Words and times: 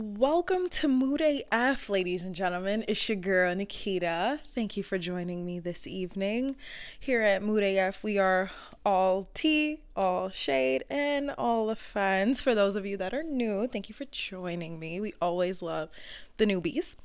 Welcome 0.00 0.70
to 0.70 0.88
Mood 0.88 1.22
AF, 1.52 1.88
ladies 1.88 2.24
and 2.24 2.34
gentlemen. 2.34 2.84
It's 2.88 3.08
your 3.08 3.14
girl 3.14 3.54
Nikita. 3.54 4.40
Thank 4.52 4.76
you 4.76 4.82
for 4.82 4.98
joining 4.98 5.46
me 5.46 5.60
this 5.60 5.86
evening. 5.86 6.56
Here 6.98 7.22
at 7.22 7.44
Mood 7.44 7.62
AF, 7.62 8.02
we 8.02 8.18
are 8.18 8.50
all 8.84 9.28
tea, 9.34 9.82
all 9.94 10.30
shade, 10.30 10.82
and 10.90 11.30
all 11.38 11.68
the 11.68 11.76
fans. 11.76 12.40
For 12.40 12.56
those 12.56 12.74
of 12.74 12.84
you 12.84 12.96
that 12.96 13.14
are 13.14 13.22
new, 13.22 13.68
thank 13.68 13.88
you 13.88 13.94
for 13.94 14.04
joining 14.06 14.80
me. 14.80 14.98
We 14.98 15.12
always 15.22 15.62
love 15.62 15.90
the 16.38 16.46
newbies. 16.46 16.96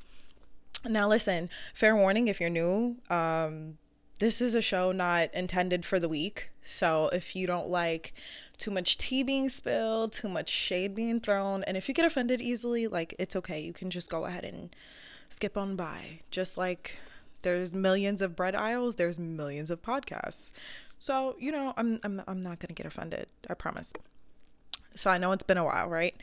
Now, 0.83 1.07
listen, 1.07 1.51
fair 1.75 1.95
warning 1.95 2.27
if 2.27 2.39
you're 2.39 2.49
new, 2.49 2.95
um, 3.11 3.77
this 4.17 4.41
is 4.41 4.55
a 4.55 4.63
show 4.63 4.91
not 4.91 5.31
intended 5.35 5.85
for 5.85 5.99
the 5.99 6.09
weak. 6.09 6.49
So 6.63 7.09
if 7.13 7.35
you 7.35 7.45
don't 7.45 7.69
like 7.69 8.13
too 8.59 8.71
much 8.71 8.97
tea 8.97 9.23
being 9.23 9.49
spilled, 9.49 10.13
too 10.13 10.29
much 10.29 10.49
shade 10.49 10.93
being 10.93 11.19
thrown, 11.19 11.63
and 11.63 11.75
if 11.77 11.87
you 11.87 11.93
get 11.93 12.05
offended 12.05 12.41
easily, 12.41 12.87
like 12.87 13.15
it's 13.17 13.35
okay. 13.35 13.59
You 13.59 13.73
can 13.73 13.89
just 13.89 14.09
go 14.09 14.25
ahead 14.25 14.45
and 14.45 14.75
skip 15.29 15.57
on 15.57 15.75
by. 15.75 16.19
Just 16.29 16.57
like 16.57 16.97
there's 17.41 17.73
millions 17.73 18.21
of 18.21 18.35
bread 18.35 18.55
aisles, 18.55 18.95
there's 18.95 19.17
millions 19.17 19.71
of 19.71 19.81
podcasts. 19.81 20.51
So, 20.99 21.35
you 21.39 21.51
know, 21.51 21.73
I'm 21.77 21.99
I'm 22.03 22.21
I'm 22.27 22.41
not 22.41 22.59
going 22.59 22.67
to 22.67 22.73
get 22.73 22.85
offended. 22.85 23.27
I 23.49 23.53
promise. 23.53 23.93
So 24.95 25.09
I 25.09 25.17
know 25.17 25.31
it's 25.31 25.43
been 25.43 25.57
a 25.57 25.63
while, 25.63 25.87
right? 25.87 26.15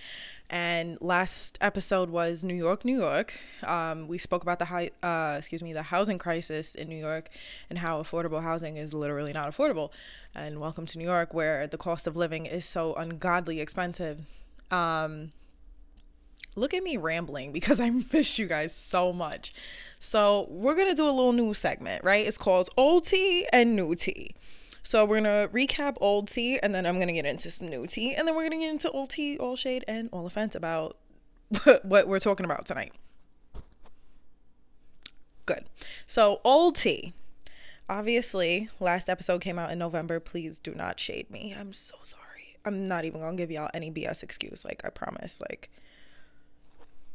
And 0.48 0.96
last 1.00 1.58
episode 1.60 2.08
was 2.08 2.44
New 2.44 2.54
York, 2.54 2.84
New 2.84 2.98
York. 3.00 3.32
Um, 3.64 4.06
we 4.06 4.16
spoke 4.16 4.42
about 4.42 4.60
the 4.60 4.66
high, 4.66 4.90
uh, 5.02 5.36
excuse 5.38 5.62
me, 5.62 5.72
the 5.72 5.82
housing 5.82 6.18
crisis 6.18 6.76
in 6.76 6.88
New 6.88 6.96
York 6.96 7.30
and 7.68 7.78
how 7.78 8.00
affordable 8.00 8.40
housing 8.40 8.76
is 8.76 8.94
literally 8.94 9.32
not 9.32 9.50
affordable. 9.50 9.90
And 10.34 10.60
welcome 10.60 10.86
to 10.86 10.98
New 10.98 11.04
York, 11.04 11.34
where 11.34 11.66
the 11.66 11.78
cost 11.78 12.06
of 12.06 12.16
living 12.16 12.46
is 12.46 12.64
so 12.64 12.94
ungodly 12.94 13.60
expensive. 13.60 14.20
Um, 14.70 15.32
look 16.54 16.74
at 16.74 16.82
me 16.82 16.96
rambling 16.96 17.50
because 17.50 17.80
I 17.86 17.90
miss 18.12 18.38
you 18.38 18.46
guys 18.46 18.72
so 18.72 19.12
much. 19.12 19.52
So 19.98 20.46
we're 20.48 20.76
gonna 20.76 20.94
do 20.94 21.06
a 21.06 21.10
little 21.10 21.32
new 21.32 21.54
segment, 21.54 22.04
right? 22.04 22.24
It's 22.24 22.38
called 22.38 22.68
Old 22.76 23.04
Tea 23.04 23.48
and 23.52 23.74
New 23.74 23.96
Tea. 23.96 24.34
So 24.86 25.04
we're 25.04 25.16
gonna 25.16 25.48
recap 25.52 25.96
old 26.00 26.28
tea, 26.28 26.60
and 26.60 26.72
then 26.72 26.86
I'm 26.86 27.00
gonna 27.00 27.12
get 27.12 27.26
into 27.26 27.50
some 27.50 27.66
new 27.66 27.88
tea, 27.88 28.14
and 28.14 28.26
then 28.26 28.36
we're 28.36 28.44
gonna 28.44 28.60
get 28.60 28.70
into 28.70 28.88
old 28.92 29.10
tea, 29.10 29.36
all 29.36 29.56
shade, 29.56 29.84
and 29.88 30.08
all 30.12 30.26
offense 30.26 30.54
about 30.54 30.96
what 31.82 32.06
we're 32.06 32.20
talking 32.20 32.44
about 32.44 32.66
tonight. 32.66 32.92
Good. 35.44 35.64
So 36.06 36.40
old 36.44 36.76
tea. 36.76 37.14
Obviously, 37.88 38.68
last 38.78 39.08
episode 39.08 39.40
came 39.40 39.58
out 39.58 39.72
in 39.72 39.78
November. 39.80 40.20
Please 40.20 40.60
do 40.60 40.72
not 40.72 41.00
shade 41.00 41.28
me. 41.32 41.52
I'm 41.58 41.72
so 41.72 41.96
sorry. 42.04 42.56
I'm 42.64 42.86
not 42.86 43.04
even 43.04 43.20
gonna 43.20 43.36
give 43.36 43.50
y'all 43.50 43.70
any 43.74 43.90
BS 43.90 44.22
excuse. 44.22 44.64
Like 44.64 44.82
I 44.84 44.90
promise. 44.90 45.40
Like 45.40 45.68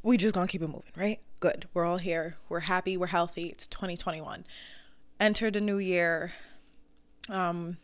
we 0.03 0.17
just 0.17 0.35
gonna 0.35 0.47
keep 0.47 0.61
it 0.61 0.67
moving, 0.67 0.91
right? 0.97 1.21
Good. 1.39 1.69
We're 1.73 1.85
all 1.85 1.99
here. 1.99 2.35
We're 2.49 2.59
happy. 2.59 2.97
We're 2.97 3.07
healthy. 3.07 3.43
It's 3.43 3.65
2021. 3.67 4.43
Entered 5.21 5.55
a 5.55 5.61
new 5.61 5.77
year 5.77 6.33
um, 7.29 7.77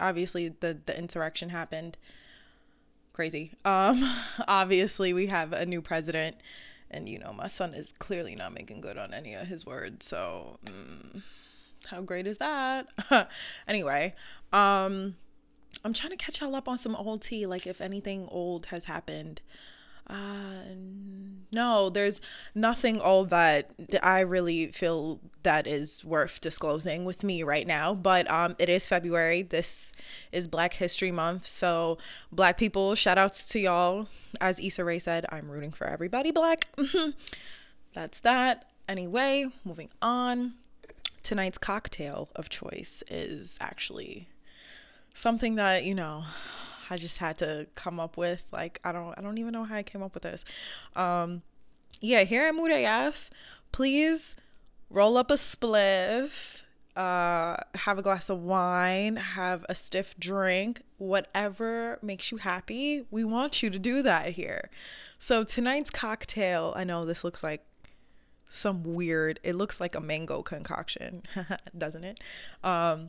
obviously 0.00 0.48
the 0.60 0.78
the 0.86 0.96
insurrection 0.96 1.48
happened. 1.48 1.96
Crazy. 3.12 3.52
Um, 3.64 4.08
obviously 4.48 5.12
we 5.12 5.26
have 5.26 5.52
a 5.52 5.66
new 5.66 5.82
president, 5.82 6.36
and 6.90 7.08
you 7.08 7.18
know 7.18 7.32
my 7.32 7.48
son 7.48 7.74
is 7.74 7.92
clearly 7.98 8.34
not 8.34 8.52
making 8.52 8.80
good 8.80 8.98
on 8.98 9.12
any 9.12 9.34
of 9.34 9.46
his 9.46 9.66
words. 9.66 10.06
So, 10.06 10.58
mm, 10.64 11.22
how 11.86 12.00
great 12.00 12.26
is 12.26 12.38
that? 12.38 12.86
anyway, 13.68 14.14
um, 14.52 15.16
I'm 15.84 15.92
trying 15.92 16.10
to 16.10 16.16
catch 16.16 16.40
y'all 16.40 16.54
up 16.54 16.68
on 16.68 16.78
some 16.78 16.94
old 16.94 17.22
tea. 17.22 17.46
Like 17.46 17.66
if 17.66 17.80
anything 17.80 18.28
old 18.30 18.66
has 18.66 18.84
happened 18.84 19.40
uh, 20.08 20.74
no, 21.50 21.90
there's 21.90 22.20
nothing 22.54 23.00
all 23.00 23.24
that 23.26 23.70
I 24.02 24.20
really 24.20 24.70
feel 24.72 25.20
that 25.42 25.66
is 25.66 26.04
worth 26.04 26.40
disclosing 26.40 27.04
with 27.04 27.22
me 27.22 27.42
right 27.42 27.66
now. 27.66 27.94
But 27.94 28.30
um, 28.30 28.54
it 28.58 28.68
is 28.68 28.86
February. 28.86 29.42
This 29.42 29.92
is 30.32 30.46
Black 30.46 30.74
History 30.74 31.10
Month. 31.10 31.46
So, 31.46 31.98
Black 32.32 32.58
people, 32.58 32.94
shout 32.94 33.18
outs 33.18 33.46
to 33.46 33.60
y'all. 33.60 34.08
As 34.40 34.60
Issa 34.60 34.84
Rae 34.84 34.98
said, 34.98 35.24
I'm 35.30 35.50
rooting 35.50 35.72
for 35.72 35.86
everybody 35.86 36.30
black. 36.30 36.68
That's 37.94 38.20
that. 38.20 38.66
Anyway, 38.88 39.46
moving 39.64 39.88
on. 40.02 40.54
Tonight's 41.22 41.58
cocktail 41.58 42.28
of 42.36 42.48
choice 42.48 43.02
is 43.08 43.58
actually 43.60 44.28
something 45.14 45.56
that, 45.56 45.84
you 45.84 45.94
know, 45.94 46.24
I 46.90 46.96
just 46.96 47.18
had 47.18 47.38
to 47.38 47.66
come 47.74 48.00
up 48.00 48.16
with. 48.16 48.44
Like 48.52 48.80
I 48.84 48.92
don't 48.92 49.14
I 49.16 49.22
don't 49.22 49.38
even 49.38 49.52
know 49.52 49.64
how 49.64 49.76
I 49.76 49.82
came 49.82 50.02
up 50.02 50.14
with 50.14 50.22
this. 50.22 50.44
Um 50.96 51.42
yeah, 52.00 52.24
here 52.24 52.46
at 52.46 52.54
Mood 52.54 52.70
AF, 52.70 53.30
please 53.72 54.34
roll 54.90 55.16
up 55.16 55.30
a 55.30 55.34
spliff, 55.34 56.62
uh, 56.96 57.56
have 57.74 57.98
a 57.98 58.02
glass 58.02 58.28
of 58.28 58.40
wine, 58.42 59.16
have 59.16 59.64
a 59.68 59.74
stiff 59.74 60.14
drink, 60.18 60.82
whatever 60.98 61.98
makes 62.02 62.30
you 62.30 62.38
happy. 62.38 63.04
We 63.10 63.24
want 63.24 63.62
you 63.62 63.70
to 63.70 63.78
do 63.78 64.02
that 64.02 64.30
here. 64.30 64.70
So 65.18 65.44
tonight's 65.44 65.90
cocktail, 65.90 66.72
I 66.76 66.84
know 66.84 67.04
this 67.04 67.24
looks 67.24 67.42
like 67.42 67.64
some 68.50 68.82
weird, 68.82 69.40
it 69.42 69.54
looks 69.56 69.80
like 69.80 69.94
a 69.94 70.00
mango 70.00 70.42
concoction, 70.42 71.22
doesn't 71.78 72.04
it? 72.04 72.20
Um, 72.64 73.08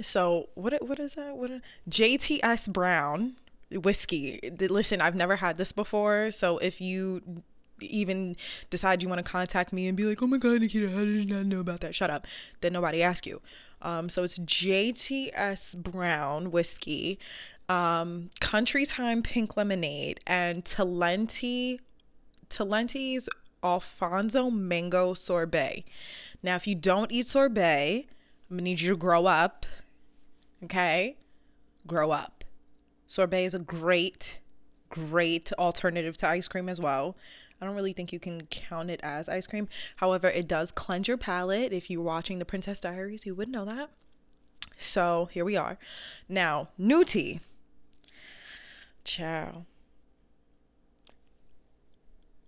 so 0.00 0.48
what 0.54 0.86
what 0.86 0.98
is 0.98 1.14
that? 1.14 1.36
What 1.36 1.50
JTS 1.88 2.72
Brown 2.72 3.36
whiskey. 3.70 4.40
Listen, 4.58 5.00
I've 5.00 5.14
never 5.14 5.36
had 5.36 5.58
this 5.58 5.72
before, 5.72 6.30
so 6.30 6.58
if 6.58 6.80
you 6.80 7.42
even 7.80 8.36
decide 8.70 9.02
you 9.02 9.08
want 9.08 9.24
to 9.24 9.30
contact 9.30 9.72
me 9.72 9.86
and 9.88 9.96
be 9.96 10.04
like, 10.04 10.22
"Oh 10.22 10.26
my 10.26 10.38
god, 10.38 10.60
Nikita, 10.60 10.90
how 10.90 11.00
did 11.00 11.08
you 11.08 11.34
not 11.34 11.46
know 11.46 11.60
about 11.60 11.80
that?" 11.80 11.94
Shut 11.94 12.10
up. 12.10 12.26
Then 12.60 12.72
nobody 12.72 13.02
ask 13.02 13.26
you. 13.26 13.40
Um, 13.82 14.08
so 14.08 14.24
it's 14.24 14.38
JTS 14.38 15.76
Brown 15.76 16.50
whiskey, 16.50 17.18
um, 17.68 18.30
Country 18.40 18.86
Time 18.86 19.22
Pink 19.22 19.56
Lemonade, 19.56 20.20
and 20.26 20.64
Talenti 20.64 21.78
Talenti's 22.50 23.28
Alphonso 23.62 24.50
Mango 24.50 25.14
Sorbet. 25.14 25.84
Now, 26.42 26.56
if 26.56 26.66
you 26.66 26.74
don't 26.74 27.12
eat 27.12 27.26
sorbet, 27.26 28.06
I'm 28.50 28.56
gonna 28.56 28.62
need 28.62 28.80
you 28.80 28.90
to 28.90 28.96
grow 28.96 29.26
up. 29.26 29.66
Okay? 30.64 31.16
Grow 31.86 32.10
up. 32.10 32.44
Sorbet 33.06 33.44
is 33.44 33.54
a 33.54 33.58
great, 33.58 34.40
great 34.90 35.52
alternative 35.54 36.16
to 36.18 36.28
ice 36.28 36.48
cream 36.48 36.68
as 36.68 36.80
well. 36.80 37.16
I 37.60 37.66
don't 37.66 37.74
really 37.74 37.92
think 37.92 38.12
you 38.12 38.20
can 38.20 38.46
count 38.46 38.90
it 38.90 39.00
as 39.02 39.28
ice 39.28 39.46
cream. 39.46 39.68
However, 39.96 40.28
it 40.28 40.46
does 40.46 40.70
cleanse 40.70 41.08
your 41.08 41.16
palate. 41.16 41.72
If 41.72 41.90
you're 41.90 42.02
watching 42.02 42.38
the 42.38 42.44
Princess 42.44 42.80
Diaries, 42.80 43.26
you 43.26 43.34
would 43.34 43.48
know 43.48 43.64
that. 43.64 43.90
So 44.76 45.28
here 45.32 45.44
we 45.44 45.56
are. 45.56 45.78
Now, 46.28 46.68
new 46.78 47.04
tea. 47.04 47.40
Ciao. 49.04 49.64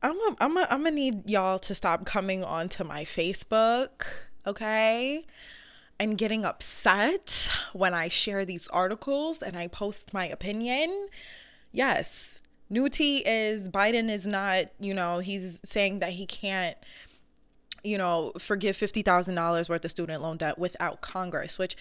I'm 0.03 0.16
a, 0.16 0.37
I'm 0.41 0.56
a, 0.56 0.66
I'm 0.71 0.84
gonna 0.84 0.92
need 0.92 1.28
y'all 1.28 1.59
to 1.59 1.75
stop 1.75 2.06
coming 2.06 2.44
onto 2.44 2.84
my 2.84 3.04
Facebook, 3.04 4.06
okay? 4.47 5.27
And 6.00 6.16
getting 6.16 6.46
upset 6.46 7.50
when 7.74 7.92
I 7.92 8.08
share 8.08 8.46
these 8.46 8.66
articles 8.68 9.42
and 9.42 9.54
I 9.54 9.66
post 9.66 10.14
my 10.14 10.26
opinion. 10.26 11.08
Yes, 11.72 12.40
new 12.70 12.88
tea 12.88 13.18
is 13.18 13.68
Biden 13.68 14.10
is 14.10 14.26
not, 14.26 14.70
you 14.80 14.94
know, 14.94 15.18
he's 15.18 15.60
saying 15.62 15.98
that 15.98 16.12
he 16.12 16.24
can't, 16.24 16.78
you 17.84 17.98
know, 17.98 18.32
forgive 18.38 18.78
$50,000 18.78 19.68
worth 19.68 19.84
of 19.84 19.90
student 19.90 20.22
loan 20.22 20.38
debt 20.38 20.58
without 20.58 21.02
Congress, 21.02 21.58
which, 21.58 21.76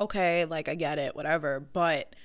okay, 0.00 0.46
like 0.46 0.70
I 0.70 0.74
get 0.74 0.98
it, 0.98 1.14
whatever. 1.14 1.60
But 1.60 2.16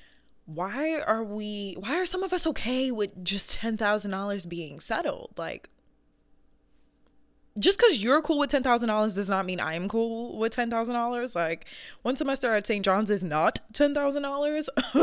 why 0.46 0.98
are 1.00 1.26
we, 1.26 1.76
why 1.78 2.00
are 2.00 2.06
some 2.06 2.24
of 2.24 2.32
us 2.32 2.48
okay 2.48 2.90
with 2.90 3.22
just 3.22 3.58
$10,000 3.58 4.48
being 4.48 4.80
settled? 4.80 5.32
Like, 5.36 5.68
just 7.60 7.78
because 7.78 8.04
you're 8.04 8.22
cool 8.22 8.40
with 8.40 8.50
ten 8.50 8.64
thousand 8.64 8.90
dollars 8.90 9.14
does 9.14 9.30
not 9.30 9.46
mean 9.46 9.60
I'm 9.60 9.88
cool 9.88 10.38
with 10.38 10.54
ten 10.54 10.72
thousand 10.72 10.96
dollars. 10.96 11.36
Like 11.36 11.66
one 12.02 12.16
semester 12.16 12.52
at 12.54 12.66
St. 12.66 12.84
John's 12.84 13.12
is 13.12 13.24
not 13.24 13.60
ten 13.74 13.94
thousand 13.94 14.24
dollars. 14.24 14.70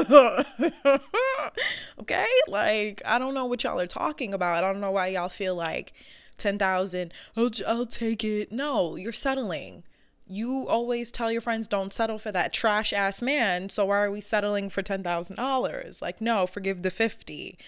okay, 2.00 2.26
like 2.48 3.02
I 3.04 3.18
don't 3.18 3.34
know 3.34 3.46
what 3.46 3.62
y'all 3.62 3.78
are 3.80 3.86
talking 3.86 4.34
about. 4.34 4.64
I 4.64 4.72
don't 4.72 4.80
know 4.80 4.90
why 4.90 5.08
y'all 5.08 5.28
feel 5.28 5.54
like 5.54 5.92
ten 6.38 6.58
thousand. 6.58 7.14
I'll 7.36 7.50
I'll 7.66 7.86
take 7.86 8.24
it. 8.24 8.50
No, 8.50 8.96
you're 8.96 9.12
settling. 9.12 9.84
You 10.26 10.66
always 10.68 11.10
tell 11.10 11.30
your 11.30 11.40
friends 11.40 11.68
don't 11.68 11.92
settle 11.92 12.18
for 12.18 12.32
that 12.32 12.52
trash 12.52 12.92
ass 12.92 13.22
man. 13.22 13.68
So 13.68 13.86
why 13.86 13.98
are 13.98 14.10
we 14.10 14.20
settling 14.20 14.70
for 14.70 14.82
ten 14.82 15.04
thousand 15.04 15.36
dollars? 15.36 16.02
Like 16.02 16.20
no, 16.20 16.48
forgive 16.48 16.82
the 16.82 16.90
fifty. 16.90 17.58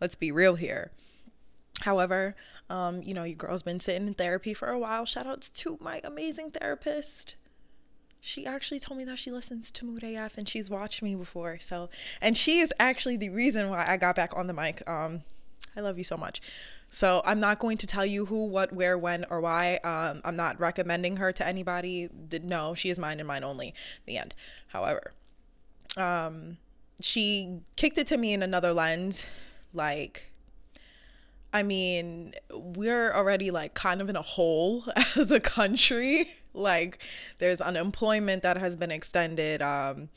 Let's 0.00 0.14
be 0.14 0.32
real 0.32 0.54
here. 0.54 0.92
However, 1.82 2.34
um, 2.70 3.02
you 3.02 3.12
know, 3.12 3.24
your 3.24 3.36
girl's 3.36 3.64
been 3.64 3.80
sitting 3.80 4.06
in 4.06 4.14
therapy 4.14 4.54
for 4.54 4.68
a 4.68 4.78
while. 4.78 5.04
Shout 5.04 5.26
out 5.26 5.50
to 5.52 5.76
my 5.80 6.00
amazing 6.04 6.52
therapist. 6.52 7.34
She 8.20 8.46
actually 8.46 8.78
told 8.78 8.98
me 8.98 9.04
that 9.04 9.18
she 9.18 9.30
listens 9.30 9.70
to 9.72 9.84
Mood 9.84 10.04
AF 10.04 10.38
and 10.38 10.48
she's 10.48 10.70
watched 10.70 11.02
me 11.02 11.16
before. 11.16 11.58
So, 11.58 11.90
and 12.20 12.36
she 12.36 12.60
is 12.60 12.72
actually 12.78 13.16
the 13.16 13.30
reason 13.30 13.68
why 13.70 13.84
I 13.86 13.96
got 13.96 14.14
back 14.14 14.32
on 14.36 14.46
the 14.46 14.52
mic. 14.52 14.88
Um, 14.88 15.24
I 15.76 15.80
love 15.80 15.98
you 15.98 16.04
so 16.04 16.16
much. 16.16 16.40
So 16.90 17.22
I'm 17.24 17.40
not 17.40 17.58
going 17.58 17.78
to 17.78 17.86
tell 17.86 18.06
you 18.06 18.26
who, 18.26 18.46
what, 18.46 18.72
where, 18.72 18.96
when, 18.98 19.24
or 19.30 19.40
why. 19.40 19.76
Um, 19.78 20.20
I'm 20.24 20.36
not 20.36 20.60
recommending 20.60 21.16
her 21.16 21.32
to 21.32 21.46
anybody. 21.46 22.08
No, 22.42 22.74
she 22.74 22.90
is 22.90 22.98
mine 22.98 23.18
and 23.18 23.26
mine 23.26 23.42
only. 23.42 23.74
The 24.06 24.18
end. 24.18 24.34
However, 24.68 25.12
um, 25.96 26.58
she 27.00 27.60
kicked 27.76 27.98
it 27.98 28.06
to 28.08 28.16
me 28.16 28.32
in 28.32 28.42
another 28.42 28.72
lens. 28.72 29.24
Like, 29.72 30.29
I 31.52 31.62
mean, 31.62 32.34
we're 32.52 33.12
already 33.12 33.50
like 33.50 33.74
kind 33.74 34.00
of 34.00 34.08
in 34.08 34.16
a 34.16 34.22
hole 34.22 34.84
as 35.16 35.30
a 35.30 35.40
country. 35.40 36.30
Like, 36.52 36.98
there's 37.38 37.60
unemployment 37.60 38.42
that 38.42 38.56
has 38.56 38.76
been 38.76 38.90
extended. 38.90 39.62
Um, 39.62 40.08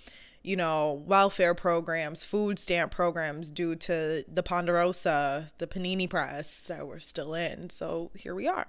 you 0.43 0.57
know, 0.57 1.01
welfare 1.07 1.55
programs, 1.55 2.25
food 2.25 2.59
stamp 2.59 2.91
programs 2.91 3.49
due 3.49 3.75
to 3.75 4.25
the 4.31 4.43
Ponderosa, 4.43 5.49
the 5.57 5.67
Panini 5.67 6.09
press 6.09 6.49
that 6.67 6.85
we're 6.85 6.99
still 6.99 7.33
in. 7.33 7.69
So 7.69 8.11
here 8.13 8.35
we 8.35 8.47
are. 8.49 8.67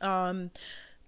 Um, 0.00 0.52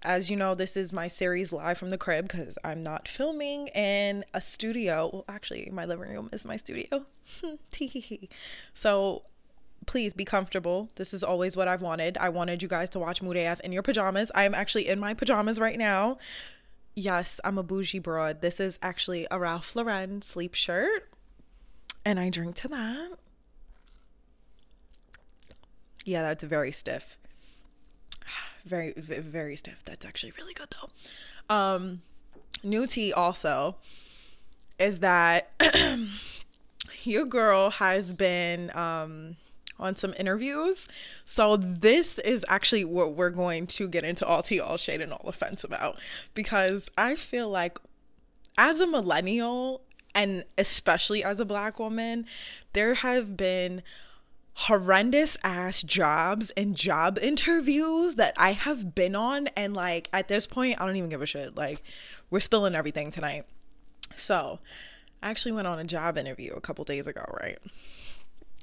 as 0.02 0.28
you 0.28 0.36
know, 0.36 0.54
this 0.54 0.76
is 0.76 0.92
my 0.92 1.06
series 1.06 1.52
live 1.52 1.78
from 1.78 1.90
the 1.90 1.98
crib 1.98 2.26
because 2.26 2.58
I'm 2.64 2.82
not 2.82 3.06
filming 3.06 3.68
in 3.68 4.24
a 4.34 4.40
studio. 4.40 5.10
Well, 5.12 5.24
actually, 5.28 5.68
my 5.72 5.84
living 5.84 6.10
room 6.10 6.30
is 6.32 6.44
my 6.44 6.56
studio. 6.56 7.06
so 8.74 9.22
please 9.87 10.15
be 10.15 10.25
comfortable. 10.25 10.88
This 10.97 11.12
is 11.15 11.23
always 11.23 11.56
what 11.56 11.69
I've 11.69 11.82
wanted. 11.82 12.19
I 12.19 12.29
wanted 12.29 12.62
you 12.62 12.69
guys 12.69 12.91
to 12.91 12.99
watch 12.99 13.23
AF 13.23 13.61
in 13.61 13.73
your 13.73 13.82
pajamas. 13.82 14.31
I 14.35 14.44
am 14.44 14.55
actually 14.55 14.88
in 14.88 15.00
my 15.00 15.15
pajamas 15.15 15.59
right 15.59 15.79
now 15.79 16.19
yes, 16.94 17.41
I'm 17.44 17.59
a 17.59 17.62
bougie 17.62 17.99
broad. 17.99 18.41
This 18.41 18.61
is 18.61 18.79
actually 18.82 19.27
a 19.31 19.38
Ralph 19.38 19.75
Lauren 19.75 20.23
sleep 20.23 20.55
shirt. 20.55 21.09
And 22.05 22.19
I 22.19 22.31
drink 22.31 22.56
to 22.56 22.69
that. 22.69 23.11
Yeah, 26.05 26.23
that's 26.23 26.44
very 26.44 26.73
stiff. 26.73 27.17
Very, 28.67 28.93
very 28.93 29.56
stiff. 29.56 29.82
That's 29.87 30.05
actually 30.05 30.32
really 30.38 30.53
good 30.53 30.69
though. 30.71 31.55
Um, 31.55 32.03
new 32.62 32.87
tea 32.87 33.12
also 33.12 33.77
is 34.79 35.00
that 35.00 35.50
your 37.03 37.25
girl 37.25 37.71
has 37.71 38.12
been 38.12 38.75
um 38.77 39.37
on 39.81 39.97
some 39.97 40.15
interviews. 40.19 40.87
So 41.25 41.56
this 41.56 42.19
is 42.19 42.44
actually 42.49 42.85
what 42.85 43.15
we're 43.15 43.31
going 43.31 43.67
to 43.69 43.88
get 43.88 44.05
into 44.05 44.27
all 44.27 44.43
tea, 44.43 44.61
all 44.61 44.77
shade, 44.77 45.00
and 45.00 45.12
all 45.12 45.29
offense 45.29 45.65
about 45.65 45.99
because 46.35 46.88
I 46.97 47.17
feel 47.17 47.49
like 47.49 47.79
as 48.56 48.81
a 48.81 48.87
millennial 48.87 49.82
and 50.15 50.44
especially 50.59 51.25
as 51.25 51.41
a 51.41 51.44
black 51.44 51.79
woman, 51.79 52.27
there 52.73 52.94
have 52.94 53.37
been 53.37 53.82
horrendous 54.55 55.37
ass 55.43 55.82
jobs 55.82 56.50
and 56.50 56.77
job 56.77 57.19
interviews 57.23 58.17
that 58.17 58.35
I 58.37 58.53
have 58.53 58.94
been 58.94 59.15
on 59.15 59.47
and 59.56 59.75
like 59.75 60.09
at 60.12 60.29
this 60.29 60.47
point 60.47 60.81
I 60.81 60.87
don't 60.87 60.97
even 60.97 61.11
give 61.11 61.23
a 61.23 61.27
shit. 61.27 61.56
Like 61.56 61.82
we're 62.31 62.41
spilling 62.41 62.75
everything 62.75 63.11
tonight. 63.11 63.47
So, 64.17 64.59
I 65.23 65.31
actually 65.31 65.53
went 65.53 65.67
on 65.67 65.79
a 65.79 65.85
job 65.85 66.19
interview 66.19 66.53
a 66.55 66.61
couple 66.61 66.85
days 66.85 67.06
ago, 67.06 67.25
right? 67.41 67.59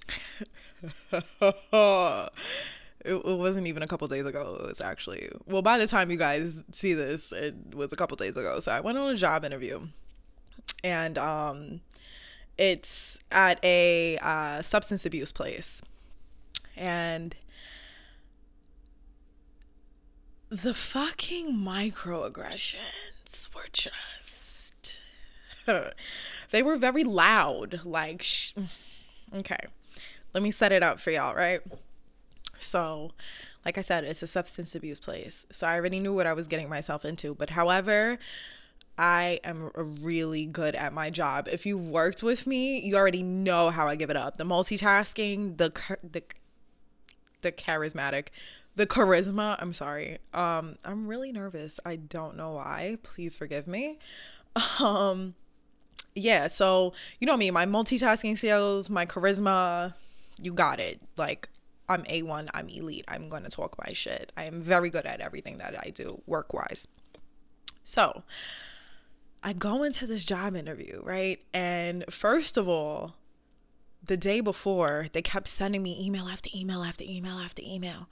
it, 1.11 3.25
wasn't 3.25 3.67
even 3.67 3.83
a 3.83 3.87
couple 3.87 4.07
days 4.07 4.25
ago. 4.25 4.59
It 4.61 4.67
was 4.67 4.81
actually, 4.81 5.29
well, 5.45 5.61
by 5.61 5.77
the 5.77 5.87
time 5.87 6.11
you 6.11 6.17
guys 6.17 6.63
see 6.71 6.93
this, 6.93 7.31
it 7.31 7.55
was 7.73 7.93
a 7.93 7.95
couple 7.95 8.17
days 8.17 8.37
ago. 8.37 8.59
So 8.59 8.71
I 8.71 8.79
went 8.79 8.97
on 8.97 9.11
a 9.11 9.15
job 9.15 9.45
interview 9.45 9.87
and 10.83 11.17
um, 11.17 11.81
it's 12.57 13.17
at 13.31 13.63
a 13.63 14.17
uh, 14.19 14.61
substance 14.61 15.05
abuse 15.05 15.31
place. 15.31 15.81
And 16.75 17.35
the 20.49 20.73
fucking 20.73 21.53
microaggressions 21.53 23.53
were 23.53 23.67
just. 23.73 24.99
they 26.51 26.63
were 26.63 26.77
very 26.77 27.03
loud. 27.03 27.81
Like, 27.83 28.21
sh- 28.21 28.53
okay 29.33 29.59
let 30.33 30.43
me 30.43 30.51
set 30.51 30.71
it 30.71 30.83
up 30.83 30.99
for 30.99 31.11
y'all, 31.11 31.35
right? 31.35 31.61
So, 32.59 33.11
like 33.65 33.77
I 33.77 33.81
said, 33.81 34.03
it's 34.03 34.23
a 34.23 34.27
substance 34.27 34.75
abuse 34.75 34.99
place. 34.99 35.45
So 35.51 35.67
I 35.67 35.75
already 35.75 35.99
knew 35.99 36.13
what 36.13 36.27
I 36.27 36.33
was 36.33 36.47
getting 36.47 36.69
myself 36.69 37.05
into. 37.05 37.35
But 37.35 37.49
however, 37.49 38.17
I 38.97 39.39
am 39.43 39.71
really 39.75 40.45
good 40.45 40.73
at 40.75 40.93
my 40.93 41.09
job. 41.09 41.47
If 41.47 41.65
you've 41.65 41.87
worked 41.87 42.23
with 42.23 42.47
me, 42.47 42.79
you 42.79 42.95
already 42.95 43.23
know 43.23 43.69
how 43.69 43.87
I 43.87 43.95
give 43.95 44.09
it 44.09 44.15
up. 44.15 44.37
The 44.37 44.43
multitasking, 44.43 45.57
the 45.57 45.71
the 46.03 46.23
the 47.41 47.51
charismatic, 47.51 48.27
the 48.75 48.87
charisma. 48.87 49.55
I'm 49.59 49.73
sorry. 49.73 50.17
Um, 50.33 50.77
I'm 50.83 51.07
really 51.07 51.31
nervous. 51.31 51.79
I 51.85 51.97
don't 51.97 52.37
know 52.37 52.53
why. 52.53 52.97
Please 53.03 53.37
forgive 53.37 53.67
me. 53.67 53.99
Um, 54.79 55.35
yeah. 56.15 56.47
So 56.47 56.93
you 57.19 57.27
know 57.27 57.37
me, 57.37 57.51
my 57.51 57.67
multitasking 57.67 58.39
skills, 58.39 58.89
my 58.89 59.05
charisma, 59.05 59.93
you 60.41 60.53
got 60.53 60.79
it. 60.79 60.99
Like 61.17 61.49
I'm 61.89 62.03
A1, 62.03 62.49
I'm 62.53 62.69
elite. 62.69 63.05
I'm 63.07 63.29
to 63.29 63.49
talk 63.49 63.75
my 63.85 63.93
shit. 63.93 64.31
I 64.35 64.43
am 64.43 64.61
very 64.61 64.89
good 64.89 65.05
at 65.05 65.21
everything 65.21 65.57
that 65.59 65.75
I 65.77 65.89
do 65.89 66.21
work 66.25 66.53
wise. 66.53 66.87
So 67.83 68.23
I 69.43 69.53
go 69.53 69.83
into 69.83 70.05
this 70.05 70.25
job 70.25 70.55
interview, 70.55 71.01
right? 71.03 71.39
And 71.53 72.03
first 72.09 72.57
of 72.57 72.67
all, 72.67 73.15
the 74.05 74.17
day 74.17 74.41
before, 74.41 75.07
they 75.13 75.21
kept 75.21 75.47
sending 75.47 75.83
me 75.83 75.97
email 76.05 76.27
after 76.27 76.49
email 76.53 76.83
after 76.83 77.03
email 77.03 77.39
after 77.39 77.61
email. 77.65 78.09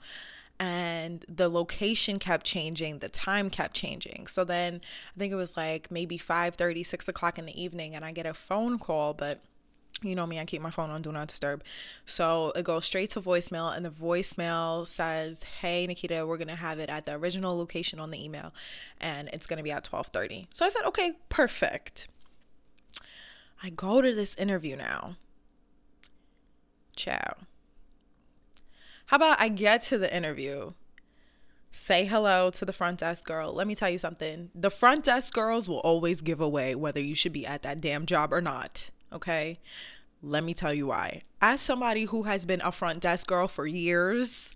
And 0.58 1.24
the 1.28 1.50
location 1.50 2.18
kept 2.18 2.46
changing, 2.46 3.00
the 3.00 3.10
time 3.10 3.50
kept 3.50 3.74
changing. 3.74 4.26
So 4.28 4.44
then 4.44 4.80
I 5.14 5.18
think 5.18 5.32
it 5.32 5.36
was 5.36 5.56
like 5.56 5.90
maybe 5.90 6.16
5 6.16 6.54
30, 6.54 6.82
6 6.82 7.08
o'clock 7.08 7.38
in 7.38 7.44
the 7.44 7.62
evening, 7.62 7.94
and 7.94 8.04
I 8.04 8.12
get 8.12 8.24
a 8.24 8.32
phone 8.32 8.78
call, 8.78 9.12
but 9.12 9.40
you 10.02 10.14
know 10.14 10.26
me, 10.26 10.38
I 10.38 10.44
keep 10.44 10.60
my 10.60 10.70
phone 10.70 10.90
on 10.90 11.02
do 11.02 11.12
not 11.12 11.28
disturb. 11.28 11.62
So 12.04 12.52
it 12.54 12.64
goes 12.64 12.84
straight 12.84 13.10
to 13.10 13.20
voicemail, 13.20 13.74
and 13.74 13.84
the 13.84 13.90
voicemail 13.90 14.86
says, 14.86 15.42
Hey 15.60 15.86
Nikita, 15.86 16.26
we're 16.26 16.36
gonna 16.36 16.56
have 16.56 16.78
it 16.78 16.90
at 16.90 17.06
the 17.06 17.12
original 17.12 17.56
location 17.56 17.98
on 17.98 18.10
the 18.10 18.22
email, 18.22 18.52
and 19.00 19.28
it's 19.32 19.46
gonna 19.46 19.62
be 19.62 19.72
at 19.72 19.84
12:30. 19.84 20.48
So 20.52 20.64
I 20.64 20.68
said, 20.68 20.84
Okay, 20.86 21.12
perfect. 21.28 22.08
I 23.62 23.70
go 23.70 24.02
to 24.02 24.14
this 24.14 24.34
interview 24.36 24.76
now. 24.76 25.16
Ciao. 26.94 27.36
How 29.06 29.16
about 29.16 29.40
I 29.40 29.48
get 29.48 29.82
to 29.84 29.98
the 29.98 30.14
interview? 30.14 30.72
Say 31.72 32.06
hello 32.06 32.50
to 32.50 32.64
the 32.64 32.72
front 32.72 33.00
desk 33.00 33.24
girl. 33.24 33.52
Let 33.52 33.66
me 33.66 33.74
tell 33.74 33.90
you 33.90 33.98
something. 33.98 34.50
The 34.54 34.70
front 34.70 35.04
desk 35.04 35.32
girls 35.32 35.68
will 35.68 35.78
always 35.80 36.22
give 36.22 36.40
away 36.40 36.74
whether 36.74 37.00
you 37.00 37.14
should 37.14 37.32
be 37.32 37.46
at 37.46 37.62
that 37.62 37.80
damn 37.80 38.06
job 38.06 38.32
or 38.32 38.40
not 38.40 38.90
okay? 39.12 39.58
Let 40.22 40.44
me 40.44 40.54
tell 40.54 40.74
you 40.74 40.86
why. 40.86 41.22
As 41.40 41.60
somebody 41.60 42.04
who 42.04 42.24
has 42.24 42.44
been 42.44 42.60
a 42.62 42.72
front 42.72 43.00
desk 43.00 43.26
girl 43.26 43.48
for 43.48 43.66
years, 43.66 44.54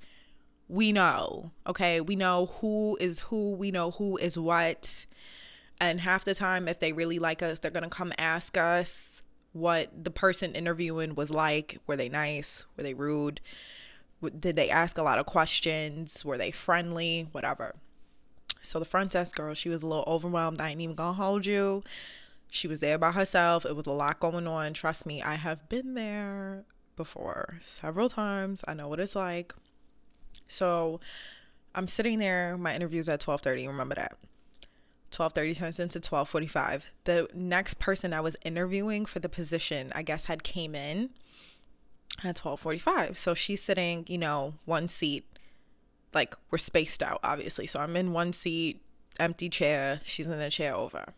we 0.69 0.93
know, 0.93 1.51
okay? 1.67 2.01
We 2.01 2.17
know 2.17 2.47
who 2.61 2.97
is 3.01 3.21
who, 3.21 3.53
we 3.53 3.71
know 3.71 3.91
who 3.91 4.17
is 4.17 4.39
what. 4.39 5.07
And 5.81 6.01
half 6.01 6.25
the 6.25 6.35
time, 6.35 6.69
if 6.69 6.79
they 6.79 6.93
really 6.93 7.19
like 7.19 7.43
us, 7.43 7.59
they're 7.59 7.71
gonna 7.71 7.89
come 7.89 8.13
ask 8.19 8.57
us 8.57 9.23
what 9.53 10.05
the 10.05 10.11
person 10.11 10.55
interviewing 10.55 11.15
was 11.15 11.31
like. 11.31 11.79
Were 11.87 11.97
they 11.97 12.09
nice? 12.09 12.65
Were 12.77 12.83
they 12.83 12.95
rude? 12.95 13.41
Did 14.39 14.57
they 14.57 14.71
ask 14.71 14.99
a 14.99 15.03
lot 15.03 15.19
of 15.19 15.27
questions? 15.27 16.25
Were 16.25 16.39
they 16.39 16.51
friendly? 16.51 17.29
Whatever. 17.33 17.75
So 18.63 18.79
the 18.79 18.85
front 18.85 19.13
desk 19.13 19.37
girl, 19.37 19.55
she 19.55 19.71
was 19.71 19.83
a 19.83 19.87
little 19.87 20.05
overwhelmed. 20.07 20.61
I 20.61 20.71
ain't 20.71 20.81
even 20.81 20.95
gonna 20.95 21.15
hold 21.15 21.47
you. 21.47 21.83
She 22.51 22.67
was 22.67 22.81
there 22.81 22.99
by 22.99 23.13
herself. 23.13 23.65
It 23.65 23.77
was 23.77 23.87
a 23.87 23.93
lot 23.93 24.19
going 24.19 24.47
on. 24.47 24.75
Trust 24.75 25.07
me, 25.07 25.23
I 25.23 25.37
have 25.37 25.69
been 25.69 25.95
there 25.95 26.65
before 26.97 27.61
several 27.61 28.09
times. 28.09 28.63
I 28.67 28.75
know 28.75 28.89
what 28.89 29.01
it's 29.01 29.15
like. 29.15 29.55
So 30.49 31.01
I'm 31.75 31.87
sitting 31.87 32.19
there. 32.19 32.59
My 32.59 32.75
interview's 32.75 33.09
at 33.09 33.21
12:30. 33.21 33.69
Remember 33.69 33.95
that. 33.95 34.17
12:30 35.13 35.57
turns 35.57 35.79
into 35.79 36.01
12:45. 36.01 36.83
The 37.05 37.29
next 37.33 37.79
person 37.79 38.13
I 38.13 38.21
was 38.21 38.37
interviewing 38.45 39.07
for 39.07 39.21
the 39.21 39.29
position, 39.29 39.93
I 39.95 40.03
guess, 40.03 40.25
had 40.25 40.43
came 40.43 40.75
in 40.75 41.11
at 42.25 42.37
12:45. 42.37 43.17
So 43.17 43.33
she's 43.35 43.63
sitting, 43.63 44.05
you 44.09 44.19
know, 44.19 44.55
one 44.65 44.89
seat. 44.89 45.25
Like 46.13 46.35
we're 46.51 46.59
spaced 46.59 47.01
out, 47.01 47.21
obviously. 47.23 47.69
So 47.69 47.79
I'm 47.79 47.97
in 47.97 48.13
one 48.13 48.33
seat, 48.33 48.83
empty 49.21 49.49
chair. 49.49 50.01
She's 50.05 50.27
in 50.27 50.37
the 50.37 50.51
chair 50.51 50.75
over 50.75 51.15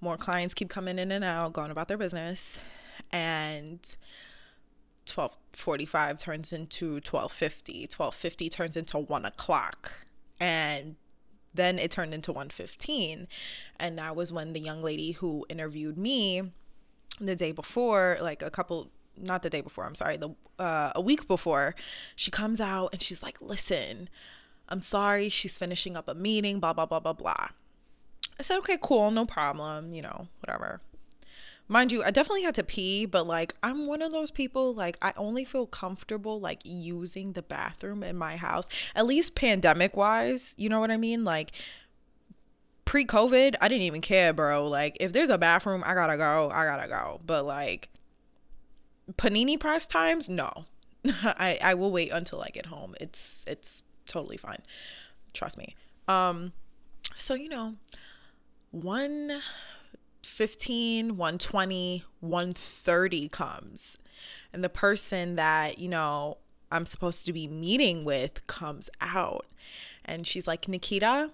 more 0.00 0.16
clients 0.16 0.54
keep 0.54 0.68
coming 0.68 0.98
in 0.98 1.10
and 1.10 1.24
out, 1.24 1.52
going 1.52 1.70
about 1.70 1.88
their 1.88 1.98
business. 1.98 2.58
And 3.10 3.80
1245 5.06 6.18
turns 6.18 6.52
into 6.52 6.94
1250. 6.94 7.80
1250 7.82 8.48
turns 8.48 8.76
into 8.76 8.98
one 8.98 9.24
o'clock. 9.24 9.92
And 10.40 10.96
then 11.54 11.78
it 11.78 11.90
turned 11.90 12.14
into 12.14 12.32
115. 12.32 13.26
And 13.78 13.98
that 13.98 14.14
was 14.14 14.32
when 14.32 14.52
the 14.52 14.60
young 14.60 14.82
lady 14.82 15.12
who 15.12 15.46
interviewed 15.48 15.98
me 15.98 16.52
the 17.20 17.34
day 17.34 17.52
before, 17.52 18.18
like 18.20 18.42
a 18.42 18.50
couple 18.50 18.90
not 19.20 19.42
the 19.42 19.50
day 19.50 19.60
before, 19.60 19.84
I'm 19.84 19.96
sorry, 19.96 20.16
the 20.16 20.30
uh, 20.58 20.92
a 20.94 21.00
week 21.00 21.26
before, 21.26 21.74
she 22.14 22.30
comes 22.30 22.60
out 22.60 22.90
and 22.92 23.02
she's 23.02 23.22
like, 23.22 23.40
"Listen, 23.40 24.08
I'm 24.68 24.82
sorry. 24.82 25.28
She's 25.28 25.58
finishing 25.58 25.96
up 25.96 26.08
a 26.08 26.14
meeting, 26.14 26.60
blah 26.60 26.72
blah 26.72 26.86
blah 26.86 27.00
blah 27.00 27.12
blah." 27.12 27.48
I 28.38 28.42
said, 28.42 28.58
"Okay, 28.58 28.78
cool, 28.80 29.10
no 29.10 29.26
problem, 29.26 29.92
you 29.92 30.02
know, 30.02 30.28
whatever." 30.40 30.80
Mind 31.70 31.92
you, 31.92 32.02
I 32.02 32.10
definitely 32.10 32.44
had 32.44 32.54
to 32.54 32.62
pee, 32.64 33.04
but 33.04 33.26
like 33.26 33.54
I'm 33.62 33.86
one 33.86 34.00
of 34.00 34.10
those 34.10 34.30
people 34.30 34.74
like 34.74 34.96
I 35.02 35.12
only 35.16 35.44
feel 35.44 35.66
comfortable 35.66 36.40
like 36.40 36.60
using 36.64 37.32
the 37.34 37.42
bathroom 37.42 38.02
in 38.02 38.16
my 38.16 38.36
house, 38.36 38.68
at 38.94 39.06
least 39.06 39.34
pandemic 39.34 39.96
wise, 39.96 40.54
you 40.56 40.70
know 40.70 40.80
what 40.80 40.90
I 40.90 40.96
mean? 40.96 41.24
Like 41.24 41.52
pre 42.88 43.04
COVID, 43.04 43.54
I 43.60 43.68
didn't 43.68 43.82
even 43.82 44.00
care, 44.00 44.32
bro. 44.32 44.66
Like, 44.66 44.96
if 44.98 45.12
there's 45.12 45.28
a 45.28 45.36
bathroom, 45.36 45.82
I 45.84 45.92
gotta 45.92 46.16
go, 46.16 46.50
I 46.50 46.64
gotta 46.64 46.88
go. 46.88 47.20
But 47.24 47.44
like, 47.44 47.90
panini 49.18 49.60
press 49.60 49.86
times, 49.86 50.26
no. 50.26 50.64
I 51.04 51.58
I 51.60 51.74
will 51.74 51.92
wait 51.92 52.10
until 52.12 52.40
I 52.40 52.48
get 52.48 52.66
home. 52.66 52.94
It's 52.98 53.44
it's 53.46 53.82
totally 54.06 54.38
fine. 54.38 54.62
Trust 55.34 55.58
me. 55.58 55.76
Um, 56.08 56.52
so 57.18 57.34
you 57.34 57.50
know, 57.50 57.74
one 58.70 59.40
15, 60.22 61.16
120, 61.16 62.04
130 62.20 63.28
comes. 63.28 63.98
And 64.52 64.62
the 64.62 64.68
person 64.68 65.36
that, 65.36 65.78
you 65.78 65.88
know, 65.88 66.38
I'm 66.70 66.86
supposed 66.86 67.26
to 67.26 67.32
be 67.32 67.46
meeting 67.46 68.04
with 68.04 68.46
comes 68.46 68.90
out. 69.00 69.46
And 70.04 70.26
she's 70.26 70.46
like, 70.46 70.68
Nikita. 70.68 71.30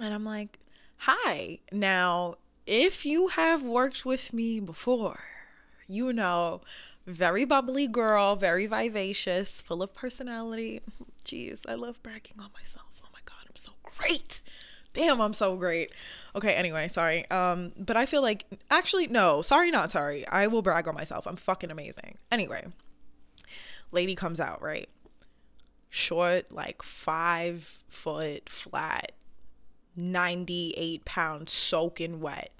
And 0.00 0.14
I'm 0.14 0.24
like, 0.24 0.58
Hi. 0.98 1.60
Now, 1.70 2.36
if 2.66 3.06
you 3.06 3.28
have 3.28 3.62
worked 3.62 4.04
with 4.04 4.32
me 4.32 4.58
before, 4.60 5.20
you 5.86 6.12
know, 6.12 6.60
very 7.06 7.44
bubbly 7.44 7.86
girl, 7.86 8.36
very 8.36 8.66
vivacious, 8.66 9.48
full 9.50 9.82
of 9.82 9.94
personality. 9.94 10.82
Jeez, 11.24 11.60
I 11.66 11.74
love 11.74 12.02
bragging 12.02 12.36
on 12.38 12.50
myself. 12.52 12.86
Oh 13.02 13.08
my 13.12 13.20
God, 13.24 13.46
I'm 13.48 13.56
so 13.56 13.72
great. 13.82 14.40
Damn, 14.98 15.20
I'm 15.20 15.32
so 15.32 15.54
great. 15.54 15.92
Okay, 16.34 16.54
anyway, 16.54 16.88
sorry. 16.88 17.30
Um, 17.30 17.70
but 17.78 17.96
I 17.96 18.04
feel 18.04 18.20
like 18.20 18.46
actually 18.68 19.06
no, 19.06 19.42
sorry, 19.42 19.70
not 19.70 19.92
sorry. 19.92 20.26
I 20.26 20.48
will 20.48 20.60
brag 20.60 20.88
on 20.88 20.94
myself. 20.96 21.24
I'm 21.28 21.36
fucking 21.36 21.70
amazing. 21.70 22.18
Anyway, 22.32 22.66
lady 23.92 24.16
comes 24.16 24.40
out, 24.40 24.60
right? 24.60 24.88
Short, 25.88 26.50
like 26.50 26.82
five 26.82 27.78
foot 27.86 28.48
flat, 28.48 29.12
98 29.94 31.04
pounds, 31.04 31.52
soaking 31.52 32.20
wet. 32.20 32.50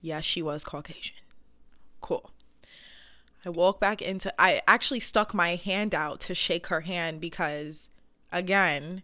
Yes, 0.00 0.22
she 0.22 0.42
was 0.42 0.62
Caucasian. 0.62 1.16
Cool. 2.00 2.30
I 3.44 3.50
walk 3.50 3.80
back 3.80 4.00
into, 4.00 4.32
I 4.40 4.62
actually 4.68 5.00
stuck 5.00 5.34
my 5.34 5.56
hand 5.56 5.92
out 5.92 6.20
to 6.20 6.36
shake 6.36 6.68
her 6.68 6.82
hand 6.82 7.20
because, 7.20 7.88
again, 8.30 9.02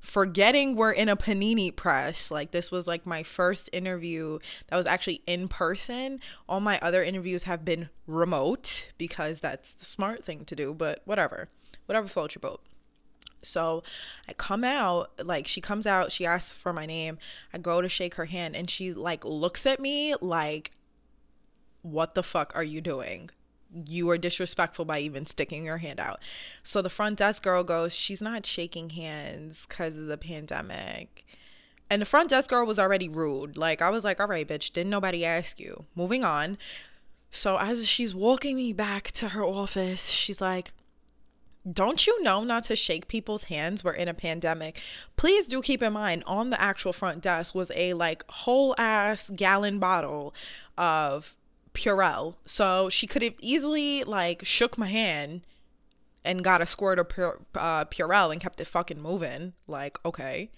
forgetting 0.00 0.76
we're 0.76 0.92
in 0.92 1.08
a 1.08 1.16
panini 1.16 1.74
press 1.74 2.30
like 2.30 2.50
this 2.52 2.70
was 2.70 2.86
like 2.86 3.04
my 3.04 3.22
first 3.22 3.68
interview 3.72 4.38
that 4.68 4.76
was 4.76 4.86
actually 4.86 5.20
in 5.26 5.48
person 5.48 6.20
all 6.48 6.60
my 6.60 6.78
other 6.80 7.02
interviews 7.02 7.42
have 7.42 7.64
been 7.64 7.88
remote 8.06 8.86
because 8.96 9.40
that's 9.40 9.72
the 9.74 9.84
smart 9.84 10.24
thing 10.24 10.44
to 10.44 10.54
do 10.54 10.72
but 10.72 11.02
whatever 11.04 11.48
whatever 11.86 12.06
floats 12.06 12.34
your 12.34 12.40
boat 12.40 12.60
so 13.42 13.82
I 14.28 14.32
come 14.32 14.64
out, 14.64 15.10
like 15.24 15.46
she 15.46 15.60
comes 15.60 15.86
out, 15.86 16.12
she 16.12 16.26
asks 16.26 16.52
for 16.52 16.72
my 16.72 16.86
name. 16.86 17.18
I 17.52 17.58
go 17.58 17.80
to 17.80 17.88
shake 17.88 18.14
her 18.14 18.24
hand 18.24 18.56
and 18.56 18.68
she 18.68 18.92
like 18.92 19.24
looks 19.24 19.66
at 19.66 19.80
me 19.80 20.14
like 20.20 20.72
what 21.82 22.14
the 22.14 22.22
fuck 22.22 22.52
are 22.54 22.64
you 22.64 22.80
doing? 22.80 23.30
You 23.72 24.08
are 24.10 24.18
disrespectful 24.18 24.84
by 24.84 25.00
even 25.00 25.26
sticking 25.26 25.64
your 25.64 25.78
hand 25.78 26.00
out. 26.00 26.20
So 26.62 26.80
the 26.82 26.90
front 26.90 27.18
desk 27.18 27.42
girl 27.42 27.64
goes, 27.64 27.94
She's 27.94 28.20
not 28.20 28.46
shaking 28.46 28.90
hands 28.90 29.66
because 29.68 29.96
of 29.96 30.06
the 30.06 30.18
pandemic. 30.18 31.26
And 31.90 32.02
the 32.02 32.06
front 32.06 32.30
desk 32.30 32.50
girl 32.50 32.66
was 32.66 32.78
already 32.78 33.08
rude. 33.08 33.56
Like, 33.56 33.80
I 33.82 33.90
was 33.90 34.04
like, 34.04 34.20
All 34.20 34.26
right, 34.26 34.46
bitch, 34.46 34.72
didn't 34.72 34.90
nobody 34.90 35.24
ask 35.24 35.60
you? 35.60 35.84
Moving 35.94 36.24
on. 36.24 36.58
So 37.30 37.58
as 37.58 37.86
she's 37.86 38.14
walking 38.14 38.56
me 38.56 38.72
back 38.72 39.10
to 39.12 39.30
her 39.30 39.44
office, 39.44 40.06
she's 40.06 40.40
like, 40.40 40.72
don't 41.70 42.06
you 42.06 42.22
know 42.22 42.44
not 42.44 42.64
to 42.64 42.76
shake 42.76 43.08
people's 43.08 43.44
hands? 43.44 43.84
We're 43.84 43.92
in 43.92 44.08
a 44.08 44.14
pandemic. 44.14 44.80
Please 45.16 45.46
do 45.46 45.60
keep 45.60 45.82
in 45.82 45.92
mind 45.92 46.24
on 46.26 46.50
the 46.50 46.60
actual 46.60 46.92
front 46.92 47.20
desk 47.20 47.54
was 47.54 47.70
a 47.74 47.94
like 47.94 48.24
whole 48.28 48.74
ass 48.78 49.30
gallon 49.34 49.78
bottle 49.78 50.34
of 50.76 51.36
Purell. 51.78 52.34
So 52.44 52.88
she 52.88 53.06
could 53.06 53.22
have 53.22 53.34
easily 53.40 54.02
like 54.02 54.44
shook 54.44 54.76
my 54.76 54.88
hand 54.88 55.42
and 56.24 56.42
got 56.42 56.60
a 56.60 56.66
squirt 56.66 56.98
of 56.98 57.08
Pure, 57.08 57.40
uh, 57.54 57.84
Purell 57.84 58.32
and 58.32 58.40
kept 58.40 58.60
it 58.60 58.66
fucking 58.66 59.00
moving. 59.00 59.52
Like, 59.68 59.98
okay. 60.04 60.50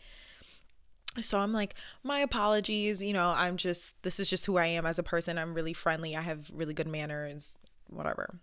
So 1.20 1.38
I'm 1.38 1.52
like, 1.52 1.74
my 2.02 2.20
apologies. 2.20 3.02
You 3.02 3.12
know, 3.12 3.34
I'm 3.36 3.56
just, 3.58 4.02
this 4.02 4.18
is 4.18 4.30
just 4.30 4.46
who 4.46 4.56
I 4.56 4.66
am 4.66 4.86
as 4.86 4.98
a 4.98 5.02
person. 5.02 5.36
I'm 5.36 5.54
really 5.54 5.74
friendly. 5.74 6.16
I 6.16 6.22
have 6.22 6.50
really 6.52 6.74
good 6.74 6.88
manners, 6.88 7.58
whatever. 7.88 8.36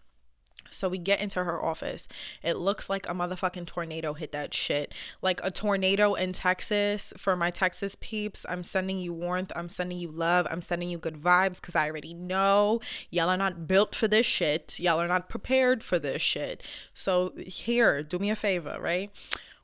So 0.69 0.89
we 0.89 0.97
get 0.97 1.19
into 1.19 1.43
her 1.43 1.63
office. 1.63 2.07
It 2.43 2.57
looks 2.57 2.89
like 2.89 3.07
a 3.07 3.13
motherfucking 3.13 3.65
tornado 3.65 4.13
hit 4.13 4.31
that 4.31 4.53
shit. 4.53 4.93
Like 5.21 5.39
a 5.43 5.51
tornado 5.51 6.13
in 6.13 6.33
Texas. 6.33 7.13
For 7.17 7.35
my 7.35 7.51
Texas 7.51 7.97
peeps, 7.99 8.45
I'm 8.49 8.63
sending 8.63 8.99
you 8.99 9.13
warmth. 9.13 9.51
I'm 9.55 9.69
sending 9.69 9.97
you 9.97 10.09
love. 10.09 10.47
I'm 10.49 10.61
sending 10.61 10.89
you 10.89 10.97
good 10.97 11.21
vibes 11.21 11.55
because 11.55 11.75
I 11.75 11.89
already 11.89 12.13
know 12.13 12.81
y'all 13.09 13.29
are 13.29 13.37
not 13.37 13.67
built 13.67 13.95
for 13.95 14.07
this 14.07 14.25
shit. 14.25 14.79
Y'all 14.79 15.01
are 15.01 15.07
not 15.07 15.29
prepared 15.29 15.83
for 15.83 15.99
this 15.99 16.21
shit. 16.21 16.63
So 16.93 17.33
here, 17.37 18.03
do 18.03 18.19
me 18.19 18.29
a 18.29 18.35
favor, 18.35 18.77
right? 18.79 19.11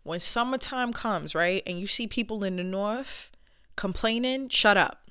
When 0.03 0.19
summertime 0.19 0.91
comes, 0.91 1.33
right, 1.33 1.63
and 1.65 1.79
you 1.79 1.88
see 1.88 2.07
people 2.07 2.43
in 2.43 2.57
the 2.57 2.63
north 2.63 3.29
complaining, 3.75 4.50
shut 4.50 4.77
up 4.77 5.02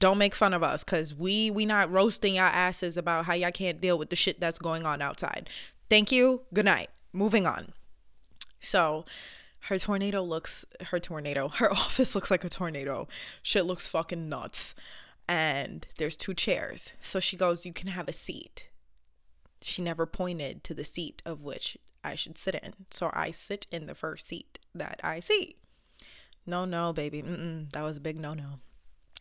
don't 0.00 0.18
make 0.18 0.34
fun 0.34 0.54
of 0.54 0.62
us 0.62 0.82
because 0.82 1.14
we 1.14 1.50
we 1.50 1.66
not 1.66 1.92
roasting 1.92 2.34
y'all 2.34 2.44
asses 2.44 2.96
about 2.96 3.26
how 3.26 3.34
y'all 3.34 3.52
can't 3.52 3.80
deal 3.80 3.98
with 3.98 4.10
the 4.10 4.16
shit 4.16 4.40
that's 4.40 4.58
going 4.58 4.84
on 4.84 5.00
outside. 5.00 5.48
Thank 5.88 6.10
you. 6.10 6.40
Good 6.52 6.64
night. 6.64 6.90
Moving 7.12 7.46
on. 7.46 7.72
So 8.60 9.04
her 9.64 9.78
tornado 9.78 10.22
looks 10.22 10.64
her 10.86 10.98
tornado 10.98 11.48
her 11.56 11.70
office 11.70 12.14
looks 12.14 12.30
like 12.30 12.44
a 12.44 12.48
tornado. 12.48 13.06
Shit 13.42 13.66
looks 13.66 13.86
fucking 13.86 14.28
nuts. 14.28 14.74
And 15.28 15.86
there's 15.98 16.16
two 16.16 16.34
chairs. 16.34 16.92
So 17.00 17.20
she 17.20 17.36
goes 17.36 17.66
you 17.66 17.72
can 17.72 17.88
have 17.88 18.08
a 18.08 18.12
seat. 18.12 18.68
She 19.62 19.82
never 19.82 20.06
pointed 20.06 20.64
to 20.64 20.74
the 20.74 20.84
seat 20.84 21.22
of 21.26 21.42
which 21.42 21.76
i 22.02 22.14
should 22.14 22.38
sit 22.38 22.54
in. 22.54 22.72
So 22.90 23.10
i 23.12 23.30
sit 23.30 23.66
in 23.70 23.86
the 23.86 23.94
first 23.94 24.28
seat 24.28 24.58
that 24.74 24.98
i 25.04 25.20
see. 25.20 25.56
No 26.46 26.64
no 26.64 26.94
baby. 26.94 27.22
Mm-mm, 27.22 27.70
that 27.72 27.82
was 27.82 27.98
a 27.98 28.00
big 28.00 28.18
no 28.18 28.32
no 28.32 28.60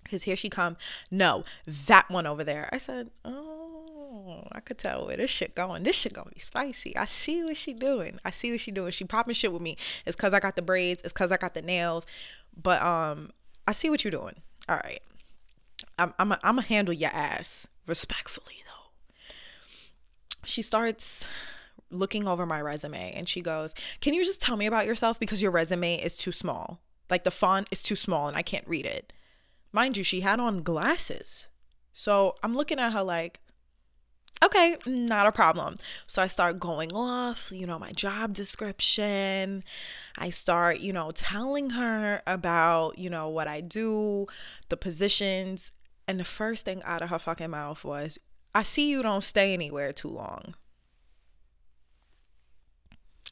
because 0.04 0.24
here 0.24 0.36
she 0.36 0.50
come. 0.50 0.78
No, 1.12 1.44
that 1.88 2.10
one 2.10 2.26
over 2.26 2.44
there. 2.44 2.70
I 2.72 2.78
said, 2.78 3.10
oh, 3.24 4.48
I 4.52 4.60
could 4.60 4.78
tell 4.78 5.06
where 5.06 5.18
this 5.18 5.30
shit 5.30 5.56
going. 5.56 5.84
This 5.84 5.96
shit 5.96 6.14
gonna 6.14 6.32
be 6.34 6.40
spicy. 6.40 6.96
I 6.98 7.06
see 7.06 7.44
what 7.44 7.58
she 7.58 7.74
doing. 7.74 8.20
I 8.26 8.32
see 8.32 8.52
what 8.52 8.60
she 8.60 8.72
doing. 8.72 8.92
She 8.92 9.06
popping 9.06 9.34
shit 9.34 9.54
with 9.54 9.62
me. 9.62 9.78
It's 10.06 10.16
cause 10.16 10.34
I 10.34 10.40
got 10.40 10.56
the 10.56 10.62
braids. 10.62 11.02
It's 11.04 11.14
cause 11.14 11.32
I 11.32 11.38
got 11.38 11.54
the 11.54 11.62
nails. 11.62 12.06
But 12.62 12.82
um, 12.82 13.32
I 13.68 13.72
see 13.72 13.90
what 13.90 14.04
you're 14.04 14.12
doing. 14.12 14.36
All 14.68 14.76
right. 14.76 15.02
I'm 15.98 16.14
I'm 16.18 16.32
a, 16.32 16.40
I'm 16.44 16.56
gonna 16.56 16.68
handle 16.68 16.94
your 16.94 17.12
ass 17.12 17.68
respectfully 17.86 18.56
though. 18.66 19.30
She 20.46 20.62
starts 20.62 21.26
looking 21.92 22.28
over 22.28 22.46
my 22.46 22.62
resume 22.62 23.14
and 23.14 23.28
she 23.28 23.42
goes, 23.42 23.74
"Can 24.02 24.14
you 24.14 24.24
just 24.24 24.42
tell 24.42 24.58
me 24.58 24.66
about 24.66 24.86
yourself 24.86 25.20
because 25.20 25.42
your 25.42 25.52
resume 25.52 25.96
is 25.96 26.18
too 26.18 26.32
small. 26.32 26.80
Like 27.10 27.24
the 27.24 27.32
font 27.32 27.68
is 27.72 27.82
too 27.82 27.96
small 27.96 28.28
and 28.28 28.38
I 28.38 28.42
can't 28.42 28.68
read 28.68 28.86
it." 28.86 29.14
Mind 29.72 29.98
you, 29.98 30.04
she 30.04 30.22
had 30.22 30.40
on 30.40 30.64
glasses. 30.64 31.48
So 31.94 32.36
I'm 32.44 32.56
looking 32.56 32.80
at 32.80 32.94
her 32.94 33.04
like, 33.04 33.40
okay, 34.44 34.78
not 34.86 35.28
a 35.28 35.32
problem. 35.32 35.78
So 36.08 36.22
I 36.22 36.28
start 36.28 36.60
going 36.60 36.94
off, 36.94 37.52
you 37.52 37.68
know, 37.68 37.78
my 37.78 37.92
job 37.92 38.34
description. 38.34 39.64
I 40.18 40.30
start, 40.30 40.80
you 40.80 40.94
know, 40.94 41.12
telling 41.12 41.72
her 41.72 42.22
about, 42.26 42.98
you 42.98 43.10
know, 43.10 43.28
what 43.30 43.48
I 43.48 43.62
do, 43.62 44.28
the 44.70 44.78
positions. 44.78 45.72
And 46.08 46.20
the 46.20 46.26
first 46.26 46.66
thing 46.66 46.82
out 46.84 47.02
of 47.02 47.10
her 47.10 47.20
fucking 47.20 47.50
mouth 47.50 47.84
was, 47.84 48.18
I 48.56 48.64
see 48.64 48.90
you 48.90 49.04
don't 49.04 49.24
stay 49.24 49.54
anywhere 49.54 49.94
too 49.94 50.08
long. 50.08 50.56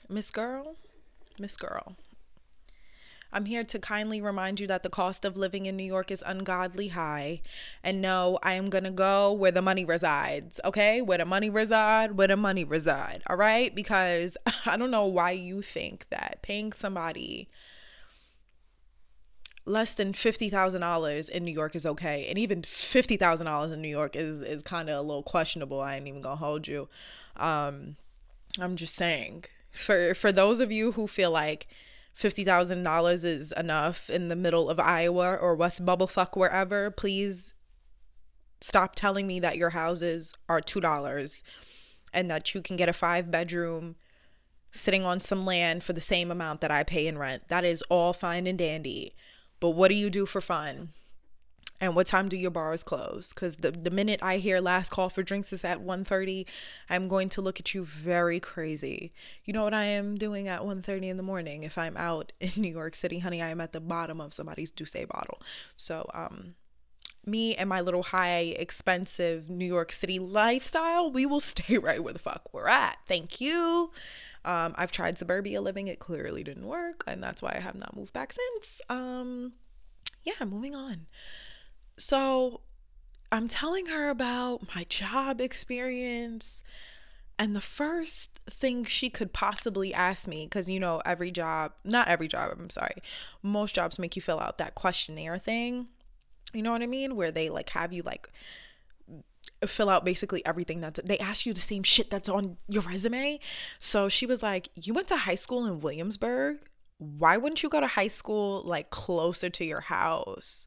Miss 0.09 0.29
Girl, 0.29 0.75
Miss 1.39 1.57
Girl, 1.57 1.95
I'm 3.31 3.45
here 3.45 3.63
to 3.63 3.79
kindly 3.79 4.21
remind 4.21 4.59
you 4.59 4.67
that 4.67 4.83
the 4.83 4.89
cost 4.89 5.25
of 5.25 5.37
living 5.37 5.65
in 5.65 5.75
New 5.75 5.83
York 5.83 6.11
is 6.11 6.23
ungodly 6.25 6.89
high. 6.89 7.41
And 7.83 8.01
no, 8.01 8.39
I 8.41 8.53
am 8.53 8.69
going 8.69 8.83
to 8.85 8.91
go 8.91 9.33
where 9.33 9.51
the 9.51 9.61
money 9.61 9.83
resides, 9.83 10.59
okay? 10.63 11.01
Where 11.01 11.17
the 11.17 11.25
money 11.25 11.49
reside, 11.49 12.17
where 12.17 12.27
the 12.27 12.37
money 12.37 12.63
reside, 12.63 13.23
all 13.27 13.35
right? 13.35 13.73
Because 13.75 14.37
I 14.65 14.77
don't 14.77 14.91
know 14.91 15.05
why 15.05 15.31
you 15.31 15.61
think 15.61 16.07
that 16.09 16.39
paying 16.41 16.71
somebody 16.71 17.49
less 19.65 19.93
than 19.93 20.13
$50,000 20.13 21.29
in 21.29 21.43
New 21.43 21.51
York 21.51 21.75
is 21.75 21.85
okay. 21.85 22.27
And 22.29 22.37
even 22.37 22.61
$50,000 22.61 23.73
in 23.73 23.81
New 23.81 23.89
York 23.89 24.15
is, 24.15 24.41
is 24.41 24.63
kind 24.63 24.89
of 24.89 24.97
a 24.97 25.01
little 25.01 25.23
questionable. 25.23 25.81
I 25.81 25.97
ain't 25.97 26.07
even 26.07 26.21
gonna 26.21 26.37
hold 26.37 26.67
you. 26.67 26.87
Um, 27.35 27.97
I'm 28.59 28.77
just 28.77 28.95
saying 28.95 29.43
for, 29.71 30.15
for 30.15 30.31
those 30.31 30.59
of 30.59 30.71
you 30.71 30.93
who 30.93 31.07
feel 31.07 31.31
like 31.31 31.67
$50,000 32.17 33.23
is 33.23 33.51
enough 33.51 34.09
in 34.09 34.27
the 34.27 34.35
middle 34.35 34.69
of 34.69 34.79
Iowa 34.79 35.35
or 35.35 35.55
West 35.55 35.85
Bubblefuck, 35.85 36.35
wherever, 36.35 36.89
please 36.89 37.53
stop 38.59 38.95
telling 38.95 39.27
me 39.27 39.39
that 39.39 39.57
your 39.57 39.69
houses 39.69 40.33
are 40.49 40.59
$2 40.59 41.43
and 42.13 42.31
that 42.31 42.55
you 42.55 42.61
can 42.61 42.75
get 42.75 42.89
a 42.89 42.93
five 42.93 43.29
bedroom 43.29 43.95
sitting 44.71 45.05
on 45.05 45.21
some 45.21 45.45
land 45.45 45.83
for 45.83 45.93
the 45.93 46.01
same 46.01 46.31
amount 46.31 46.61
that 46.61 46.71
I 46.71 46.83
pay 46.83 47.05
in 47.05 47.19
rent. 47.19 47.43
That 47.49 47.63
is 47.63 47.83
all 47.83 48.13
fine 48.13 48.47
and 48.47 48.57
dandy. 48.57 49.13
But 49.59 49.71
what 49.71 49.89
do 49.89 49.95
you 49.95 50.09
do 50.09 50.25
for 50.25 50.41
fun? 50.41 50.93
And 51.79 51.95
what 51.95 52.07
time 52.07 52.27
do 52.27 52.35
your 52.35 52.49
bars 52.49 52.81
close? 52.81 53.29
Because 53.29 53.57
the, 53.57 53.69
the 53.69 53.91
minute 53.91 54.19
I 54.23 54.37
hear 54.37 54.59
last 54.59 54.89
call 54.89 55.09
for 55.09 55.21
drinks 55.21 55.53
is 55.53 55.63
at 55.63 55.79
1.30, 55.79 56.45
I'm 56.89 57.07
going 57.07 57.29
to 57.29 57.41
look 57.41 57.59
at 57.59 57.75
you 57.75 57.85
very 57.85 58.39
crazy. 58.39 59.13
You 59.45 59.53
know 59.53 59.63
what 59.63 59.75
I 59.75 59.83
am 59.83 60.15
doing 60.15 60.47
at 60.47 60.61
1.30 60.61 61.09
in 61.09 61.17
the 61.17 61.23
morning? 61.23 61.63
If 61.63 61.77
I'm 61.77 61.95
out 61.95 62.31
in 62.39 62.51
New 62.55 62.71
York 62.71 62.95
City, 62.95 63.19
honey, 63.19 63.41
I 63.41 63.49
am 63.49 63.61
at 63.61 63.73
the 63.73 63.79
bottom 63.79 64.19
of 64.19 64.33
somebody's 64.33 64.71
D'ussé 64.71 65.07
bottle. 65.07 65.39
So, 65.75 66.09
um, 66.13 66.55
me 67.27 67.55
and 67.55 67.67
my 67.67 67.81
little 67.81 68.03
high 68.03 68.55
expensive 68.57 69.49
New 69.49 69.65
York 69.65 69.91
City 69.91 70.17
lifestyle, 70.17 71.11
we 71.11 71.25
will 71.25 71.39
stay 71.41 71.77
right 71.77 72.03
where 72.03 72.13
the 72.13 72.19
fuck 72.19 72.53
we're 72.53 72.67
at. 72.67 72.97
Thank 73.07 73.39
you. 73.39 73.91
Um, 74.45 74.73
I've 74.77 74.93
tried 74.93 75.17
suburbia 75.17 75.61
living, 75.61 75.87
it 75.87 75.99
clearly 75.99 76.41
didn't 76.43 76.65
work, 76.65 77.03
and 77.05 77.21
that's 77.21 77.41
why 77.41 77.53
I 77.55 77.59
have 77.59 77.75
not 77.75 77.95
moved 77.95 78.13
back 78.13 78.31
since. 78.31 78.81
Um, 78.89 79.51
yeah, 80.23 80.45
moving 80.45 80.73
on. 80.73 81.05
So 81.97 82.61
I'm 83.31 83.47
telling 83.47 83.87
her 83.87 84.09
about 84.09 84.75
my 84.75 84.85
job 84.85 85.41
experience. 85.41 86.63
And 87.39 87.55
the 87.55 87.61
first 87.61 88.39
thing 88.49 88.83
she 88.83 89.09
could 89.11 89.31
possibly 89.31 89.93
ask 89.93 90.27
me, 90.27 90.45
because 90.45 90.69
you 90.69 90.79
know, 90.79 91.01
every 91.05 91.29
job, 91.29 91.73
not 91.83 92.07
every 92.07 92.27
job, 92.27 92.51
I'm 92.51 92.69
sorry, 92.69 92.95
most 93.43 93.75
jobs 93.75 93.99
make 93.99 94.15
you 94.15 94.21
fill 94.21 94.39
out 94.39 94.57
that 94.57 94.75
questionnaire 94.75 95.37
thing. 95.37 95.87
You 96.53 96.63
know 96.63 96.71
what 96.71 96.81
I 96.81 96.87
mean? 96.87 97.15
Where 97.15 97.31
they 97.31 97.49
like 97.49 97.69
have 97.69 97.93
you 97.93 98.01
like 98.03 98.29
fill 99.65 99.89
out 99.89 100.05
basically 100.05 100.45
everything 100.45 100.81
that's 100.81 100.99
they 101.03 101.17
ask 101.19 101.45
you 101.45 101.53
the 101.53 101.61
same 101.61 101.83
shit 101.83 102.09
that's 102.09 102.29
on 102.29 102.57
your 102.67 102.83
resume. 102.83 103.39
So 103.79 104.09
she 104.09 104.25
was 104.25 104.41
like, 104.41 104.69
You 104.75 104.93
went 104.93 105.07
to 105.07 105.17
high 105.17 105.35
school 105.35 105.65
in 105.65 105.81
Williamsburg? 105.81 106.59
Why 106.97 107.37
wouldn't 107.37 107.61
you 107.61 107.69
go 107.69 107.79
to 107.79 107.87
high 107.87 108.07
school 108.07 108.63
like 108.65 108.89
closer 108.89 109.49
to 109.49 109.65
your 109.65 109.81
house? 109.81 110.66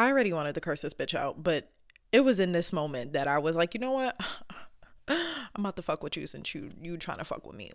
I 0.00 0.08
already 0.08 0.32
wanted 0.32 0.54
to 0.54 0.62
curse 0.62 0.80
this 0.80 0.94
bitch 0.94 1.14
out, 1.14 1.42
but 1.42 1.70
it 2.10 2.20
was 2.20 2.40
in 2.40 2.52
this 2.52 2.72
moment 2.72 3.12
that 3.12 3.28
I 3.28 3.36
was 3.36 3.54
like, 3.54 3.74
you 3.74 3.80
know 3.80 3.92
what? 3.92 4.18
I'm 5.08 5.58
about 5.58 5.76
to 5.76 5.82
fuck 5.82 6.02
with 6.02 6.16
you 6.16 6.26
since 6.26 6.54
you 6.54 6.70
you 6.80 6.96
trying 6.96 7.18
to 7.18 7.24
fuck 7.24 7.46
with 7.46 7.54
me. 7.54 7.70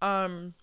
Um 0.00 0.54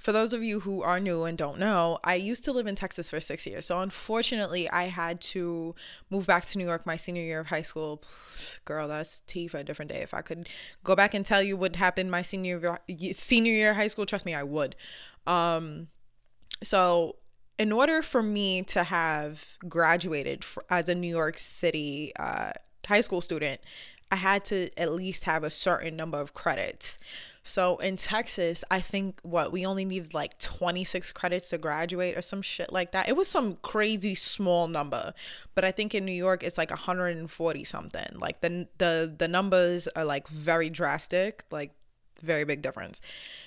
for 0.00 0.12
those 0.12 0.34
of 0.34 0.42
you 0.42 0.60
who 0.60 0.82
are 0.82 1.00
new 1.00 1.24
and 1.24 1.38
don't 1.38 1.58
know, 1.58 1.98
I 2.04 2.16
used 2.16 2.44
to 2.44 2.52
live 2.52 2.66
in 2.66 2.74
Texas 2.74 3.08
for 3.08 3.18
six 3.18 3.46
years. 3.46 3.64
So 3.64 3.78
unfortunately, 3.78 4.68
I 4.68 4.88
had 4.88 5.22
to 5.32 5.74
move 6.10 6.26
back 6.26 6.44
to 6.44 6.58
New 6.58 6.66
York 6.66 6.84
my 6.84 6.96
senior 6.96 7.22
year 7.22 7.40
of 7.40 7.46
high 7.46 7.62
school. 7.62 8.02
Girl, 8.66 8.86
that's 8.86 9.20
tea 9.20 9.48
for 9.48 9.56
a 9.56 9.64
different 9.64 9.90
day. 9.90 10.02
If 10.02 10.12
I 10.12 10.20
could 10.20 10.50
go 10.82 10.94
back 10.94 11.14
and 11.14 11.24
tell 11.24 11.42
you 11.42 11.56
what 11.56 11.76
happened 11.76 12.10
my 12.10 12.20
senior 12.20 12.78
senior 13.14 13.52
year 13.54 13.70
of 13.70 13.76
high 13.76 13.86
school, 13.86 14.04
trust 14.04 14.26
me, 14.26 14.34
I 14.34 14.42
would. 14.42 14.76
Um, 15.26 15.88
so 16.62 17.16
in 17.58 17.72
order 17.72 18.02
for 18.02 18.22
me 18.22 18.62
to 18.62 18.84
have 18.84 19.44
graduated 19.68 20.44
as 20.70 20.88
a 20.88 20.94
New 20.94 21.08
York 21.08 21.38
City 21.38 22.12
uh, 22.18 22.52
high 22.86 23.00
school 23.00 23.20
student, 23.20 23.60
I 24.10 24.16
had 24.16 24.44
to 24.46 24.70
at 24.76 24.92
least 24.92 25.24
have 25.24 25.44
a 25.44 25.50
certain 25.50 25.96
number 25.96 26.18
of 26.18 26.34
credits. 26.34 26.98
So 27.42 27.76
in 27.76 27.96
Texas, 27.96 28.64
I 28.70 28.80
think 28.80 29.18
what 29.22 29.52
we 29.52 29.66
only 29.66 29.84
needed 29.84 30.14
like 30.14 30.38
26 30.38 31.12
credits 31.12 31.50
to 31.50 31.58
graduate 31.58 32.16
or 32.16 32.22
some 32.22 32.40
shit 32.40 32.72
like 32.72 32.92
that. 32.92 33.08
It 33.08 33.16
was 33.16 33.28
some 33.28 33.56
crazy 33.56 34.14
small 34.14 34.66
number. 34.66 35.12
But 35.54 35.64
I 35.64 35.70
think 35.70 35.94
in 35.94 36.04
New 36.04 36.12
York 36.12 36.42
it's 36.42 36.56
like 36.56 36.70
140 36.70 37.64
something. 37.64 38.06
Like 38.14 38.40
the 38.40 38.66
the 38.78 39.14
the 39.18 39.28
numbers 39.28 39.88
are 39.88 40.04
like 40.04 40.26
very 40.28 40.70
drastic, 40.70 41.44
like 41.50 41.72
very 42.22 42.44
big 42.44 42.62
difference. 42.62 43.02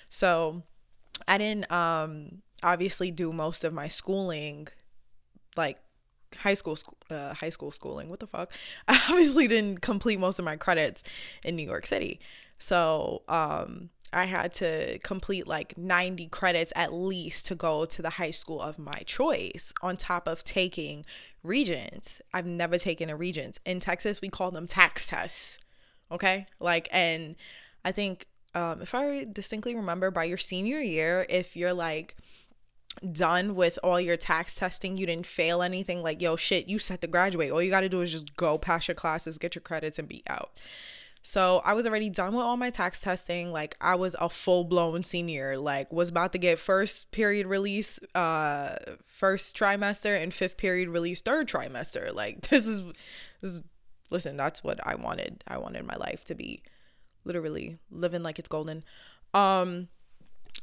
So 0.10 0.62
I 1.28 1.40
didn't 1.40 1.72
um 1.72 2.44
obviously 2.64 3.12
do 3.12 3.32
most 3.32 3.64
of 3.64 3.74
my 3.74 3.88
schooling 3.88 4.68
like 5.56 5.78
high 6.36 6.54
school 6.54 6.78
uh, 7.10 7.34
high 7.34 7.50
school 7.50 7.72
schooling 7.72 8.10
what 8.10 8.20
the 8.20 8.28
fuck 8.28 8.52
i 8.88 9.02
obviously 9.10 9.48
didn't 9.48 9.82
complete 9.82 10.20
most 10.20 10.40
of 10.40 10.46
my 10.46 10.56
credits 10.56 11.04
in 11.44 11.56
new 11.56 11.66
york 11.66 11.86
city 11.86 12.20
so 12.60 13.22
um, 13.28 13.90
I 14.14 14.26
had 14.26 14.54
to 14.56 15.00
complete 15.00 15.48
like 15.48 15.78
90 15.78 16.28
credits 16.30 16.72
at 16.76 16.94
least 16.94 17.46
to 17.48 17.56
go 17.56 17.86
to 17.86 18.02
the 18.02 18.10
high 18.10 18.32
school 18.32 18.62
of 18.62 18.80
my 18.80 19.04
choice, 19.06 19.74
on 19.82 19.98
top 19.98 20.28
of 20.28 20.44
taking 20.44 21.06
regents. 21.44 22.22
I've 22.34 22.46
never 22.46 22.78
taken 22.78 23.10
a 23.10 23.16
regents. 23.16 23.60
In 23.66 23.80
Texas, 23.80 24.22
we 24.22 24.30
call 24.30 24.52
them 24.52 24.68
TAKS 24.68 25.08
tests. 25.08 25.58
Okay? 26.12 26.46
Like, 26.60 26.88
and 26.92 27.36
I 27.84 27.92
think 27.92 28.28
um, 28.56 28.82
if 28.82 28.96
I 28.96 29.26
distinctly 29.32 29.76
remember 29.76 30.10
by 30.10 30.24
your 30.24 30.38
senior 30.38 30.80
year, 30.80 31.26
if 31.30 31.58
you're 31.58 31.74
like, 31.74 32.16
done 33.12 33.56
with 33.56 33.80
all 33.84 34.00
your 34.00 34.18
TAKS 34.18 34.56
testing, 34.56 34.98
you 34.98 35.06
didn't 35.06 35.26
fail 35.26 35.62
anything, 35.62 36.02
like, 36.02 36.22
yo, 36.22 36.36
shit, 36.36 36.68
you 36.68 36.80
set 36.80 37.02
to 37.02 37.08
graduate. 37.08 37.52
All 37.52 37.62
you 37.62 37.70
got 37.70 37.82
to 37.82 37.90
do 37.90 38.02
is 38.02 38.12
just 38.12 38.36
go 38.36 38.58
pass 38.58 38.88
your 38.88 38.96
classes, 38.96 39.38
get 39.38 39.56
your 39.56 39.62
credits, 39.62 40.00
and 40.00 40.08
be 40.08 40.24
out. 40.28 40.60
So 41.22 41.62
I 41.66 41.74
was 41.74 41.86
already 41.86 42.10
done 42.10 42.34
with 42.36 42.44
all 42.44 42.56
my 42.56 42.70
TAKS 42.70 43.00
testing. 43.00 43.52
Like 43.52 43.76
I 43.82 43.96
was 43.96 44.16
a 44.18 44.30
full 44.30 44.64
blown 44.64 45.04
senior. 45.04 45.58
Like 45.58 45.92
was 45.92 46.08
about 46.08 46.32
to 46.32 46.38
get 46.38 46.58
first 46.58 47.12
period 47.12 47.48
release, 47.48 48.00
uh, 48.16 48.78
first 49.06 49.58
trimester, 49.58 50.22
and 50.22 50.34
fifth 50.34 50.56
period 50.56 50.88
release 50.88 51.22
third 51.22 51.50
trimester. 51.50 52.14
Like 52.14 52.48
this 52.50 52.66
is, 52.66 52.82
this 53.42 53.52
is, 53.56 53.60
listen. 54.10 54.38
That's 54.38 54.64
what 54.64 54.80
I 54.88 54.96
wanted. 54.96 55.44
I 55.48 55.58
wanted 55.58 55.86
my 55.86 55.96
life 55.96 56.24
to 56.26 56.36
be, 56.36 56.64
literally 57.26 57.78
living 57.92 58.24
like 58.24 58.40
it's 58.40 58.48
golden. 58.48 58.86
Um, 59.34 59.90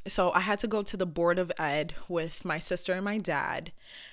so 0.06 0.32
I 0.32 0.40
had 0.40 0.58
to 0.60 0.66
go 0.66 0.82
to 0.82 0.96
the 0.96 1.06
board 1.06 1.38
of 1.38 1.52
ed 1.58 1.94
with 2.08 2.44
my 2.44 2.58
sister 2.58 2.92
and 2.92 3.04
my 3.04 3.18
dad, 3.18 3.72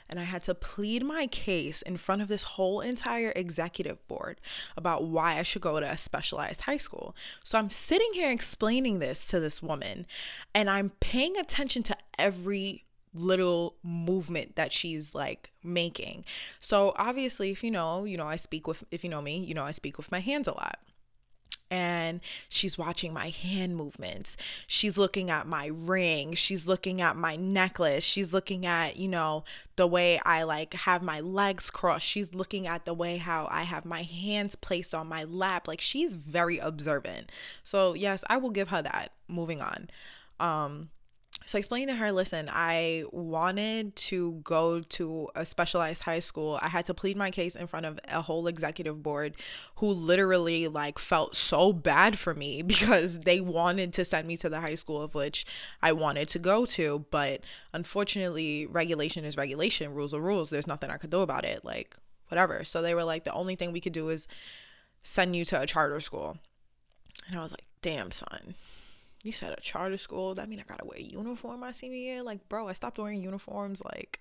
and 0.09 0.19
I 0.19 0.23
had 0.23 0.43
to 0.43 0.55
plead 0.55 1.03
my 1.03 1.27
case 1.27 1.81
in 1.81 1.97
front 1.97 2.21
of 2.21 2.27
this 2.27 2.43
whole 2.43 2.81
entire 2.81 3.31
executive 3.35 4.05
board 4.07 4.39
about 4.77 5.03
why 5.03 5.37
I 5.37 5.43
should 5.43 5.61
go 5.61 5.79
to 5.79 5.91
a 5.91 5.97
specialized 5.97 6.61
high 6.61 6.77
school. 6.77 7.15
So 7.43 7.57
I'm 7.57 7.69
sitting 7.69 8.11
here 8.13 8.31
explaining 8.31 8.99
this 8.99 9.27
to 9.27 9.39
this 9.39 9.61
woman, 9.61 10.05
and 10.53 10.69
I'm 10.69 10.91
paying 10.99 11.37
attention 11.37 11.83
to 11.83 11.97
every 12.17 12.85
little 13.13 13.75
movement 13.83 14.55
that 14.55 14.71
she's 14.71 15.13
like 15.13 15.51
making. 15.63 16.23
So 16.61 16.93
obviously, 16.97 17.51
if 17.51 17.63
you 17.63 17.71
know, 17.71 18.05
you 18.05 18.17
know, 18.17 18.27
I 18.27 18.37
speak 18.37 18.67
with 18.67 18.83
if 18.91 19.03
you 19.03 19.09
know 19.09 19.21
me, 19.21 19.37
you 19.37 19.53
know, 19.53 19.65
I 19.65 19.71
speak 19.71 19.97
with 19.97 20.11
my 20.11 20.19
hands 20.19 20.47
a 20.47 20.53
lot 20.53 20.79
and 21.71 22.19
she's 22.49 22.77
watching 22.77 23.13
my 23.13 23.29
hand 23.29 23.77
movements. 23.77 24.35
She's 24.67 24.97
looking 24.97 25.31
at 25.31 25.47
my 25.47 25.67
ring. 25.67 26.33
She's 26.33 26.67
looking 26.67 27.01
at 27.01 27.15
my 27.15 27.37
necklace. 27.37 28.03
She's 28.03 28.33
looking 28.33 28.65
at, 28.65 28.97
you 28.97 29.07
know, 29.07 29.45
the 29.77 29.87
way 29.87 30.19
I 30.25 30.43
like 30.43 30.73
have 30.73 31.01
my 31.01 31.21
legs 31.21 31.69
crossed. 31.69 32.05
She's 32.05 32.33
looking 32.35 32.67
at 32.67 32.83
the 32.83 32.93
way 32.93 33.17
how 33.17 33.47
I 33.49 33.63
have 33.63 33.85
my 33.85 34.03
hands 34.03 34.55
placed 34.55 34.93
on 34.93 35.07
my 35.07 35.23
lap. 35.23 35.67
Like 35.67 35.81
she's 35.81 36.15
very 36.17 36.59
observant. 36.59 37.31
So, 37.63 37.93
yes, 37.93 38.23
I 38.29 38.35
will 38.35 38.51
give 38.51 38.67
her 38.67 38.81
that. 38.81 39.13
Moving 39.29 39.61
on. 39.61 39.89
Um 40.39 40.89
so 41.45 41.57
I 41.57 41.59
explained 41.59 41.89
to 41.89 41.95
her, 41.95 42.11
listen, 42.11 42.49
I 42.51 43.03
wanted 43.11 43.95
to 43.95 44.33
go 44.43 44.81
to 44.81 45.29
a 45.35 45.45
specialized 45.45 46.03
high 46.03 46.19
school. 46.19 46.59
I 46.61 46.69
had 46.69 46.85
to 46.85 46.93
plead 46.93 47.17
my 47.17 47.31
case 47.31 47.55
in 47.55 47.67
front 47.67 47.85
of 47.85 47.99
a 48.07 48.21
whole 48.21 48.47
executive 48.47 49.01
board 49.01 49.35
who 49.75 49.87
literally 49.87 50.67
like 50.67 50.99
felt 50.99 51.35
so 51.35 51.73
bad 51.73 52.19
for 52.19 52.33
me 52.33 52.61
because 52.73 53.19
they 53.19 53.39
wanted 53.39 53.93
to 53.93 54.05
send 54.05 54.27
me 54.27 54.37
to 54.37 54.49
the 54.49 54.61
high 54.61 54.75
school 54.75 55.01
of 55.01 55.15
which 55.15 55.45
I 55.81 55.93
wanted 55.93 56.27
to 56.29 56.39
go 56.39 56.65
to, 56.67 57.05
but 57.09 57.41
unfortunately, 57.73 58.67
regulation 58.67 59.25
is 59.25 59.35
regulation, 59.35 59.93
rules 59.93 60.13
are 60.13 60.21
rules. 60.21 60.51
There's 60.51 60.67
nothing 60.67 60.91
I 60.91 60.97
could 60.97 61.09
do 61.09 61.21
about 61.21 61.43
it, 61.43 61.65
like 61.65 61.95
whatever. 62.27 62.63
So 62.63 62.81
they 62.81 62.93
were 62.93 63.03
like 63.03 63.23
the 63.23 63.33
only 63.33 63.55
thing 63.55 63.71
we 63.71 63.81
could 63.81 63.93
do 63.93 64.09
is 64.09 64.27
send 65.03 65.35
you 65.35 65.43
to 65.45 65.59
a 65.59 65.65
charter 65.65 65.99
school. 65.99 66.37
And 67.27 67.37
I 67.37 67.43
was 67.43 67.51
like, 67.51 67.65
"Damn, 67.81 68.11
son." 68.11 68.55
You 69.23 69.31
said 69.31 69.53
a 69.53 69.61
charter 69.61 69.97
school. 69.97 70.35
That 70.35 70.49
mean 70.49 70.59
I 70.59 70.63
gotta 70.63 70.85
wear 70.85 70.97
a 70.97 71.01
uniform 71.01 71.59
my 71.59 71.71
senior 71.71 71.97
year? 71.97 72.23
Like, 72.23 72.47
bro, 72.49 72.67
I 72.67 72.73
stopped 72.73 72.97
wearing 72.97 73.21
uniforms 73.21 73.81
like 73.83 74.19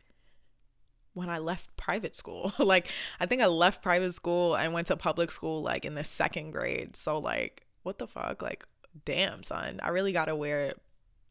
when 1.14 1.28
I 1.28 1.38
left 1.38 1.76
private 1.76 2.14
school. 2.14 2.52
like, 2.58 2.88
I 3.18 3.26
think 3.26 3.42
I 3.42 3.46
left 3.46 3.82
private 3.82 4.12
school 4.12 4.54
and 4.54 4.72
went 4.72 4.88
to 4.88 4.96
public 4.96 5.32
school 5.32 5.62
like 5.62 5.84
in 5.84 5.94
the 5.94 6.04
second 6.04 6.52
grade. 6.52 6.96
So 6.96 7.18
like, 7.18 7.66
what 7.82 7.98
the 7.98 8.06
fuck? 8.06 8.42
Like, 8.42 8.66
damn, 9.04 9.42
son, 9.42 9.80
I 9.82 9.88
really 9.88 10.12
gotta 10.12 10.36
wear 10.36 10.74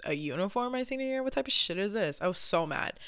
a 0.05 0.13
uniform 0.13 0.71
my 0.71 0.83
senior 0.83 1.05
year? 1.05 1.23
What 1.23 1.33
type 1.33 1.47
of 1.47 1.53
shit 1.53 1.77
is 1.77 1.93
this? 1.93 2.19
I 2.21 2.27
was 2.27 2.37
so 2.37 2.65
mad. 2.65 2.99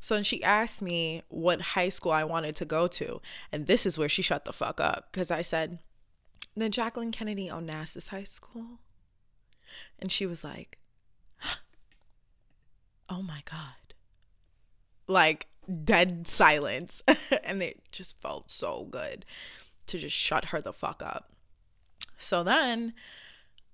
So 0.00 0.14
then 0.14 0.24
she 0.24 0.42
asked 0.42 0.80
me 0.80 1.22
what 1.28 1.60
high 1.60 1.90
school 1.90 2.12
I 2.12 2.24
wanted 2.24 2.56
to 2.56 2.64
go 2.64 2.88
to. 2.88 3.20
And 3.52 3.66
this 3.66 3.84
is 3.84 3.98
where 3.98 4.08
she 4.08 4.22
shut 4.22 4.44
the 4.44 4.52
fuck 4.52 4.80
up 4.80 5.08
because 5.12 5.30
I 5.30 5.42
said, 5.42 5.78
the 6.56 6.68
Jacqueline 6.68 7.12
Kennedy 7.12 7.48
Onassis 7.48 8.08
High 8.08 8.24
School. 8.24 8.80
And 9.98 10.10
she 10.10 10.26
was 10.26 10.44
like, 10.44 10.78
oh 13.08 13.22
my 13.22 13.42
God. 13.50 13.94
Like 15.06 15.46
dead 15.84 16.26
silence. 16.26 17.02
and 17.44 17.62
it 17.62 17.80
just 17.92 18.20
felt 18.20 18.50
so 18.50 18.86
good 18.90 19.24
to 19.86 19.98
just 19.98 20.16
shut 20.16 20.46
her 20.46 20.60
the 20.60 20.72
fuck 20.72 21.02
up. 21.02 21.32
So 22.16 22.44
then 22.44 22.94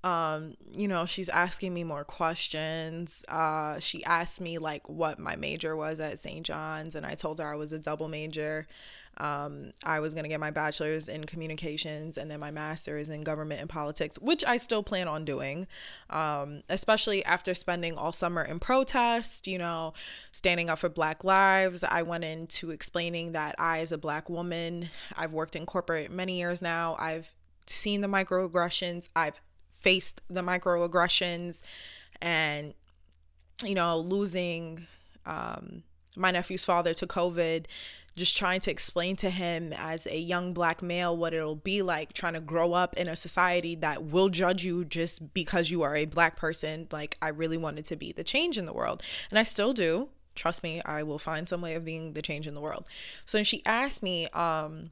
um 0.04 0.56
you 0.72 0.86
know 0.86 1.04
she's 1.04 1.28
asking 1.28 1.74
me 1.74 1.82
more 1.82 2.04
questions 2.04 3.24
uh 3.28 3.78
she 3.80 4.04
asked 4.04 4.40
me 4.40 4.56
like 4.56 4.88
what 4.88 5.18
my 5.18 5.34
major 5.34 5.74
was 5.74 5.98
at 5.98 6.18
st 6.18 6.46
john's 6.46 6.94
and 6.94 7.04
i 7.04 7.14
told 7.14 7.40
her 7.40 7.52
i 7.52 7.56
was 7.56 7.72
a 7.72 7.78
double 7.78 8.06
major 8.06 8.68
um, 9.18 9.72
I 9.82 10.00
was 10.00 10.12
going 10.12 10.24
to 10.24 10.28
get 10.28 10.40
my 10.40 10.50
bachelor's 10.50 11.08
in 11.08 11.24
communications 11.24 12.18
and 12.18 12.30
then 12.30 12.38
my 12.38 12.50
master's 12.50 13.08
in 13.08 13.22
government 13.24 13.60
and 13.60 13.70
politics, 13.70 14.18
which 14.18 14.44
I 14.44 14.58
still 14.58 14.82
plan 14.82 15.08
on 15.08 15.24
doing, 15.24 15.66
um, 16.10 16.62
especially 16.68 17.24
after 17.24 17.54
spending 17.54 17.94
all 17.94 18.12
summer 18.12 18.42
in 18.42 18.58
protest, 18.58 19.46
you 19.46 19.58
know, 19.58 19.94
standing 20.32 20.68
up 20.68 20.78
for 20.78 20.88
Black 20.88 21.24
lives. 21.24 21.82
I 21.82 22.02
went 22.02 22.24
into 22.24 22.70
explaining 22.70 23.32
that 23.32 23.54
I, 23.58 23.80
as 23.80 23.92
a 23.92 23.98
Black 23.98 24.28
woman, 24.28 24.90
I've 25.16 25.32
worked 25.32 25.56
in 25.56 25.64
corporate 25.64 26.10
many 26.10 26.38
years 26.38 26.60
now. 26.60 26.96
I've 26.98 27.32
seen 27.66 28.02
the 28.02 28.08
microaggressions, 28.08 29.08
I've 29.16 29.40
faced 29.80 30.20
the 30.28 30.42
microaggressions, 30.42 31.62
and, 32.20 32.74
you 33.64 33.74
know, 33.74 33.98
losing. 33.98 34.86
Um, 35.24 35.82
my 36.16 36.30
nephew's 36.30 36.64
father 36.64 36.94
to 36.94 37.06
COVID, 37.06 37.66
just 38.16 38.36
trying 38.36 38.60
to 38.60 38.70
explain 38.70 39.14
to 39.16 39.28
him 39.28 39.72
as 39.74 40.06
a 40.06 40.18
young 40.18 40.54
black 40.54 40.82
male 40.82 41.16
what 41.16 41.34
it'll 41.34 41.54
be 41.54 41.82
like 41.82 42.14
trying 42.14 42.32
to 42.32 42.40
grow 42.40 42.72
up 42.72 42.96
in 42.96 43.08
a 43.08 43.16
society 43.16 43.74
that 43.76 44.04
will 44.04 44.30
judge 44.30 44.64
you 44.64 44.84
just 44.86 45.34
because 45.34 45.70
you 45.70 45.82
are 45.82 45.94
a 45.94 46.06
black 46.06 46.36
person. 46.36 46.88
Like, 46.90 47.18
I 47.20 47.28
really 47.28 47.58
wanted 47.58 47.84
to 47.86 47.96
be 47.96 48.12
the 48.12 48.24
change 48.24 48.56
in 48.56 48.64
the 48.64 48.72
world, 48.72 49.02
and 49.30 49.38
I 49.38 49.42
still 49.42 49.72
do. 49.72 50.08
Trust 50.34 50.62
me, 50.62 50.82
I 50.84 51.02
will 51.02 51.18
find 51.18 51.48
some 51.48 51.60
way 51.60 51.74
of 51.74 51.84
being 51.84 52.12
the 52.14 52.22
change 52.22 52.46
in 52.46 52.54
the 52.54 52.60
world. 52.60 52.86
So, 53.26 53.42
she 53.42 53.64
asked 53.66 54.02
me, 54.02 54.28
um, 54.28 54.90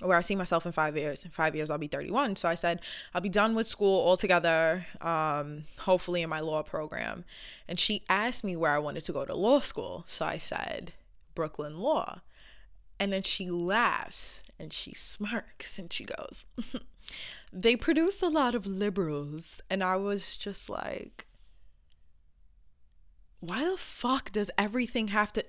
where 0.00 0.18
I 0.18 0.22
see 0.22 0.34
myself 0.34 0.66
in 0.66 0.72
five 0.72 0.96
years. 0.96 1.24
In 1.24 1.30
five 1.30 1.54
years, 1.54 1.70
I'll 1.70 1.78
be 1.78 1.86
31. 1.86 2.36
So 2.36 2.48
I 2.48 2.56
said, 2.56 2.80
I'll 3.14 3.20
be 3.20 3.28
done 3.28 3.54
with 3.54 3.66
school 3.66 4.04
altogether, 4.04 4.84
um, 5.00 5.66
hopefully 5.78 6.22
in 6.22 6.28
my 6.28 6.40
law 6.40 6.62
program. 6.62 7.24
And 7.68 7.78
she 7.78 8.02
asked 8.08 8.42
me 8.42 8.56
where 8.56 8.72
I 8.72 8.80
wanted 8.80 9.04
to 9.04 9.12
go 9.12 9.24
to 9.24 9.34
law 9.34 9.60
school. 9.60 10.04
So 10.08 10.24
I 10.24 10.38
said, 10.38 10.92
Brooklyn 11.34 11.78
Law. 11.78 12.22
And 12.98 13.12
then 13.12 13.22
she 13.22 13.50
laughs 13.50 14.40
and 14.58 14.72
she 14.72 14.94
smirks 14.94 15.78
and 15.78 15.92
she 15.92 16.04
goes, 16.04 16.46
They 17.52 17.76
produce 17.76 18.22
a 18.22 18.28
lot 18.28 18.54
of 18.54 18.66
liberals. 18.66 19.58
And 19.70 19.82
I 19.82 19.96
was 19.96 20.36
just 20.36 20.68
like, 20.68 21.26
Why 23.40 23.64
the 23.64 23.76
fuck 23.76 24.32
does 24.32 24.50
everything 24.58 25.08
have 25.08 25.32
to. 25.34 25.44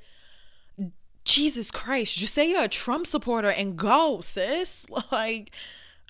Jesus 1.23 1.71
Christ, 1.71 2.17
just 2.17 2.35
say 2.35 2.47
you're 2.47 2.61
a 2.61 2.67
Trump 2.67 3.07
supporter 3.07 3.49
and 3.49 3.75
go, 3.75 4.21
sis. 4.21 4.85
Like, 5.11 5.51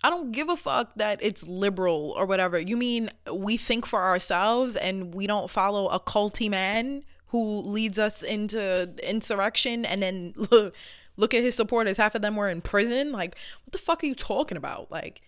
I 0.04 0.10
don't 0.10 0.32
give 0.32 0.50
a 0.50 0.58
fuck 0.58 0.94
that 0.98 1.20
it's 1.22 1.42
liberal 1.44 2.14
or 2.18 2.26
whatever. 2.26 2.60
You 2.60 2.78
mean 2.78 3.10
we 3.34 3.58
think 3.58 3.86
for 3.86 4.04
ourselves 4.04 4.76
and 4.76 5.16
we 5.16 5.26
don't 5.26 5.50
follow 5.50 5.88
a 5.88 6.00
culty 6.00 6.50
man 6.50 7.04
who 7.28 7.62
leads 7.62 7.98
us 7.98 8.22
into 8.22 8.94
insurrection 9.02 9.84
and 9.86 10.04
then 10.04 10.34
look, 11.18 11.34
at 11.34 11.44
his 11.44 11.56
supporters. 11.56 11.98
Half 11.98 12.16
of 12.16 12.22
them 12.22 12.36
were 12.36 12.50
in 12.50 12.62
prison. 12.62 13.12
Like, 13.12 13.36
what 13.66 13.72
the 13.72 13.78
fuck 13.78 14.04
are 14.04 14.08
you 14.08 14.16
talking 14.16 14.58
about? 14.58 14.92
Like, 14.92 15.22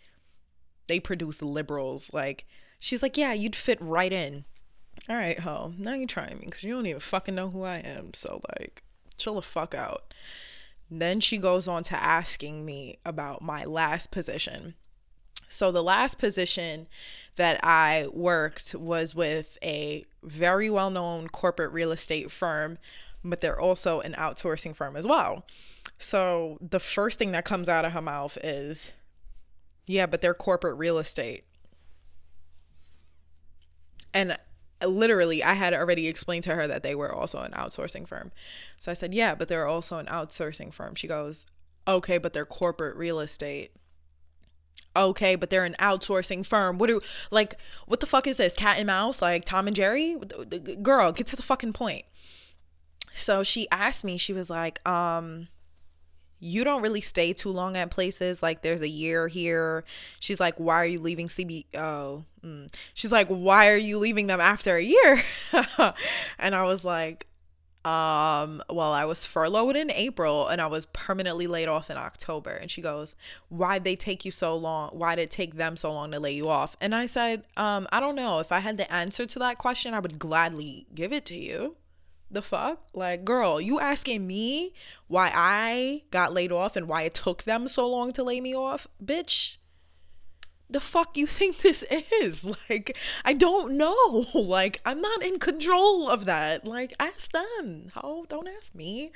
they 0.88 1.00
produce 1.00 1.42
liberals. 1.42 2.10
Like, 2.14 2.46
she's 2.80 3.02
like, 3.02 3.18
yeah, 3.18 3.34
you'd 3.34 3.56
fit 3.56 3.82
right 3.82 4.12
in. 4.12 4.46
All 5.10 5.16
right, 5.16 5.40
ho. 5.40 5.74
Now 5.78 5.94
you're 5.94 6.08
trying 6.08 6.40
me 6.40 6.46
because 6.46 6.64
you 6.64 6.74
don't 6.74 6.86
even 6.86 7.00
fucking 7.00 7.36
know 7.36 7.50
who 7.50 7.64
I 7.64 7.78
am. 7.78 8.14
So, 8.14 8.42
like, 8.58 8.84
chill 9.18 9.36
the 9.36 9.42
fuck 9.42 9.74
out. 9.76 10.14
Then 10.90 11.20
she 11.20 11.38
goes 11.38 11.68
on 11.68 11.84
to 11.84 12.02
asking 12.02 12.66
me 12.66 13.00
about 13.06 13.42
my 13.42 13.66
last 13.66 14.12
position. 14.12 14.76
So, 15.50 15.72
the 15.72 15.84
last 15.84 16.18
position 16.18 16.88
that 17.36 17.64
I 17.64 18.08
worked 18.12 18.76
was 18.76 19.16
with 19.16 19.58
a 19.64 20.04
very 20.24 20.70
well 20.70 20.90
known 20.90 21.30
corporate 21.30 21.72
real 21.72 21.92
estate 21.92 22.32
firm, 22.32 22.78
but 23.24 23.42
they're 23.42 23.60
also 23.60 24.02
an 24.02 24.14
outsourcing 24.14 24.76
firm 24.76 24.98
as 24.98 25.08
well. 25.08 25.46
So, 26.00 26.58
the 26.62 26.80
first 26.80 27.18
thing 27.18 27.32
that 27.32 27.46
comes 27.46 27.68
out 27.68 27.86
of 27.86 27.94
her 27.94 28.02
mouth 28.02 28.38
is, 28.44 28.94
yeah, 29.88 30.06
but 30.06 30.22
they're 30.22 30.34
corporate 30.34 30.78
real 30.78 31.00
estate. 31.00 31.46
And 34.14 34.38
literally 34.86 35.44
I 35.44 35.54
had 35.54 35.74
already 35.74 36.08
explained 36.08 36.44
to 36.44 36.56
her 36.56 36.68
that 36.68 36.84
they 36.84 36.96
were 36.96 37.14
also 37.14 37.40
an 37.40 37.52
outsourcing 37.54 38.08
firm. 38.08 38.32
So 38.78 38.92
I 38.92 38.94
said, 38.94 39.14
"Yeah, 39.14 39.34
but 39.36 39.48
they're 39.48 39.68
also 39.68 39.98
an 39.98 40.06
outsourcing 40.08 40.74
firm." 40.74 40.96
She 40.96 41.08
goes, 41.08 41.46
"Okay, 41.88 42.18
but 42.18 42.34
they're 42.34 42.46
corporate 42.46 42.96
real 42.96 43.20
estate." 43.20 43.72
Okay, 44.96 45.36
but 45.36 45.50
they're 45.50 45.66
an 45.66 45.76
outsourcing 45.80 46.46
firm. 46.46 46.78
What 46.78 46.88
do 46.88 47.02
like 47.32 47.56
what 47.86 48.00
the 48.00 48.08
fuck 48.08 48.28
is 48.28 48.38
this? 48.38 48.54
Cat 48.54 48.78
and 48.78 48.88
mouse 48.88 49.22
like 49.22 49.46
Tom 49.46 49.68
and 49.68 49.76
Jerry? 49.76 50.18
Girl, 50.82 51.12
get 51.12 51.28
to 51.28 51.36
the 51.36 51.44
fucking 51.44 51.74
point. 51.74 52.06
So 53.14 53.44
she 53.44 53.70
asked 53.72 54.04
me, 54.04 54.18
she 54.18 54.34
was 54.34 54.50
like, 54.50 54.88
um 54.88 55.48
you 56.40 56.64
don't 56.64 56.82
really 56.82 57.02
stay 57.02 57.34
too 57.34 57.50
long 57.50 57.76
at 57.78 57.90
places. 57.90 58.44
Like 58.44 58.62
there's 58.62 58.82
a 58.82 58.88
year 58.88 59.28
here. 59.28 59.84
She's 60.20 60.40
like, 60.40 60.56
why 60.58 60.76
are 60.76 60.86
you 60.86 61.00
leaving 61.00 61.28
CB? 61.28 61.66
Oh, 61.76 62.24
mm. 62.44 62.72
she's 62.94 63.12
like, 63.12 63.28
why 63.28 63.70
are 63.70 63.78
you 63.78 63.98
leaving 63.98 64.28
them 64.28 64.40
after 64.40 64.76
a 64.76 64.84
year? 64.84 65.24
and 66.40 66.56
I 66.56 66.64
was 66.64 66.84
like, 66.84 67.28
um, 67.86 68.62
well, 68.70 68.92
I 68.92 69.06
was 69.06 69.26
furloughed 69.26 69.78
in 69.78 69.90
April 69.90 70.50
and 70.50 70.60
I 70.60 70.68
was 70.68 70.88
permanently 70.88 71.48
laid 71.48 71.70
off 71.70 71.90
in 71.90 71.96
October. 71.96 72.52
And 72.52 72.70
she 72.70 72.82
goes, 72.82 73.16
why'd 73.48 73.86
they 73.86 73.96
take 73.96 74.26
you 74.26 74.32
so 74.32 74.58
long? 74.58 74.90
Why 74.92 75.16
did 75.16 75.24
it 75.24 75.32
take 75.32 75.56
them 75.56 75.78
so 75.78 75.94
long 75.94 76.12
to 76.12 76.20
lay 76.20 76.34
you 76.34 76.50
off? 76.50 76.76
And 76.82 76.94
I 76.94 77.06
said, 77.06 77.46
um, 77.56 77.88
I 77.92 78.02
don't 78.02 78.16
know. 78.16 78.40
If 78.40 78.52
I 78.52 78.60
had 78.60 78.76
the 78.76 78.92
answer 78.92 79.26
to 79.26 79.40
that 79.40 79.58
question, 79.58 79.94
I 79.94 80.00
would 80.00 80.20
gladly 80.20 80.86
give 80.94 81.14
it 81.14 81.26
to 81.28 81.36
you. 81.36 81.78
The 82.30 82.42
fuck? 82.42 82.80
Like, 82.94 83.24
girl, 83.24 83.62
you 83.62 83.80
asking 83.80 84.28
me 84.28 84.74
why 85.08 85.32
I 85.34 86.04
got 86.12 86.34
laid 86.34 86.52
off 86.52 86.76
and 86.76 86.88
why 86.88 87.04
it 87.04 87.14
took 87.14 87.44
them 87.44 87.68
so 87.68 87.88
long 87.88 88.12
to 88.14 88.24
lay 88.24 88.42
me 88.42 88.54
off? 88.54 88.86
Bitch, 89.04 89.58
the 90.70 90.82
fuck 90.82 91.16
you 91.16 91.28
think 91.38 91.60
this 91.60 91.84
is? 92.22 92.46
Like, 92.70 92.98
I 93.24 93.34
don't 93.34 93.78
know. 93.78 94.26
Like, 94.34 94.82
I'm 94.86 95.02
not 95.02 95.24
in 95.24 95.40
control 95.40 96.10
of 96.10 96.26
that. 96.26 96.66
Like, 96.66 96.94
ask 97.00 97.32
them. 97.32 97.92
How? 97.94 98.26
Don't 98.30 98.48
ask 98.48 98.74
me. 98.74 99.12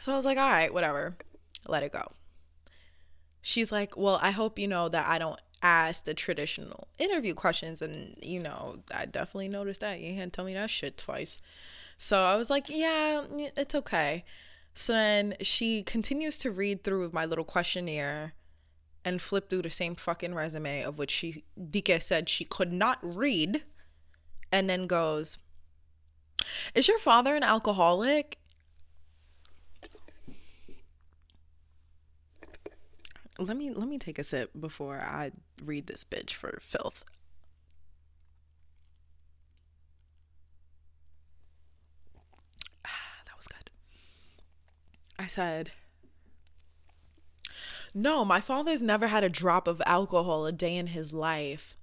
So 0.00 0.12
I 0.12 0.16
was 0.16 0.24
like, 0.24 0.38
all 0.38 0.50
right, 0.50 0.72
whatever. 0.72 1.16
Let 1.66 1.82
it 1.82 1.92
go. 1.92 2.12
She's 3.42 3.72
like, 3.72 3.96
well, 3.96 4.18
I 4.22 4.30
hope 4.30 4.58
you 4.58 4.68
know 4.68 4.88
that 4.88 5.06
I 5.06 5.18
don't 5.18 5.40
ask 5.62 6.04
the 6.04 6.14
traditional 6.14 6.88
interview 6.98 7.34
questions. 7.34 7.82
And, 7.82 8.16
you 8.22 8.40
know, 8.40 8.76
I 8.92 9.06
definitely 9.06 9.48
noticed 9.48 9.80
that. 9.80 10.00
You 10.00 10.14
can't 10.14 10.32
tell 10.32 10.44
me 10.44 10.54
that 10.54 10.70
shit 10.70 10.96
twice. 10.96 11.38
So 11.98 12.16
I 12.16 12.36
was 12.36 12.50
like, 12.50 12.68
yeah, 12.68 13.24
it's 13.56 13.74
okay. 13.74 14.24
So 14.74 14.92
then 14.92 15.34
she 15.40 15.82
continues 15.82 16.38
to 16.38 16.50
read 16.50 16.82
through 16.82 17.10
my 17.12 17.26
little 17.26 17.44
questionnaire 17.44 18.34
and 19.04 19.20
flip 19.20 19.48
through 19.50 19.62
the 19.62 19.70
same 19.70 19.94
fucking 19.94 20.34
resume 20.34 20.82
of 20.82 20.98
which 20.98 21.10
she 21.10 21.44
Dike 21.70 22.02
said 22.02 22.28
she 22.28 22.44
could 22.44 22.72
not 22.72 22.98
read 23.02 23.64
and 24.52 24.68
then 24.68 24.86
goes, 24.86 25.38
Is 26.74 26.88
your 26.88 26.98
father 26.98 27.34
an 27.34 27.42
alcoholic? 27.42 28.38
Let 33.40 33.56
me 33.56 33.70
let 33.72 33.88
me 33.88 33.98
take 33.98 34.18
a 34.18 34.24
sip 34.24 34.50
before 34.58 35.00
I 35.00 35.32
read 35.64 35.86
this 35.86 36.04
bitch 36.04 36.34
for 36.34 36.60
filth. 36.62 37.04
Ah, 42.84 43.22
that 43.24 43.36
was 43.36 43.46
good. 43.48 43.70
I 45.18 45.26
said, 45.26 45.72
No, 47.94 48.24
my 48.24 48.40
father's 48.40 48.82
never 48.82 49.08
had 49.08 49.24
a 49.24 49.28
drop 49.28 49.66
of 49.66 49.82
alcohol 49.86 50.46
a 50.46 50.52
day 50.52 50.76
in 50.76 50.88
his 50.88 51.12
life. 51.12 51.74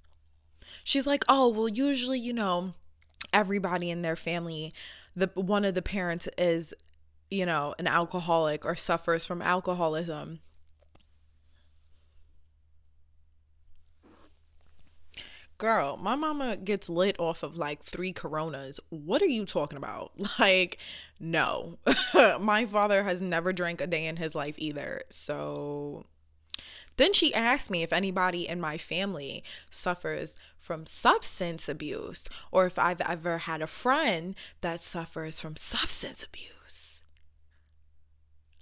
She's 0.84 1.06
like, 1.06 1.24
Oh, 1.28 1.48
well, 1.48 1.68
usually, 1.68 2.20
you 2.20 2.32
know, 2.32 2.74
everybody 3.32 3.90
in 3.90 4.02
their 4.02 4.16
family, 4.16 4.72
the 5.16 5.30
one 5.34 5.64
of 5.64 5.74
the 5.74 5.82
parents 5.82 6.28
is, 6.38 6.72
you 7.30 7.44
know, 7.44 7.74
an 7.78 7.86
alcoholic 7.86 8.64
or 8.64 8.76
suffers 8.76 9.26
from 9.26 9.42
alcoholism. 9.42 10.40
Girl, 15.58 15.96
my 15.96 16.14
mama 16.14 16.56
gets 16.56 16.88
lit 16.88 17.16
off 17.18 17.42
of 17.42 17.56
like 17.56 17.82
three 17.82 18.12
coronas. 18.12 18.78
What 18.90 19.20
are 19.22 19.26
you 19.26 19.44
talking 19.44 19.76
about? 19.76 20.12
Like, 20.38 20.78
no. 21.18 21.78
my 22.40 22.64
father 22.64 23.02
has 23.02 23.20
never 23.20 23.52
drank 23.52 23.80
a 23.80 23.88
day 23.88 24.06
in 24.06 24.16
his 24.16 24.36
life 24.36 24.54
either. 24.58 25.02
So 25.10 26.06
then 26.96 27.12
she 27.12 27.34
asked 27.34 27.70
me 27.70 27.82
if 27.82 27.92
anybody 27.92 28.46
in 28.46 28.60
my 28.60 28.78
family 28.78 29.42
suffers 29.68 30.36
from 30.60 30.86
substance 30.86 31.68
abuse 31.68 32.24
or 32.52 32.66
if 32.66 32.78
I've 32.78 33.00
ever 33.00 33.38
had 33.38 33.60
a 33.60 33.66
friend 33.66 34.36
that 34.60 34.80
suffers 34.80 35.40
from 35.40 35.56
substance 35.56 36.22
abuse. 36.22 36.57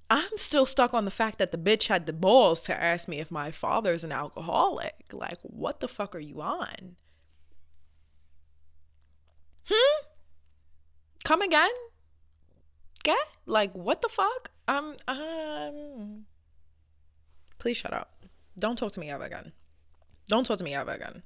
I'm 0.09 0.38
still 0.38 0.66
stuck 0.66 0.95
on 0.95 1.05
the 1.05 1.11
fact 1.11 1.38
that 1.38 1.51
the 1.51 1.59
bitch 1.59 1.88
had 1.88 2.07
the 2.07 2.12
balls 2.12 2.62
to 2.62 2.81
ask 2.81 3.09
me 3.09 3.19
if 3.19 3.31
my 3.31 3.51
father's 3.51 4.05
an 4.05 4.12
alcoholic. 4.12 4.95
Like, 5.12 5.38
what 5.42 5.81
the 5.81 5.88
fuck 5.88 6.14
are 6.14 6.21
you 6.21 6.40
on? 6.40 6.97
Hmm? 9.69 10.05
Come 11.25 11.42
again? 11.42 11.71
Get? 13.03 13.19
Like, 13.47 13.73
what 13.73 14.01
the 14.01 14.09
fuck? 14.09 14.53
Um, 14.69 14.97
um. 15.09 16.27
Please 17.59 17.77
shut 17.77 17.92
up. 17.92 18.25
Don't 18.59 18.77
talk 18.77 18.92
to 18.92 19.01
me 19.01 19.11
ever 19.11 19.25
again. 19.25 19.53
Don't 20.29 20.47
talk 20.47 20.59
to 20.59 20.64
me 20.64 20.75
ever 20.75 20.92
again. 20.92 21.25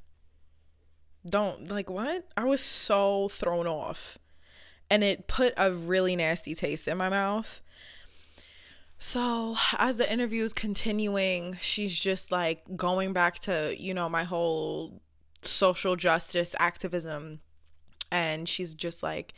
Don't. 1.29 1.69
Like, 1.69 1.91
what? 1.91 2.27
I 2.35 2.45
was 2.45 2.63
so 2.63 3.29
thrown 3.29 3.67
off. 3.67 4.17
And 4.89 5.05
it 5.05 5.29
put 5.29 5.53
a 5.57 5.71
really 5.71 6.17
nasty 6.17 6.55
taste 6.55 6.89
in 6.89 6.97
my 6.97 7.11
mouth. 7.11 7.61
So, 9.03 9.57
as 9.79 9.97
the 9.97 10.13
interview 10.13 10.45
is 10.45 10.53
continuing, 10.53 11.57
she's 11.59 11.99
just 11.99 12.31
like 12.31 12.77
going 12.77 13.15
back 13.15 13.39
to, 13.41 13.75
you 13.77 13.95
know, 13.95 14.11
my 14.11 14.25
whole 14.25 15.01
social 15.41 15.97
justice 15.97 16.55
activism 16.61 17.41
and 18.13 18.47
she's 18.47 18.75
just 18.75 19.03
like, 19.03 19.33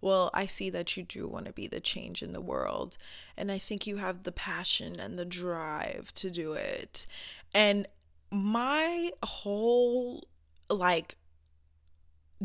Well, 0.00 0.30
I 0.34 0.46
see 0.46 0.70
that 0.70 0.96
you 0.96 1.02
do 1.02 1.26
want 1.26 1.46
to 1.46 1.52
be 1.52 1.66
the 1.66 1.80
change 1.80 2.22
in 2.22 2.32
the 2.32 2.40
world. 2.40 2.96
And 3.36 3.50
I 3.50 3.58
think 3.58 3.88
you 3.88 3.96
have 3.96 4.22
the 4.22 4.30
passion 4.30 5.00
and 5.00 5.18
the 5.18 5.24
drive 5.24 6.14
to 6.14 6.30
do 6.30 6.52
it. 6.52 7.04
And 7.52 7.88
my 8.30 9.12
whole, 9.24 10.28
like, 10.70 11.16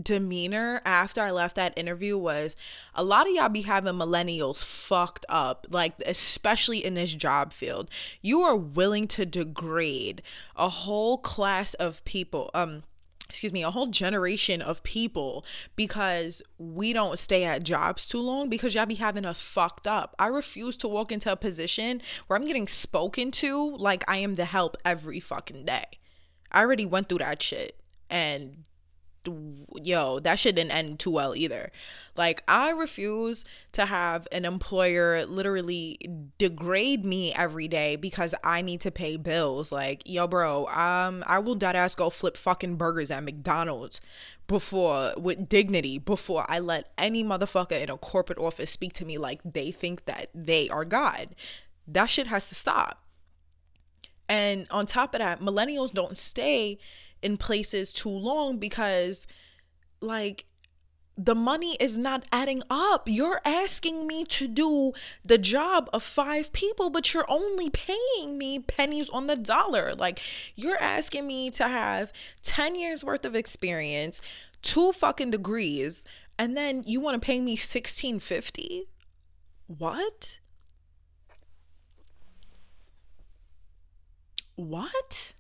demeanor 0.01 0.81
after 0.85 1.21
I 1.21 1.31
left 1.31 1.55
that 1.55 1.77
interview 1.77 2.17
was 2.17 2.55
a 2.95 3.03
lot 3.03 3.27
of 3.27 3.33
y'all 3.33 3.49
be 3.49 3.61
having 3.61 3.93
millennials 3.93 4.63
fucked 4.63 5.25
up, 5.29 5.67
like 5.69 5.93
especially 6.05 6.83
in 6.83 6.93
this 6.95 7.13
job 7.13 7.53
field. 7.53 7.89
You 8.21 8.41
are 8.41 8.55
willing 8.55 9.07
to 9.09 9.25
degrade 9.25 10.21
a 10.55 10.69
whole 10.69 11.17
class 11.17 11.73
of 11.75 12.03
people. 12.05 12.49
Um 12.53 12.83
excuse 13.29 13.53
me, 13.53 13.63
a 13.63 13.71
whole 13.71 13.87
generation 13.87 14.61
of 14.61 14.83
people 14.83 15.43
because 15.75 16.43
we 16.59 16.93
don't 16.93 17.17
stay 17.17 17.43
at 17.43 17.63
jobs 17.63 18.05
too 18.05 18.19
long 18.19 18.47
because 18.47 18.75
y'all 18.75 18.85
be 18.85 18.93
having 18.93 19.25
us 19.25 19.41
fucked 19.41 19.87
up. 19.87 20.15
I 20.19 20.27
refuse 20.27 20.77
to 20.77 20.87
walk 20.87 21.11
into 21.11 21.31
a 21.31 21.35
position 21.35 21.99
where 22.27 22.37
I'm 22.37 22.45
getting 22.45 22.67
spoken 22.67 23.31
to 23.31 23.75
like 23.77 24.03
I 24.07 24.17
am 24.17 24.35
the 24.35 24.45
help 24.45 24.77
every 24.85 25.19
fucking 25.19 25.65
day. 25.65 25.85
I 26.51 26.59
already 26.59 26.85
went 26.85 27.09
through 27.09 27.19
that 27.19 27.41
shit 27.41 27.79
and 28.07 28.65
yo, 29.81 30.19
that 30.19 30.39
shit 30.39 30.55
didn't 30.55 30.71
end 30.71 30.99
too 30.99 31.11
well 31.11 31.35
either. 31.35 31.71
Like, 32.15 32.43
I 32.47 32.69
refuse 32.69 33.45
to 33.71 33.85
have 33.85 34.27
an 34.31 34.45
employer 34.45 35.25
literally 35.25 35.99
degrade 36.37 37.05
me 37.05 37.33
every 37.33 37.67
day 37.67 37.95
because 37.95 38.35
I 38.43 38.61
need 38.61 38.81
to 38.81 38.91
pay 38.91 39.17
bills. 39.17 39.71
Like, 39.71 40.03
yo, 40.05 40.27
bro, 40.27 40.67
um, 40.67 41.23
I 41.27 41.39
will 41.39 41.55
dead 41.55 41.75
ass 41.75 41.95
go 41.95 42.09
flip 42.09 42.37
fucking 42.37 42.75
burgers 42.75 43.11
at 43.11 43.23
McDonald's 43.23 44.01
before 44.47 45.13
with 45.17 45.47
dignity 45.47 45.97
before 45.97 46.45
I 46.49 46.59
let 46.59 46.91
any 46.97 47.23
motherfucker 47.23 47.81
in 47.81 47.89
a 47.89 47.97
corporate 47.97 48.39
office 48.39 48.71
speak 48.71 48.93
to 48.93 49.05
me 49.05 49.17
like 49.17 49.39
they 49.45 49.71
think 49.71 50.05
that 50.05 50.29
they 50.35 50.69
are 50.69 50.85
God. 50.85 51.29
That 51.87 52.07
shit 52.07 52.27
has 52.27 52.49
to 52.49 52.55
stop. 52.55 53.03
And 54.29 54.67
on 54.69 54.85
top 54.85 55.13
of 55.13 55.19
that, 55.19 55.41
millennials 55.41 55.91
don't 55.91 56.17
stay 56.17 56.79
in 57.23 57.37
places 57.37 57.91
too 57.91 58.09
long 58.09 58.57
because 58.57 59.25
like 60.01 60.45
the 61.17 61.35
money 61.35 61.75
is 61.79 61.97
not 61.97 62.25
adding 62.31 62.63
up. 62.69 63.03
You're 63.05 63.41
asking 63.45 64.07
me 64.07 64.25
to 64.25 64.47
do 64.47 64.93
the 65.23 65.37
job 65.37 65.89
of 65.93 66.01
five 66.01 66.51
people, 66.53 66.89
but 66.89 67.13
you're 67.13 67.29
only 67.29 67.69
paying 67.69 68.37
me 68.37 68.59
pennies 68.59 69.09
on 69.09 69.27
the 69.27 69.35
dollar. 69.35 69.93
Like, 69.93 70.21
you're 70.55 70.81
asking 70.81 71.27
me 71.27 71.51
to 71.51 71.67
have 71.67 72.11
10 72.41 72.75
years 72.75 73.03
worth 73.03 73.25
of 73.25 73.35
experience, 73.35 74.21
two 74.63 74.91
fucking 74.91 75.29
degrees, 75.29 76.03
and 76.39 76.57
then 76.57 76.83
you 76.85 76.99
want 76.99 77.21
to 77.21 77.25
pay 77.25 77.39
me 77.39 77.51
1650? 77.51 78.87
What? 79.67 80.39
What? 84.55 85.33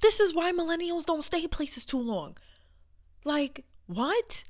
This 0.00 0.20
is 0.20 0.34
why 0.34 0.52
millennials 0.52 1.04
don't 1.04 1.24
stay 1.24 1.46
places 1.46 1.84
too 1.84 2.00
long. 2.00 2.36
Like, 3.24 3.64
what? 3.86 4.44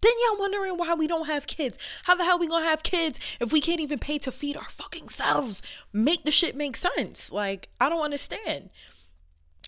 Then 0.00 0.12
y'all 0.26 0.38
wondering 0.38 0.76
why 0.76 0.94
we 0.94 1.06
don't 1.06 1.26
have 1.26 1.46
kids. 1.46 1.78
How 2.04 2.16
the 2.16 2.24
hell 2.24 2.38
we 2.38 2.48
gonna 2.48 2.66
have 2.66 2.82
kids 2.82 3.20
if 3.40 3.52
we 3.52 3.60
can't 3.60 3.80
even 3.80 3.98
pay 3.98 4.18
to 4.18 4.32
feed 4.32 4.56
our 4.56 4.68
fucking 4.68 5.08
selves? 5.08 5.62
Make 5.92 6.24
the 6.24 6.30
shit 6.30 6.56
make 6.56 6.76
sense. 6.76 7.30
Like, 7.30 7.68
I 7.80 7.88
don't 7.88 8.02
understand. 8.02 8.70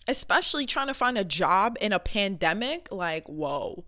Especially 0.07 0.65
trying 0.65 0.87
to 0.87 0.93
find 0.93 1.17
a 1.17 1.23
job 1.23 1.77
in 1.79 1.93
a 1.93 1.99
pandemic. 1.99 2.89
Like, 2.91 3.27
whoa. 3.27 3.85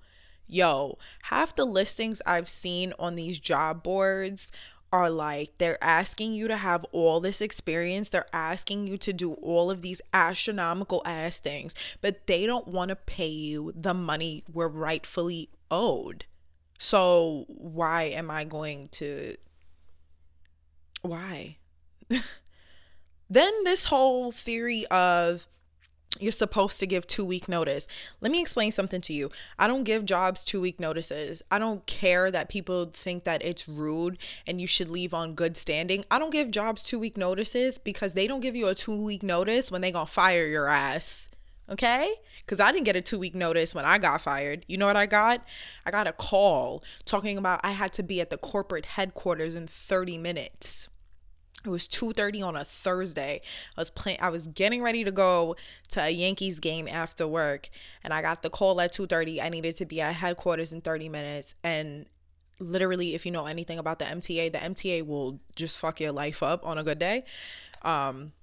Yo, 0.48 0.98
half 1.24 1.54
the 1.56 1.66
listings 1.66 2.22
I've 2.26 2.48
seen 2.48 2.94
on 2.98 3.16
these 3.16 3.40
job 3.40 3.84
boards 3.84 4.50
are 4.92 5.10
like 5.10 5.58
they're 5.58 5.84
asking 5.84 6.34
you 6.34 6.48
to 6.48 6.58
have 6.58 6.86
all 6.92 7.20
this 7.20 7.42
experience. 7.42 8.10
They're 8.10 8.34
asking 8.34 8.88
you 8.88 8.98
to 9.00 9.14
do 9.14 9.34
all 9.34 9.70
of 9.70 9.82
these 9.82 10.02
astronomical 10.14 11.02
ass 11.06 11.40
things 11.40 11.76
but 12.02 12.28
they 12.28 12.46
don't 12.46 12.68
want 12.68 12.90
to 12.90 12.96
pay 12.96 13.28
you 13.28 13.74
the 13.76 13.94
money 13.94 14.44
we're 14.52 14.68
rightfully 14.68 15.50
owed. 15.70 16.26
So 16.80 17.46
why 17.48 18.04
am 18.04 18.30
i 18.30 18.44
going 18.44 18.90
to 18.90 19.36
why? 21.02 21.58
Then 23.30 23.64
this 23.66 23.86
whole 23.86 24.32
theory 24.32 24.86
of 24.88 25.48
you're 26.20 26.32
supposed 26.32 26.80
to 26.80 26.88
give 26.88 27.06
two 27.06 27.26
week 27.26 27.48
notice. 27.48 27.88
Let 28.22 28.32
me 28.32 28.42
explain 28.42 28.72
something 28.72 29.02
to 29.02 29.14
you. 29.14 29.30
I 29.60 29.68
don't 29.68 29.84
give 29.84 30.06
jobs 30.06 30.44
two 30.44 30.62
week 30.62 30.80
notices. 30.80 31.44
I 31.52 31.60
don't 31.60 31.86
care 31.86 32.32
that 32.32 32.50
people 32.50 32.92
think 32.94 33.24
that 33.26 33.44
it's 33.44 33.68
rude 33.68 34.18
and 34.46 34.60
you 34.60 34.68
should 34.68 34.90
leave 34.90 35.14
on 35.14 35.36
good 35.36 35.58
standing. 35.58 36.06
I 36.10 36.20
don't 36.20 36.32
give 36.32 36.52
jobs 36.52 36.84
two 36.84 37.00
week 37.00 37.18
notices 37.18 37.78
because 37.78 38.14
they 38.14 38.28
don't 38.28 38.42
give 38.42 38.56
you 38.56 38.68
a 38.68 38.76
two 38.76 39.00
week 39.00 39.24
notice 39.24 39.72
when 39.72 39.82
they 39.82 39.92
gonna 39.92 40.08
fire 40.08 40.48
your 40.48 40.68
ass. 40.68 41.30
Okay? 41.70 42.10
Because 42.46 42.62
I 42.62 42.72
didn't 42.72 42.86
get 42.86 42.96
a 42.96 43.02
two 43.02 43.20
week 43.20 43.36
notice 43.36 43.76
when 43.76 43.86
I 43.86 43.98
got 43.98 44.22
fired. 44.22 44.66
You 44.68 44.78
know 44.78 44.86
what 44.86 44.96
I 44.96 45.06
got? 45.06 45.44
I 45.86 45.92
got 45.92 46.08
a 46.08 46.14
call 46.14 46.84
talking 47.06 47.38
about 47.38 47.60
I 47.64 47.72
had 47.72 47.94
to 47.94 48.04
be 48.04 48.22
at 48.22 48.30
the 48.30 48.38
corporate 48.38 48.86
headquarters 48.86 49.56
in 49.56 49.68
30 49.68 50.18
minutes 50.18 50.88
it 51.66 51.70
was 51.70 51.88
2:30 51.88 52.42
on 52.42 52.56
a 52.56 52.64
Thursday. 52.64 53.42
I 53.76 53.82
was 53.82 53.90
playing 53.90 54.20
I 54.22 54.30
was 54.30 54.48
getting 54.48 54.82
ready 54.82 55.04
to 55.04 55.12
go 55.12 55.56
to 55.90 56.04
a 56.04 56.10
Yankees 56.10 56.60
game 56.60 56.88
after 56.88 57.28
work 57.28 57.70
and 58.04 58.14
I 58.14 58.22
got 58.22 58.42
the 58.42 58.50
call 58.50 58.80
at 58.80 58.94
2:30. 58.94 59.42
I 59.42 59.50
needed 59.50 59.76
to 59.78 59.86
be 59.86 60.02
at 60.02 60.16
headquarters 60.16 60.72
in 60.72 60.82
30 60.82 61.10
minutes 61.10 61.56
and 61.64 62.06
literally 62.60 63.16
if 63.16 63.26
you 63.26 63.32
know 63.32 63.46
anything 63.46 63.80
about 63.80 64.00
the 64.00 64.06
MTA, 64.06 64.52
the 64.52 64.60
MTA 64.60 65.06
will 65.06 65.40
just 65.56 65.78
fuck 65.78 66.00
your 66.00 66.12
life 66.12 66.42
up 66.44 66.66
on 66.66 66.78
a 66.78 66.84
good 66.84 67.00
day. 67.00 67.26
Um 67.82 68.34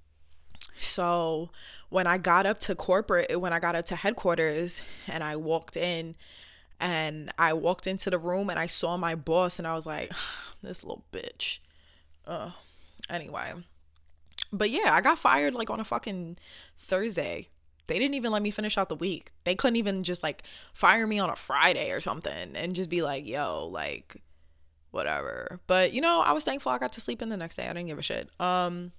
so 0.77 1.49
when 1.89 2.07
I 2.07 2.17
got 2.17 2.45
up 2.45 2.59
to 2.61 2.75
corporate, 2.75 3.39
when 3.39 3.53
I 3.53 3.59
got 3.59 3.75
up 3.75 3.85
to 3.85 3.95
headquarters 3.95 4.81
and 5.07 5.23
I 5.23 5.37
walked 5.37 5.77
in 5.77 6.15
and 6.81 7.31
I 7.37 7.53
walked 7.53 7.87
into 7.87 8.09
the 8.09 8.17
room 8.17 8.49
and 8.49 8.59
I 8.59 8.67
saw 8.67 8.97
my 8.97 9.15
boss 9.15 9.57
and 9.57 9.65
I 9.65 9.73
was 9.73 9.85
like, 9.85 10.11
this 10.61 10.83
little 10.83 11.05
bitch. 11.13 11.59
Uh 12.27 12.51
Anyway. 13.09 13.53
But 14.51 14.69
yeah, 14.69 14.93
I 14.93 15.01
got 15.01 15.19
fired 15.19 15.53
like 15.53 15.69
on 15.69 15.79
a 15.79 15.85
fucking 15.85 16.37
Thursday. 16.77 17.49
They 17.87 17.99
didn't 17.99 18.15
even 18.15 18.31
let 18.31 18.41
me 18.41 18.51
finish 18.51 18.77
out 18.77 18.89
the 18.89 18.95
week. 18.95 19.31
They 19.43 19.55
couldn't 19.55 19.75
even 19.75 20.03
just 20.03 20.23
like 20.23 20.43
fire 20.73 21.05
me 21.05 21.19
on 21.19 21.29
a 21.29 21.35
Friday 21.35 21.91
or 21.91 21.99
something 21.99 22.55
and 22.55 22.73
just 22.73 22.89
be 22.89 23.01
like, 23.01 23.27
yo, 23.27 23.67
like 23.67 24.21
whatever. 24.91 25.59
But 25.67 25.93
you 25.93 26.01
know, 26.01 26.21
I 26.21 26.31
was 26.31 26.43
thankful 26.43 26.71
I 26.71 26.77
got 26.77 26.93
to 26.93 27.01
sleep 27.01 27.21
in 27.21 27.29
the 27.29 27.37
next 27.37 27.55
day. 27.55 27.65
I 27.65 27.73
didn't 27.73 27.87
give 27.87 27.99
a 27.99 28.03
shit. 28.03 28.29
Um 28.39 28.91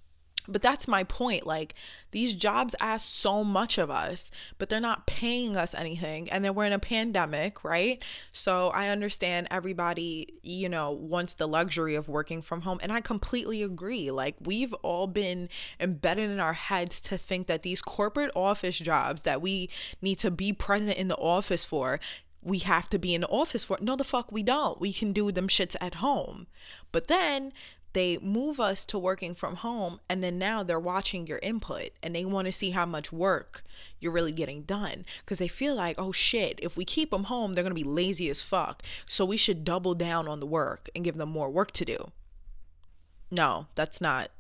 but 0.49 0.63
that's 0.63 0.89
my 0.89 1.05
point. 1.05 1.47
Like, 1.47 1.75
these 2.11 2.35
jobs 2.35 2.75
ask 2.81 3.09
so 3.09 3.45
much 3.45 3.79
of 3.79 3.91
us, 3.91 4.31
but 4.59 4.69
they're 4.69 4.81
not 4.81 5.07
paying 5.07 5.57
us 5.57 5.75
anything. 5.75 6.31
And 6.31 6.45
then 6.45 6.55
we're 6.55 6.65
in 6.65 6.73
a 6.73 6.79
pandemic, 6.79 7.65
right? 7.65 8.03
So 8.33 8.69
I 8.69 8.89
understand 8.89 9.49
everybody, 9.51 10.35
you 10.43 10.69
know, 10.69 10.93
wants 10.93 11.35
the 11.35 11.49
luxury 11.49 11.95
of 11.95 12.09
working 12.09 12.43
from 12.43 12.63
home. 12.63 12.79
And 12.83 12.93
I 12.93 13.01
completely 13.01 13.63
agree. 13.63 14.11
Like, 14.11 14.37
we've 14.41 14.73
all 14.75 15.07
been 15.07 15.49
embedded 15.81 16.31
in 16.31 16.41
our 16.41 16.55
heads 16.55 17.01
to 17.03 17.19
think 17.19 17.47
that 17.47 17.63
these 17.63 17.83
corporate 17.83 18.31
office 18.35 18.79
jobs 18.79 19.23
that 19.23 19.43
we 19.43 19.71
need 20.01 20.19
to 20.21 20.31
be 20.31 20.53
present 20.53 20.97
in 20.97 21.09
the 21.09 21.17
office 21.17 21.65
for 21.65 22.01
we 22.47 22.59
have 22.61 22.89
to 22.89 22.99
be 22.99 23.13
in 23.13 23.23
the 23.23 23.29
office 23.29 23.65
for. 23.65 23.77
No, 23.81 23.97
the 23.97 24.05
fuck 24.05 24.31
we 24.31 24.45
don't. 24.45 24.81
We 24.81 24.93
can 24.93 25.13
do 25.13 25.33
them 25.33 25.49
shits 25.49 25.75
at 25.81 25.97
home. 25.97 26.47
But 26.93 27.09
then 27.09 27.53
they 27.97 28.19
move 28.19 28.61
us 28.61 28.85
to 28.85 28.99
working 28.99 29.35
from 29.35 29.57
home 29.57 29.99
and 30.07 30.23
then 30.23 30.39
now 30.39 30.63
they're 30.63 30.79
watching 30.79 31.27
your 31.27 31.39
input 31.39 31.89
and 32.03 32.15
they 32.15 32.27
want 32.27 32.45
to 32.45 32.53
see 32.53 32.69
how 32.69 32.85
much 32.85 33.11
work 33.11 33.65
you're 33.99 34.13
really 34.13 34.33
getting 34.33 34.61
done 34.61 35.03
because 35.21 35.39
they 35.39 35.49
feel 35.49 35.75
like 35.75 35.99
oh 35.99 36.13
shit 36.13 36.61
if 36.63 36.77
we 36.77 36.85
keep 36.85 37.11
them 37.11 37.25
home 37.25 37.55
they're 37.55 37.65
going 37.65 37.75
to 37.75 37.75
be 37.75 37.83
lazy 37.83 38.29
as 38.29 38.43
fuck 38.43 38.83
so 39.07 39.25
we 39.25 39.39
should 39.39 39.65
double 39.65 39.95
down 39.95 40.29
on 40.29 40.41
the 40.41 40.47
work 40.47 40.91
and 40.95 41.05
give 41.05 41.17
them 41.17 41.31
more 41.31 41.49
work 41.49 41.71
to 41.71 41.87
do 41.87 42.13
no 43.31 43.67
that's 43.75 43.99
not 43.99 44.31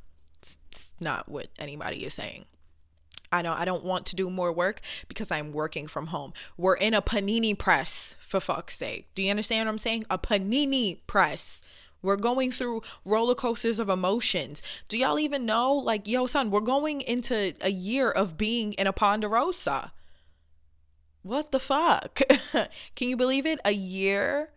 it's 0.42 0.92
not 1.00 1.26
what 1.26 1.46
anybody 1.58 2.04
is 2.04 2.12
saying 2.12 2.44
I 3.32 3.40
know 3.40 3.54
I 3.54 3.64
don't 3.64 3.84
want 3.84 4.04
to 4.06 4.16
do 4.16 4.28
more 4.28 4.52
work 4.52 4.82
because 5.08 5.32
I'm 5.32 5.50
working 5.50 5.88
from 5.88 6.06
home. 6.06 6.32
We're 6.56 6.76
in 6.76 6.94
a 6.94 7.02
panini 7.02 7.58
press 7.58 8.14
for 8.20 8.38
fuck's 8.38 8.76
sake. 8.76 9.08
Do 9.16 9.22
you 9.22 9.30
understand 9.30 9.66
what 9.66 9.72
I'm 9.72 9.78
saying? 9.78 10.04
A 10.08 10.16
panini 10.16 10.98
press. 11.08 11.60
We're 12.06 12.16
going 12.16 12.52
through 12.52 12.82
roller 13.04 13.34
coasters 13.34 13.80
of 13.80 13.88
emotions. 13.88 14.62
Do 14.86 14.96
y'all 14.96 15.18
even 15.18 15.44
know? 15.44 15.74
Like, 15.74 16.06
yo, 16.06 16.26
son, 16.26 16.52
we're 16.52 16.60
going 16.60 17.00
into 17.00 17.52
a 17.60 17.70
year 17.70 18.08
of 18.08 18.38
being 18.38 18.74
in 18.74 18.86
a 18.86 18.92
Ponderosa. 18.92 19.92
What 21.22 21.50
the 21.50 21.58
fuck? 21.58 22.20
Can 22.94 23.08
you 23.08 23.16
believe 23.16 23.44
it? 23.44 23.58
A 23.64 23.72
year? 23.72 24.50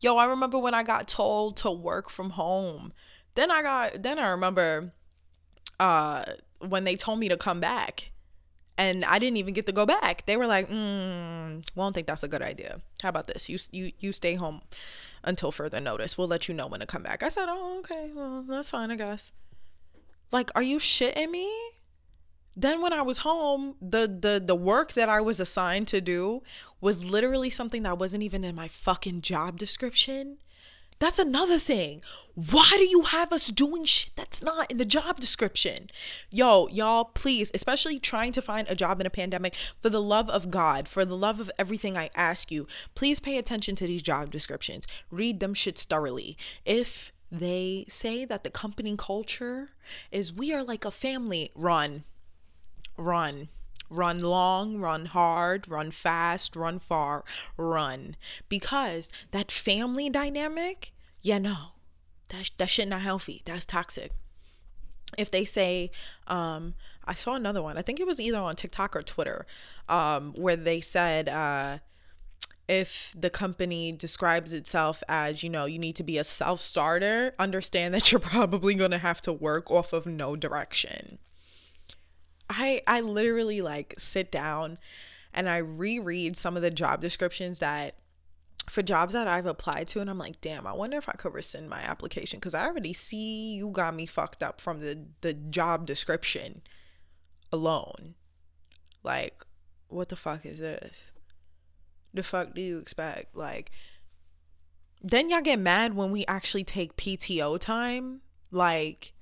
Yo, 0.00 0.18
I 0.18 0.26
remember 0.26 0.58
when 0.58 0.74
I 0.74 0.82
got 0.82 1.08
told 1.08 1.56
to 1.58 1.70
work 1.70 2.10
from 2.10 2.28
home. 2.30 2.92
Then 3.36 3.50
I 3.50 3.62
got, 3.62 4.02
then 4.02 4.18
I 4.18 4.28
remember 4.28 4.92
uh, 5.80 6.24
when 6.60 6.84
they 6.84 6.96
told 6.96 7.18
me 7.18 7.30
to 7.30 7.38
come 7.38 7.58
back 7.58 8.11
and 8.78 9.04
I 9.04 9.18
didn't 9.18 9.36
even 9.36 9.54
get 9.54 9.66
to 9.66 9.72
go 9.72 9.86
back. 9.86 10.24
They 10.26 10.36
were 10.36 10.46
like, 10.46 10.68
mm, 10.68 11.56
"We 11.56 11.80
don't 11.80 11.92
think 11.92 12.06
that's 12.06 12.22
a 12.22 12.28
good 12.28 12.42
idea. 12.42 12.80
How 13.02 13.08
about 13.08 13.26
this? 13.26 13.48
You 13.48 13.58
you 13.70 13.92
you 14.00 14.12
stay 14.12 14.34
home 14.34 14.62
until 15.24 15.52
further 15.52 15.80
notice. 15.80 16.18
We'll 16.18 16.28
let 16.28 16.48
you 16.48 16.54
know 16.54 16.66
when 16.66 16.80
to 16.80 16.86
come 16.86 17.02
back. 17.02 17.22
I 17.22 17.28
said, 17.28 17.46
oh, 17.48 17.78
okay, 17.80 18.10
well, 18.14 18.44
that's 18.48 18.70
fine, 18.70 18.90
I 18.90 18.96
guess. 18.96 19.32
Like, 20.30 20.50
are 20.54 20.62
you 20.62 20.78
shitting 20.78 21.30
me? 21.30 21.50
Then 22.56 22.82
when 22.82 22.92
I 22.92 23.02
was 23.02 23.18
home, 23.18 23.76
the 23.80 24.06
the 24.06 24.42
the 24.44 24.54
work 24.54 24.92
that 24.92 25.08
I 25.08 25.20
was 25.20 25.40
assigned 25.40 25.88
to 25.88 26.00
do 26.00 26.42
was 26.80 27.04
literally 27.04 27.48
something 27.48 27.82
that 27.84 27.98
wasn't 27.98 28.22
even 28.22 28.44
in 28.44 28.54
my 28.54 28.68
fucking 28.68 29.22
job 29.22 29.56
description. 29.56 30.38
That's 31.02 31.18
another 31.18 31.58
thing. 31.58 32.00
Why 32.36 32.70
do 32.76 32.84
you 32.84 33.02
have 33.02 33.32
us 33.32 33.48
doing 33.48 33.86
shit 33.86 34.12
that's 34.14 34.40
not 34.40 34.70
in 34.70 34.78
the 34.78 34.84
job 34.84 35.18
description? 35.18 35.90
Yo, 36.30 36.68
y'all, 36.68 37.06
please, 37.06 37.50
especially 37.54 37.98
trying 37.98 38.30
to 38.30 38.40
find 38.40 38.68
a 38.68 38.76
job 38.76 39.00
in 39.00 39.06
a 39.08 39.10
pandemic, 39.10 39.56
for 39.80 39.90
the 39.90 40.00
love 40.00 40.30
of 40.30 40.52
God, 40.52 40.86
for 40.86 41.04
the 41.04 41.16
love 41.16 41.40
of 41.40 41.50
everything 41.58 41.96
I 41.96 42.08
ask 42.14 42.52
you, 42.52 42.68
please 42.94 43.18
pay 43.18 43.36
attention 43.36 43.74
to 43.76 43.86
these 43.88 44.00
job 44.00 44.30
descriptions. 44.30 44.86
Read 45.10 45.40
them 45.40 45.54
shits 45.54 45.82
thoroughly. 45.82 46.36
If 46.64 47.10
they 47.32 47.84
say 47.88 48.24
that 48.24 48.44
the 48.44 48.50
company 48.50 48.94
culture 48.96 49.70
is 50.12 50.32
we 50.32 50.54
are 50.54 50.62
like 50.62 50.84
a 50.84 50.92
family, 50.92 51.50
run. 51.56 52.04
Run 52.96 53.48
run 53.92 54.18
long, 54.18 54.78
run 54.78 55.06
hard, 55.06 55.68
run 55.68 55.90
fast, 55.90 56.56
run 56.56 56.78
far, 56.78 57.24
run. 57.56 58.16
Because 58.48 59.08
that 59.30 59.50
family 59.50 60.08
dynamic, 60.10 60.92
yeah, 61.20 61.38
no, 61.38 61.56
that, 62.28 62.50
that 62.58 62.70
shit 62.70 62.88
not 62.88 63.02
healthy. 63.02 63.42
That's 63.44 63.66
toxic. 63.66 64.12
If 65.18 65.30
they 65.30 65.44
say, 65.44 65.90
um, 66.26 66.74
I 67.04 67.14
saw 67.14 67.34
another 67.34 67.62
one, 67.62 67.76
I 67.76 67.82
think 67.82 68.00
it 68.00 68.06
was 68.06 68.18
either 68.18 68.38
on 68.38 68.56
TikTok 68.56 68.96
or 68.96 69.02
Twitter, 69.02 69.46
um, 69.88 70.32
where 70.36 70.56
they 70.56 70.80
said, 70.80 71.28
uh, 71.28 71.78
if 72.68 73.14
the 73.18 73.28
company 73.28 73.92
describes 73.92 74.52
itself 74.52 75.02
as, 75.08 75.42
you 75.42 75.50
know, 75.50 75.66
you 75.66 75.78
need 75.78 75.96
to 75.96 76.02
be 76.02 76.16
a 76.16 76.24
self 76.24 76.60
starter, 76.60 77.34
understand 77.38 77.92
that 77.92 78.10
you're 78.12 78.20
probably 78.20 78.74
going 78.74 78.92
to 78.92 78.98
have 78.98 79.20
to 79.22 79.32
work 79.32 79.70
off 79.70 79.92
of 79.92 80.06
no 80.06 80.36
direction. 80.36 81.18
I 82.52 82.82
I 82.86 83.00
literally 83.00 83.60
like 83.60 83.94
sit 83.98 84.30
down 84.30 84.78
and 85.32 85.48
I 85.48 85.58
reread 85.58 86.36
some 86.36 86.56
of 86.56 86.62
the 86.62 86.70
job 86.70 87.00
descriptions 87.00 87.58
that 87.60 87.96
for 88.70 88.82
jobs 88.82 89.12
that 89.12 89.26
I've 89.26 89.46
applied 89.46 89.88
to 89.88 90.00
and 90.00 90.08
I'm 90.08 90.18
like, 90.18 90.40
damn, 90.40 90.66
I 90.66 90.72
wonder 90.72 90.96
if 90.96 91.08
I 91.08 91.12
could 91.12 91.34
rescind 91.34 91.68
my 91.68 91.80
application 91.80 92.38
because 92.38 92.54
I 92.54 92.66
already 92.66 92.92
see 92.92 93.54
you 93.54 93.70
got 93.70 93.94
me 93.94 94.06
fucked 94.06 94.42
up 94.42 94.60
from 94.60 94.80
the 94.80 95.06
the 95.20 95.32
job 95.32 95.86
description 95.86 96.62
alone. 97.50 98.14
Like, 99.02 99.44
what 99.88 100.08
the 100.08 100.16
fuck 100.16 100.46
is 100.46 100.58
this? 100.58 100.96
The 102.14 102.22
fuck 102.22 102.54
do 102.54 102.60
you 102.60 102.78
expect? 102.78 103.36
Like 103.36 103.70
then 105.02 105.28
y'all 105.28 105.40
get 105.40 105.58
mad 105.58 105.94
when 105.94 106.12
we 106.12 106.24
actually 106.26 106.64
take 106.64 106.96
PTO 106.96 107.58
time. 107.58 108.20
Like 108.50 109.14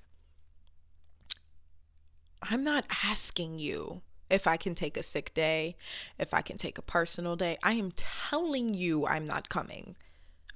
I'm 2.42 2.64
not 2.64 2.87
asking 3.05 3.59
you 3.59 4.03
if 4.31 4.46
I 4.46 4.57
can 4.57 4.74
take 4.74 4.96
a 4.96 5.03
sick 5.03 5.35
day, 5.35 5.76
if 6.18 6.33
I 6.33 6.40
can 6.40 6.57
take 6.57 6.79
a 6.79 6.83
personal 6.83 7.37
day. 7.37 7.59
I 7.62 7.72
am 7.72 7.92
telling 7.96 8.74
you 8.74 9.07
I'm 9.07 9.26
not 9.26 9.48
coming. 9.48 9.96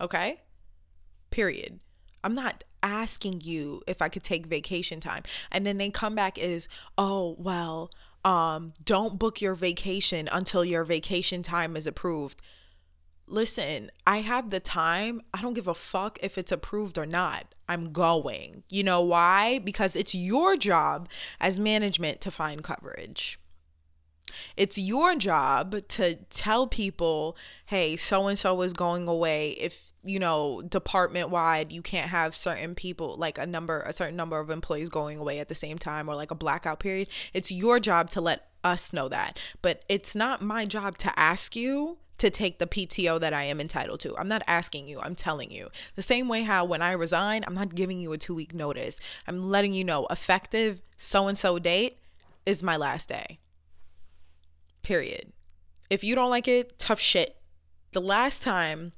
Okay? 0.01 0.41
Period. 1.31 1.81
I'm 2.23 2.35
not 2.35 2.65
asking 2.83 3.43
you 3.43 3.83
if 3.87 4.01
I 4.01 4.09
could 4.09 4.23
take 4.23 4.47
vacation 4.47 5.01
time. 5.01 5.25
And 5.51 5.67
then 5.67 5.77
they 5.79 5.91
come 5.91 6.15
back 6.15 6.39
is, 6.39 6.69
"Oh, 6.97 7.37
well, 7.39 7.91
um 8.25 8.73
don't 8.83 9.19
book 9.19 9.43
your 9.43 9.55
vacation 9.55 10.29
until 10.33 10.65
your 10.65 10.85
vacation 10.85 11.43
time 11.43 11.77
is 11.77 11.87
approved." 11.87 12.41
Listen, 13.27 13.91
I 14.07 14.21
have 14.21 14.51
the 14.51 14.61
time. 14.61 15.23
I 15.33 15.43
don't 15.43 15.55
give 15.55 15.69
a 15.69 15.75
fuck 15.75 16.19
if 16.23 16.39
it's 16.39 16.53
approved 16.53 16.99
or 16.99 17.07
not. 17.07 17.55
I'm 17.69 17.93
going. 17.93 18.63
You 18.69 18.85
know 18.85 19.01
why? 19.01 19.59
Because 19.61 19.97
it's 19.97 20.15
your 20.15 20.57
job 20.57 21.09
as 21.41 21.59
management 21.59 22.21
to 22.23 22.31
find 22.31 22.63
coverage. 22.63 23.39
It's 24.57 24.77
your 24.77 25.15
job 25.17 25.87
to 25.89 26.17
tell 26.31 26.67
people, 26.67 27.37
hey, 27.67 27.97
so 27.97 28.27
and 28.27 28.39
so 28.39 28.61
is 28.63 28.73
going 28.73 29.07
away. 29.09 29.51
If, 29.53 29.81
you 30.03 30.19
know, 30.19 30.63
department 30.63 31.31
wide, 31.31 31.73
you 31.73 31.83
can't 31.83 32.11
have 32.11 32.37
certain 32.37 32.75
people, 32.75 33.15
like 33.17 33.39
a 33.39 33.47
number, 33.47 33.81
a 33.83 33.93
certain 33.93 34.17
number 34.17 34.39
of 34.39 34.51
employees 34.51 34.89
going 34.89 35.19
away 35.19 35.39
at 35.39 35.49
the 35.49 35.55
same 35.55 35.79
time 35.79 36.09
or 36.09 36.15
like 36.15 36.31
a 36.31 36.37
blackout 36.37 36.81
period. 36.81 37.09
It's 37.33 37.51
your 37.51 37.81
job 37.81 38.11
to 38.11 38.21
let 38.21 38.49
us 38.65 38.93
know 38.93 39.09
that. 39.09 39.39
But 39.63 39.85
it's 39.89 40.15
not 40.15 40.43
my 40.43 40.67
job 40.67 40.99
to 40.99 41.19
ask 41.19 41.55
you 41.55 41.99
to 42.19 42.31
take 42.31 42.59
the 42.59 42.67
PTO 42.67 43.21
that 43.21 43.33
I 43.33 43.45
am 43.45 43.61
entitled 43.61 44.01
to. 44.01 44.17
I'm 44.17 44.29
not 44.29 44.43
asking 44.47 44.89
you, 44.89 45.01
I'm 45.01 45.15
telling 45.15 45.51
you. 45.51 45.69
The 45.97 46.03
same 46.03 46.29
way 46.29 46.43
how 46.43 46.65
when 46.65 46.83
I 46.83 46.93
resign, 46.93 47.45
I'm 47.47 47.55
not 47.55 47.75
giving 47.75 48.01
you 48.01 48.13
a 48.13 48.19
two 48.19 48.35
week 48.35 48.55
notice. 48.55 49.01
I'm 49.27 49.49
letting 49.49 49.75
you 49.75 49.85
know 49.85 50.07
effective 50.11 50.83
so 50.97 51.27
and 51.29 51.37
so 51.37 51.59
date 51.59 51.99
is 52.47 52.63
my 52.63 52.77
last 52.77 53.09
day. 53.09 53.39
Period. 54.83 55.33
If 55.91 56.05
you 56.05 56.15
don't 56.15 56.31
like 56.31 56.49
it, 56.49 56.79
tough 56.79 57.01
shit. 57.01 57.37
The 57.93 58.01
last 58.01 58.43
time 58.43 58.93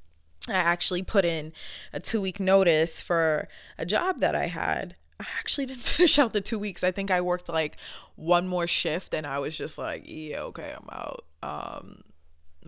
I 0.49 0.55
actually 0.55 1.03
put 1.03 1.25
in 1.25 1.53
a 1.93 2.01
two 2.01 2.21
week 2.21 2.39
notice 2.39 3.01
for 3.01 3.49
a 3.79 3.87
job 3.87 4.21
that 4.21 4.35
I 4.35 4.47
had, 4.47 4.95
I 5.19 5.27
actually 5.39 5.67
didn't 5.67 5.85
finish 5.85 6.19
out 6.19 6.33
the 6.33 6.41
two 6.41 6.59
weeks. 6.59 6.85
I 6.85 6.91
think 6.91 7.11
I 7.11 7.21
worked 7.21 7.49
like 7.49 7.79
one 8.17 8.47
more 8.47 8.67
shift 8.67 9.15
and 9.15 9.27
I 9.27 9.39
was 9.39 9.57
just 9.57 9.79
like, 9.79 10.03
yeah, 10.05 10.43
okay, 10.43 10.75
I'm 10.77 10.89
out. 10.91 11.25
Um, 11.43 12.03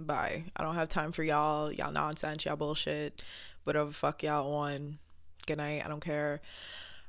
bye. 0.06 0.44
I 0.56 0.62
don't 0.62 0.74
have 0.74 0.88
time 0.88 1.12
for 1.12 1.22
y'all, 1.22 1.72
y'all 1.72 1.92
nonsense, 1.92 2.44
y'all 2.44 2.56
bullshit, 2.56 3.22
whatever 3.64 3.90
fuck 3.90 4.22
y'all 4.22 4.52
on. 4.54 4.98
Good 5.46 5.58
night. 5.58 5.82
I 5.84 5.88
don't 5.88 6.00
care. 6.00 6.40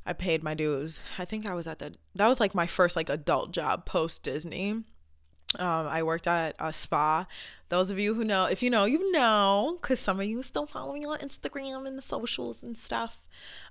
I 0.06 0.14
paid 0.14 0.44
my 0.44 0.54
dues. 0.54 1.00
I 1.18 1.26
think 1.26 1.46
I 1.46 1.54
was 1.54 1.68
at 1.68 1.80
the 1.80 1.94
that 2.16 2.28
was 2.28 2.40
like 2.40 2.56
my 2.56 2.68
first 2.68 2.96
like 2.96 3.10
adult 3.10 3.52
job 3.52 3.86
post 3.86 4.24
Disney. 4.24 4.72
Um, 4.72 5.88
I 5.88 6.04
worked 6.04 6.28
at 6.28 6.56
a 6.60 6.72
spa. 6.72 7.26
Those 7.70 7.90
of 7.92 8.00
you 8.00 8.14
who 8.14 8.24
know, 8.24 8.46
if 8.46 8.62
you 8.62 8.70
know, 8.70 8.86
you 8.86 9.12
know, 9.12 9.78
because 9.82 10.00
some 10.00 10.20
of 10.20 10.26
you 10.26 10.42
still 10.44 10.68
follow 10.68 10.94
me 10.94 11.06
on 11.06 11.20
Instagram 11.20 11.88
and 11.88 11.98
the 11.98 12.02
socials 12.02 12.58
and 12.62 12.78
stuff. 12.78 13.20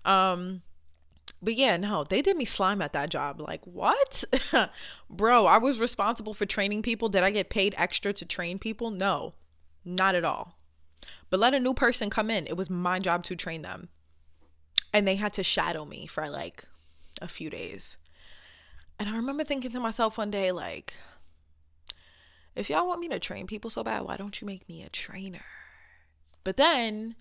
Um, 0.05 0.63
but 1.43 1.55
yeah, 1.55 1.77
no, 1.77 2.05
they 2.05 2.21
did 2.21 2.37
me 2.37 2.45
slime 2.45 2.83
at 2.83 2.93
that 2.93 3.11
job. 3.11 3.41
Like, 3.41 3.61
what? 3.65 4.25
Bro, 5.11 5.47
I 5.47 5.59
was 5.59 5.81
responsible 5.81 6.35
for 6.35 6.47
training 6.47 6.83
people. 6.83 7.09
Did 7.09 7.23
I 7.23 7.31
get 7.31 7.51
paid 7.51 7.75
extra 7.77 8.13
to 8.15 8.25
train 8.25 8.59
people? 8.59 8.91
No, 8.91 9.35
not 9.85 10.15
at 10.15 10.25
all. 10.25 10.59
But 11.31 11.41
let 11.41 11.55
a 11.55 11.61
new 11.61 11.75
person 11.75 12.11
come 12.11 12.31
in. 12.31 12.47
It 12.47 12.57
was 12.57 12.71
my 12.71 12.99
job 12.99 13.23
to 13.25 13.37
train 13.37 13.63
them. 13.63 13.89
And 14.93 15.07
they 15.07 15.17
had 15.17 15.33
to 15.35 15.43
shadow 15.43 15.85
me 15.85 16.07
for 16.07 16.29
like 16.29 16.65
a 17.21 17.29
few 17.29 17.51
days. 17.51 17.99
And 18.99 19.09
I 19.09 19.17
remember 19.17 19.45
thinking 19.45 19.71
to 19.71 19.81
myself 19.81 20.19
one 20.19 20.31
day, 20.31 20.51
like, 20.51 20.95
if 22.57 22.69
y'all 22.69 22.89
want 22.89 23.01
me 23.01 23.09
to 23.09 23.21
train 23.21 23.47
people 23.47 23.71
so 23.71 23.85
bad, 23.85 24.03
why 24.03 24.17
don't 24.17 24.41
you 24.41 24.47
make 24.47 24.69
me 24.69 24.83
a 24.83 24.89
trainer? 24.89 25.45
But 26.43 26.57
then 26.57 27.15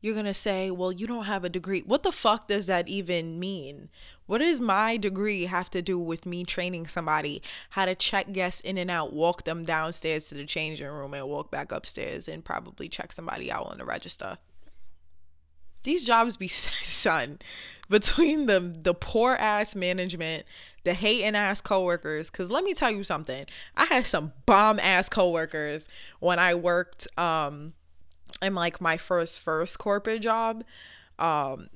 you're 0.00 0.14
going 0.14 0.26
to 0.26 0.34
say, 0.34 0.70
well, 0.70 0.92
you 0.92 1.06
don't 1.06 1.24
have 1.24 1.44
a 1.44 1.48
degree. 1.48 1.82
What 1.84 2.02
the 2.02 2.12
fuck 2.12 2.48
does 2.48 2.66
that 2.66 2.88
even 2.88 3.38
mean? 3.38 3.88
What 4.26 4.38
does 4.38 4.60
my 4.60 4.96
degree 4.96 5.46
have 5.46 5.70
to 5.70 5.82
do 5.82 5.98
with 5.98 6.26
me 6.26 6.44
training 6.44 6.86
somebody 6.86 7.42
how 7.70 7.86
to 7.86 7.94
check 7.94 8.32
guests 8.32 8.60
in 8.60 8.78
and 8.78 8.90
out, 8.90 9.12
walk 9.12 9.44
them 9.44 9.64
downstairs 9.64 10.28
to 10.28 10.34
the 10.34 10.44
changing 10.44 10.86
room, 10.86 11.14
and 11.14 11.26
walk 11.26 11.50
back 11.50 11.72
upstairs 11.72 12.28
and 12.28 12.44
probably 12.44 12.88
check 12.88 13.12
somebody 13.12 13.50
out 13.50 13.66
on 13.66 13.78
the 13.78 13.84
register? 13.84 14.38
These 15.82 16.04
jobs 16.04 16.36
be 16.36 16.48
son 16.82 17.38
between 17.88 18.46
the 18.46 18.60
the 18.82 18.94
poor 18.94 19.34
ass 19.34 19.74
management, 19.74 20.44
the 20.84 20.94
hating 20.94 21.34
ass 21.34 21.60
coworkers. 21.60 22.30
Cause 22.30 22.50
let 22.50 22.62
me 22.62 22.74
tell 22.74 22.90
you 22.90 23.02
something, 23.02 23.46
I 23.76 23.86
had 23.86 24.06
some 24.06 24.32
bomb 24.46 24.78
ass 24.78 25.08
coworkers 25.08 25.88
when 26.20 26.38
I 26.38 26.54
worked 26.54 27.08
um 27.16 27.72
in 28.42 28.54
like 28.54 28.80
my 28.80 28.96
first 28.96 29.40
first 29.40 29.78
corporate 29.78 30.22
job. 30.22 30.64
Um 31.18 31.68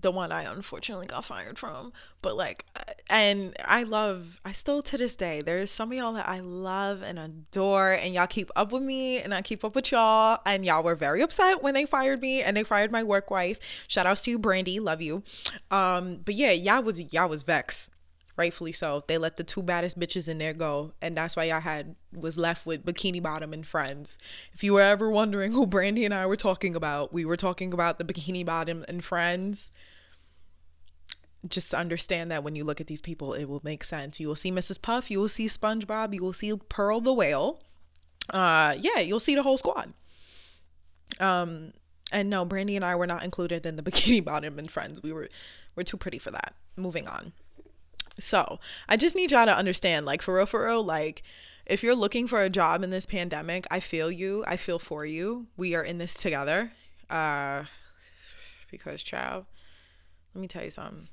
the 0.00 0.10
one 0.10 0.32
I 0.32 0.42
unfortunately 0.42 1.06
got 1.06 1.24
fired 1.24 1.58
from. 1.58 1.92
But 2.22 2.36
like, 2.36 2.64
and 3.08 3.56
I 3.64 3.82
love, 3.84 4.40
I 4.44 4.52
still 4.52 4.82
to 4.82 4.98
this 4.98 5.16
day, 5.16 5.40
there's 5.44 5.70
some 5.70 5.92
of 5.92 5.98
y'all 5.98 6.12
that 6.14 6.28
I 6.28 6.40
love 6.40 7.02
and 7.02 7.18
adore, 7.18 7.92
and 7.92 8.14
y'all 8.14 8.26
keep 8.26 8.50
up 8.56 8.72
with 8.72 8.82
me, 8.82 9.18
and 9.18 9.34
I 9.34 9.42
keep 9.42 9.64
up 9.64 9.74
with 9.74 9.92
y'all. 9.92 10.40
And 10.46 10.64
y'all 10.64 10.82
were 10.82 10.94
very 10.94 11.22
upset 11.22 11.62
when 11.62 11.74
they 11.74 11.86
fired 11.86 12.20
me, 12.20 12.42
and 12.42 12.56
they 12.56 12.64
fired 12.64 12.90
my 12.90 13.02
work 13.02 13.30
wife. 13.30 13.58
Shout 13.88 14.06
outs 14.06 14.20
to 14.22 14.30
you, 14.30 14.38
Brandy, 14.38 14.80
love 14.80 15.02
you. 15.02 15.22
Um, 15.70 16.20
but 16.24 16.34
yeah, 16.34 16.52
y'all 16.52 16.82
was 16.82 17.00
y'all 17.12 17.28
was 17.28 17.42
vexed 17.42 17.88
rightfully 18.36 18.72
so. 18.72 19.04
They 19.06 19.18
let 19.18 19.36
the 19.36 19.44
two 19.44 19.62
baddest 19.62 19.98
bitches 19.98 20.28
in 20.28 20.38
there 20.38 20.52
go, 20.52 20.92
and 21.00 21.16
that's 21.16 21.36
why 21.36 21.44
y'all 21.44 21.60
had 21.60 21.96
was 22.12 22.36
left 22.36 22.66
with 22.66 22.84
Bikini 22.84 23.22
Bottom 23.22 23.52
and 23.52 23.66
Friends. 23.66 24.18
If 24.52 24.62
you 24.62 24.74
were 24.74 24.82
ever 24.82 25.10
wondering 25.10 25.52
who 25.52 25.66
Brandy 25.66 26.04
and 26.04 26.14
I 26.14 26.26
were 26.26 26.36
talking 26.36 26.74
about, 26.74 27.12
we 27.12 27.24
were 27.24 27.36
talking 27.36 27.72
about 27.72 27.98
the 27.98 28.04
Bikini 28.04 28.44
Bottom 28.44 28.84
and 28.88 29.04
Friends. 29.04 29.70
Just 31.48 31.74
understand 31.74 32.30
that 32.30 32.42
when 32.42 32.56
you 32.56 32.64
look 32.64 32.80
at 32.80 32.86
these 32.86 33.00
people, 33.00 33.32
it 33.34 33.44
will 33.44 33.60
make 33.62 33.84
sense. 33.84 34.18
You 34.18 34.28
will 34.28 34.36
see 34.36 34.50
Mrs. 34.50 34.80
Puff, 34.80 35.10
you 35.10 35.20
will 35.20 35.28
see 35.28 35.46
SpongeBob, 35.46 36.14
you 36.14 36.22
will 36.22 36.32
see 36.32 36.54
Pearl 36.68 37.00
the 37.00 37.12
Whale. 37.12 37.60
Uh, 38.30 38.74
yeah, 38.78 38.98
you'll 38.98 39.20
see 39.20 39.34
the 39.34 39.42
whole 39.42 39.58
squad. 39.58 39.92
Um, 41.20 41.72
and 42.12 42.28
no, 42.28 42.44
Brandy 42.44 42.76
and 42.76 42.84
I 42.84 42.96
were 42.96 43.06
not 43.06 43.22
included 43.22 43.64
in 43.64 43.76
the 43.76 43.82
Bikini 43.84 44.24
Bottom 44.24 44.58
and 44.58 44.70
Friends. 44.70 45.02
We 45.02 45.12
were, 45.12 45.28
we're 45.76 45.84
too 45.84 45.96
pretty 45.96 46.18
for 46.18 46.32
that. 46.32 46.54
Moving 46.76 47.06
on. 47.06 47.32
So 48.18 48.60
I 48.88 48.96
just 48.96 49.16
need 49.16 49.32
y'all 49.32 49.44
to 49.44 49.56
understand, 49.56 50.06
like, 50.06 50.22
for 50.22 50.34
real, 50.36 50.46
for 50.46 50.64
real, 50.64 50.82
like, 50.82 51.22
if 51.66 51.82
you're 51.82 51.94
looking 51.94 52.26
for 52.26 52.42
a 52.42 52.50
job 52.50 52.82
in 52.82 52.90
this 52.90 53.06
pandemic, 53.06 53.66
I 53.70 53.80
feel 53.80 54.10
you. 54.10 54.44
I 54.46 54.56
feel 54.56 54.78
for 54.78 55.04
you. 55.04 55.46
We 55.56 55.74
are 55.74 55.82
in 55.82 55.98
this 55.98 56.14
together. 56.14 56.72
Uh, 57.10 57.64
because, 58.70 59.02
child, 59.02 59.46
let 60.34 60.40
me 60.40 60.48
tell 60.48 60.64
you 60.64 60.70
something. 60.70 61.08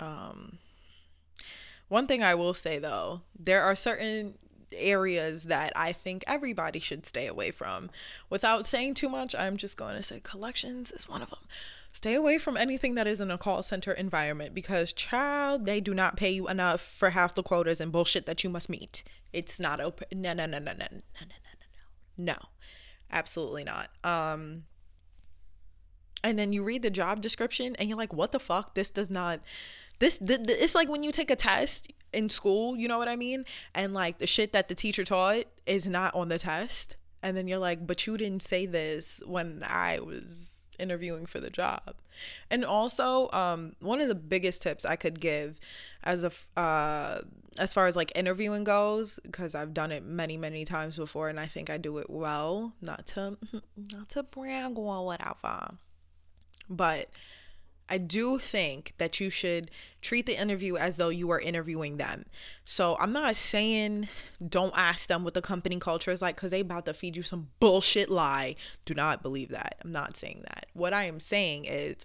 Um, 0.00 0.58
one 1.88 2.06
thing 2.06 2.22
I 2.22 2.34
will 2.34 2.54
say 2.54 2.78
though, 2.78 3.20
there 3.38 3.62
are 3.62 3.76
certain 3.76 4.34
areas 4.72 5.44
that 5.44 5.72
I 5.76 5.92
think 5.92 6.24
everybody 6.26 6.80
should 6.80 7.06
stay 7.06 7.26
away 7.26 7.50
from. 7.50 7.90
Without 8.30 8.66
saying 8.66 8.94
too 8.94 9.08
much, 9.08 9.34
I'm 9.34 9.56
just 9.56 9.76
going 9.76 9.96
to 9.96 10.02
say 10.02 10.20
collections 10.20 10.90
is 10.90 11.08
one 11.08 11.22
of 11.22 11.30
them. 11.30 11.38
Stay 11.94 12.14
away 12.14 12.38
from 12.38 12.56
anything 12.56 12.96
that 12.96 13.06
is 13.06 13.20
in 13.20 13.30
a 13.30 13.38
call 13.38 13.62
center 13.62 13.92
environment 13.92 14.52
because, 14.52 14.92
child, 14.92 15.64
they 15.64 15.80
do 15.80 15.94
not 15.94 16.16
pay 16.16 16.28
you 16.28 16.48
enough 16.48 16.80
for 16.80 17.10
half 17.10 17.34
the 17.36 17.42
quotas 17.42 17.80
and 17.80 17.92
bullshit 17.92 18.26
that 18.26 18.42
you 18.42 18.50
must 18.50 18.68
meet. 18.68 19.04
It's 19.32 19.60
not 19.60 19.80
open. 19.80 20.08
No, 20.12 20.32
no, 20.32 20.44
no, 20.44 20.58
no, 20.58 20.72
no, 20.72 20.72
no, 20.72 20.88
no, 20.90 20.98
no, 21.20 21.26
no, 22.18 22.32
no. 22.32 22.36
Absolutely 23.12 23.62
not. 23.62 23.90
Um, 24.02 24.64
and 26.24 26.36
then 26.36 26.52
you 26.52 26.64
read 26.64 26.82
the 26.82 26.90
job 26.90 27.22
description 27.22 27.76
and 27.76 27.88
you're 27.88 27.96
like, 27.96 28.12
what 28.12 28.32
the 28.32 28.40
fuck? 28.40 28.74
This 28.74 28.90
does 28.90 29.08
not. 29.08 29.40
This, 30.00 30.18
th- 30.18 30.42
th- 30.48 30.58
it's 30.60 30.74
like 30.74 30.88
when 30.88 31.04
you 31.04 31.12
take 31.12 31.30
a 31.30 31.36
test 31.36 31.92
in 32.12 32.28
school, 32.28 32.76
you 32.76 32.88
know 32.88 32.98
what 32.98 33.06
I 33.06 33.14
mean? 33.14 33.44
And 33.72 33.94
like 33.94 34.18
the 34.18 34.26
shit 34.26 34.52
that 34.52 34.66
the 34.66 34.74
teacher 34.74 35.04
taught 35.04 35.44
is 35.64 35.86
not 35.86 36.12
on 36.16 36.28
the 36.28 36.40
test. 36.40 36.96
And 37.22 37.36
then 37.36 37.46
you're 37.46 37.58
like, 37.60 37.86
but 37.86 38.04
you 38.04 38.16
didn't 38.16 38.42
say 38.42 38.66
this 38.66 39.22
when 39.24 39.62
I 39.62 40.00
was 40.00 40.53
interviewing 40.78 41.26
for 41.26 41.40
the 41.40 41.50
job. 41.50 41.94
And 42.50 42.64
also, 42.64 43.30
um, 43.32 43.74
one 43.80 44.00
of 44.00 44.08
the 44.08 44.14
biggest 44.14 44.62
tips 44.62 44.84
I 44.84 44.96
could 44.96 45.20
give 45.20 45.58
as 46.02 46.24
a 46.24 46.60
uh, 46.60 47.22
as 47.58 47.72
far 47.72 47.86
as 47.86 47.96
like 47.96 48.12
interviewing 48.14 48.64
goes, 48.64 49.18
because 49.22 49.54
I've 49.54 49.74
done 49.74 49.92
it 49.92 50.04
many 50.04 50.36
many 50.36 50.64
times 50.64 50.96
before, 50.96 51.28
and 51.28 51.40
I 51.40 51.46
think 51.46 51.70
I 51.70 51.78
do 51.78 51.98
it 51.98 52.10
well. 52.10 52.72
Not 52.80 53.06
to 53.08 53.36
not 53.92 54.08
to 54.10 54.22
brag 54.22 54.78
or 54.78 55.06
whatever, 55.06 55.74
but 56.68 57.08
I 57.88 57.98
do 57.98 58.38
think 58.38 58.94
that 58.98 59.20
you 59.20 59.28
should 59.28 59.70
treat 60.00 60.26
the 60.26 60.40
interview 60.40 60.76
as 60.76 60.96
though 60.96 61.10
you 61.10 61.30
are 61.30 61.40
interviewing 61.40 61.98
them. 61.98 62.24
So 62.64 62.96
I'm 62.98 63.12
not 63.12 63.36
saying 63.36 64.08
don't 64.46 64.72
ask 64.76 65.08
them 65.08 65.22
what 65.22 65.34
the 65.34 65.42
company 65.42 65.78
culture 65.78 66.10
is 66.10 66.22
like 66.22 66.36
because 66.36 66.50
they 66.50 66.60
about 66.60 66.86
to 66.86 66.94
feed 66.94 67.16
you 67.16 67.22
some 67.22 67.48
bullshit 67.60 68.10
lie. 68.10 68.56
Do 68.84 68.94
not 68.94 69.22
believe 69.22 69.50
that. 69.50 69.76
I'm 69.84 69.92
not 69.92 70.16
saying 70.16 70.44
that. 70.44 70.66
What 70.72 70.94
I 70.94 71.04
am 71.04 71.20
saying 71.20 71.66
is 71.66 71.96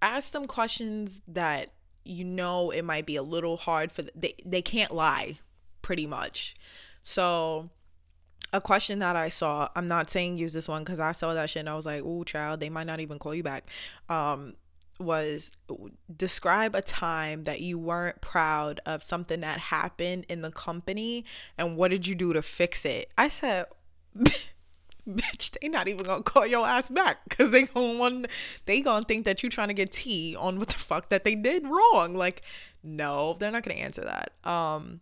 ask 0.00 0.32
them 0.32 0.46
questions 0.46 1.20
that 1.28 1.70
you 2.04 2.24
know 2.24 2.70
it 2.70 2.82
might 2.82 3.04
be 3.04 3.16
a 3.16 3.22
little 3.22 3.58
hard 3.58 3.92
for 3.92 4.02
they 4.14 4.34
they 4.44 4.62
can't 4.62 4.92
lie 4.92 5.38
pretty 5.82 6.06
much. 6.06 6.54
So 7.02 7.68
a 8.52 8.60
question 8.60 9.00
that 9.00 9.16
I 9.16 9.28
saw, 9.28 9.68
I'm 9.76 9.86
not 9.86 10.08
saying 10.08 10.38
use 10.38 10.54
this 10.54 10.68
one 10.68 10.82
because 10.82 11.00
I 11.00 11.12
saw 11.12 11.34
that 11.34 11.50
shit 11.50 11.60
and 11.60 11.68
I 11.68 11.76
was 11.76 11.84
like, 11.84 12.02
"Ooh, 12.02 12.24
child, 12.24 12.60
they 12.60 12.70
might 12.70 12.86
not 12.86 13.00
even 13.00 13.18
call 13.18 13.34
you 13.34 13.42
back." 13.42 13.68
Um, 14.08 14.54
was 14.98 15.50
describe 16.16 16.74
a 16.74 16.82
time 16.82 17.44
that 17.44 17.60
you 17.60 17.78
weren't 17.78 18.20
proud 18.20 18.80
of 18.86 19.02
something 19.02 19.40
that 19.40 19.58
happened 19.58 20.26
in 20.28 20.42
the 20.42 20.50
company 20.50 21.24
and 21.56 21.76
what 21.76 21.90
did 21.90 22.06
you 22.06 22.14
do 22.14 22.32
to 22.32 22.42
fix 22.42 22.84
it? 22.84 23.10
I 23.16 23.28
said, 23.28 23.66
bitch, 25.08 25.56
they 25.60 25.68
not 25.68 25.88
even 25.88 26.04
gonna 26.04 26.22
call 26.22 26.46
your 26.46 26.66
ass 26.66 26.90
back 26.90 27.18
because 27.28 27.50
they 27.50 27.62
gonna 27.62 27.98
want 27.98 28.26
they 28.66 28.80
gonna 28.80 29.04
think 29.04 29.24
that 29.24 29.42
you 29.42 29.50
trying 29.50 29.68
to 29.68 29.74
get 29.74 29.92
tea 29.92 30.36
on 30.36 30.58
what 30.58 30.68
the 30.68 30.78
fuck 30.78 31.08
that 31.10 31.24
they 31.24 31.34
did 31.34 31.64
wrong. 31.66 32.14
Like, 32.14 32.42
no, 32.82 33.36
they're 33.38 33.50
not 33.50 33.62
gonna 33.62 33.80
answer 33.80 34.02
that. 34.02 34.32
Um, 34.48 35.00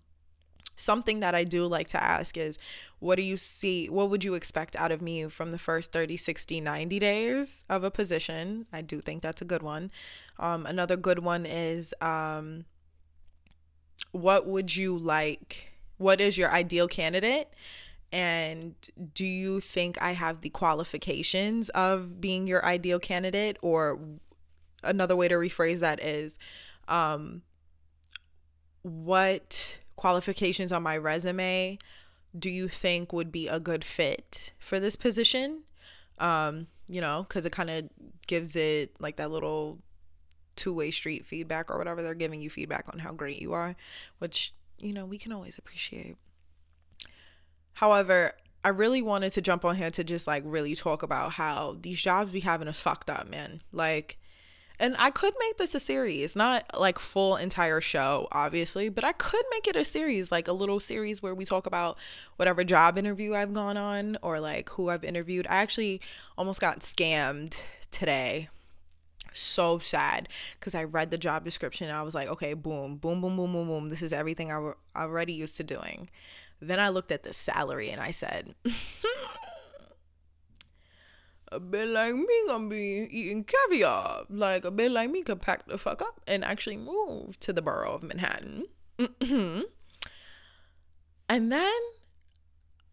something 0.77 1.21
that 1.21 1.35
I 1.35 1.45
do 1.45 1.67
like 1.67 1.89
to 1.89 2.03
ask 2.03 2.37
is 2.37 2.59
what 2.99 3.17
do 3.17 3.23
you 3.23 3.37
see 3.37 3.89
what 3.89 4.11
would 4.11 4.25
you 4.25 4.35
expect 4.35 4.77
out 4.77 4.93
of 4.93 5.03
me 5.03 5.29
from 5.29 5.53
the 5.53 5.59
first 5.59 5.93
30 5.93 6.17
60 6.17 6.61
90 6.61 6.99
days 6.99 7.65
of 7.69 7.85
a 7.85 7.91
position? 7.91 8.67
I 8.73 8.83
do 8.83 9.01
think 9.01 9.23
that's 9.23 9.43
a 9.43 9.47
good 9.47 9.63
one. 9.63 9.91
Um, 10.39 10.67
another 10.67 10.97
good 10.97 11.19
one 11.19 11.47
is 11.47 11.95
um, 12.01 12.65
what 14.13 14.47
would 14.47 14.75
you 14.75 14.97
like 14.97 15.73
what 15.99 16.21
is 16.21 16.37
your 16.37 16.51
ideal 16.51 16.89
candidate? 16.89 17.49
And 18.13 18.75
do 19.15 19.25
you 19.25 19.61
think 19.61 20.01
i 20.01 20.13
have 20.13 20.41
the 20.41 20.51
qualifications 20.51 21.69
of 21.71 22.21
being 22.21 22.47
your 22.47 22.65
ideal 22.65 23.01
candidate? 23.01 23.57
Or 23.63 23.99
another 24.83 25.17
way 25.17 25.29
to 25.29 25.35
rephrase 25.35 25.81
that 25.81 26.01
is 26.01 26.39
um, 26.89 27.43
what 28.83 29.79
qualifications 29.97 30.73
on 30.73 30.83
my 30.83 30.97
resume 30.97 31.79
do 32.39 32.51
you 32.51 32.69
think 32.69 33.13
would 33.13 33.33
be 33.33 33.49
a 33.49 33.61
good 33.61 33.85
fit 33.85 34.53
for 34.59 34.81
this 34.81 34.97
position? 34.97 35.63
Um, 36.19 36.67
you 36.89 37.01
know, 37.01 37.25
because 37.29 37.47
it 37.47 37.53
kind 37.53 37.71
of 37.71 37.89
gives 38.27 38.57
it 38.57 38.95
like 39.01 39.17
that 39.17 39.31
little 39.31 39.79
two 40.55 40.73
way 40.73 40.91
street 40.91 41.27
feedback 41.27 41.71
or 41.71 41.79
whatever. 41.79 42.03
They're 42.03 42.15
giving 42.15 42.41
you 42.41 42.51
feedback 42.51 42.87
on 42.93 42.99
how 42.99 43.13
great 43.13 43.41
you 43.41 43.53
are, 43.53 43.75
which, 44.19 44.53
you 44.79 44.93
know, 44.93 45.07
we 45.07 45.19
can 45.19 45.33
always 45.33 45.59
appreciate. 45.59 46.17
However, 47.75 48.33
I 48.65 48.71
really 48.71 49.03
wanted 49.03 49.33
to 49.35 49.43
jump 49.43 49.65
on 49.65 49.77
here 49.77 49.91
to 49.91 50.05
just 50.05 50.27
like 50.27 50.43
really 50.47 50.75
talk 50.75 51.03
about 51.03 51.33
how 51.33 51.77
these 51.81 52.01
jobs 52.01 52.33
we 52.33 52.41
having 52.41 52.69
us 52.69 52.81
fucked 52.81 53.11
up, 53.11 53.29
man. 53.29 53.63
Like, 53.73 54.19
and 54.79 54.95
I 54.99 55.11
could 55.11 55.35
make 55.39 55.57
this 55.57 55.75
a 55.75 55.81
series, 55.81 56.37
not 56.37 56.79
like 56.79 56.99
full 56.99 57.37
entire 57.37 57.81
show, 57.81 58.29
obviously, 58.33 58.89
but 58.89 59.05
I 59.05 59.13
could 59.13 59.45
make 59.51 59.67
it 59.67 59.77
a 59.77 59.85
series, 59.85 60.31
like 60.31 60.49
a 60.49 60.53
little 60.53 60.81
series 60.81 61.23
where 61.23 61.35
we 61.35 61.45
talk 61.45 61.67
about 61.67 61.97
whatever 62.37 62.63
job 62.65 62.99
interview 62.99 63.35
I've 63.35 63.55
gone 63.55 63.77
on 63.77 64.19
or 64.23 64.39
like 64.41 64.69
who 64.71 64.91
I've 64.91 65.05
interviewed. 65.05 65.47
I 65.49 65.57
actually 65.57 66.01
almost 66.37 66.61
got 66.61 66.81
scammed 66.81 67.57
today. 67.91 68.49
So 69.39 69.79
sad 69.79 70.31
because 70.59 70.75
I 70.75 70.85
read 70.85 71.11
the 71.11 71.19
job 71.19 71.45
description 71.45 71.89
and 71.89 71.97
I 71.97 72.03
was 72.03 72.15
like, 72.15 72.29
okay, 72.29 72.55
boom, 72.55 72.97
boom, 72.97 73.21
boom, 73.21 73.37
boom, 73.37 73.53
boom, 73.53 73.69
boom. 73.69 73.89
This 73.91 74.01
is 74.01 74.15
everything 74.15 74.51
I 74.51 74.55
w- 74.55 74.75
already 74.97 75.35
used 75.35 75.59
to 75.59 75.63
doing. 75.63 76.09
Then 76.61 76.81
I 76.81 76.89
looked 76.89 77.13
at 77.13 77.23
the 77.23 77.35
salary 77.35 77.91
and 77.91 78.01
I 78.01 78.13
said, 78.13 78.55
a 81.53 81.61
bit 81.61 81.89
like 81.89 82.15
me 82.15 82.43
gonna 82.47 82.69
be 82.69 83.09
eating 83.11 83.45
caviar. 83.45 84.25
Like 84.29 84.65
a 84.65 84.71
bit 84.71 84.91
like 84.91 85.11
me 85.11 85.23
could 85.23 85.41
pack 85.41 85.67
the 85.67 85.79
fuck 85.79 86.03
up 86.03 86.21
and 86.27 86.45
actually 86.45 86.77
move 86.77 87.39
to 87.41 87.53
the 87.53 87.63
borough 87.63 87.95
of 87.95 88.03
Manhattan. 88.03 88.67
Mm-hmm. 88.99 89.61
and 91.29 91.53
then 91.53 91.81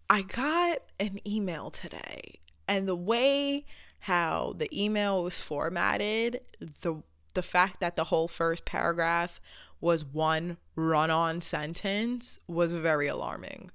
I 0.10 0.22
got 0.22 0.80
an 0.99 1.20
email 1.26 1.72
today, 1.72 2.39
and 2.68 2.88
the 2.88 2.95
way 2.95 3.66
how 3.99 4.54
the 4.58 4.70
email 4.78 5.24
was 5.24 5.41
formatted, 5.41 6.41
the 6.82 7.01
the 7.34 7.41
fact 7.41 7.80
that 7.80 7.95
the 7.95 8.04
whole 8.04 8.28
first 8.28 8.66
paragraph 8.66 9.39
was 9.82 10.06
one 10.06 10.58
run-on 10.76 11.41
sentence 11.41 12.38
was 12.47 12.74
very 12.74 13.08
alarming. 13.08 13.72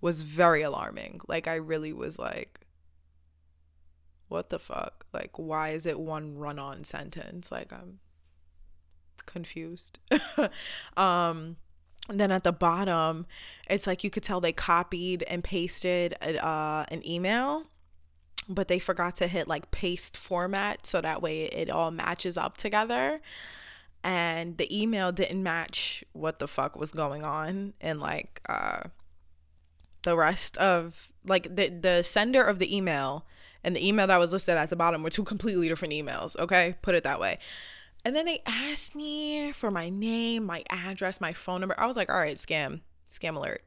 Was 0.00 0.20
very 0.22 0.62
alarming. 0.62 1.20
Like 1.28 1.48
I 1.48 1.54
really 1.54 1.92
was 1.92 2.18
like 2.18 2.60
what 4.30 4.48
the 4.48 4.58
fuck? 4.58 5.04
Like 5.12 5.38
why 5.38 5.70
is 5.70 5.86
it 5.86 5.98
one 5.98 6.38
run-on 6.38 6.84
sentence? 6.84 7.52
Like 7.52 7.72
I'm 7.72 7.98
confused. 9.26 9.98
um 10.96 11.56
then 12.08 12.32
at 12.32 12.44
the 12.44 12.52
bottom, 12.52 13.26
it's 13.68 13.86
like 13.86 14.02
you 14.02 14.10
could 14.10 14.22
tell 14.22 14.40
they 14.40 14.52
copied 14.52 15.22
and 15.24 15.44
pasted 15.44 16.16
uh, 16.22 16.84
an 16.88 17.06
email, 17.06 17.64
but 18.48 18.68
they 18.68 18.78
forgot 18.78 19.16
to 19.16 19.28
hit 19.28 19.46
like 19.46 19.70
paste 19.70 20.16
format 20.16 20.86
so 20.86 21.00
that 21.00 21.22
way 21.22 21.44
it 21.44 21.70
all 21.70 21.90
matches 21.90 22.36
up 22.36 22.56
together. 22.56 23.20
And 24.02 24.56
the 24.56 24.82
email 24.82 25.12
didn't 25.12 25.42
match 25.42 26.02
what 26.12 26.38
the 26.38 26.48
fuck 26.48 26.74
was 26.74 26.90
going 26.90 27.22
on. 27.22 27.74
And 27.80 28.00
like 28.00 28.40
uh, 28.48 28.84
the 30.02 30.16
rest 30.16 30.56
of 30.56 31.10
like 31.24 31.54
the 31.54 31.68
the 31.68 32.02
sender 32.02 32.42
of 32.42 32.58
the 32.58 32.74
email 32.74 33.26
and 33.64 33.76
the 33.76 33.86
email 33.86 34.06
that 34.06 34.16
was 34.16 34.32
listed 34.32 34.56
at 34.56 34.70
the 34.70 34.76
bottom 34.76 35.02
were 35.02 35.10
two 35.10 35.24
completely 35.24 35.68
different 35.68 35.94
emails. 35.94 36.38
Okay, 36.38 36.76
put 36.82 36.94
it 36.94 37.04
that 37.04 37.20
way. 37.20 37.38
And 38.04 38.16
then 38.16 38.24
they 38.24 38.42
asked 38.46 38.94
me 38.94 39.52
for 39.52 39.70
my 39.70 39.90
name, 39.90 40.46
my 40.46 40.64
address, 40.70 41.20
my 41.20 41.32
phone 41.32 41.60
number. 41.60 41.78
I 41.78 41.86
was 41.86 41.96
like, 41.96 42.08
all 42.08 42.16
right, 42.16 42.36
scam, 42.36 42.80
scam 43.12 43.36
alert. 43.36 43.62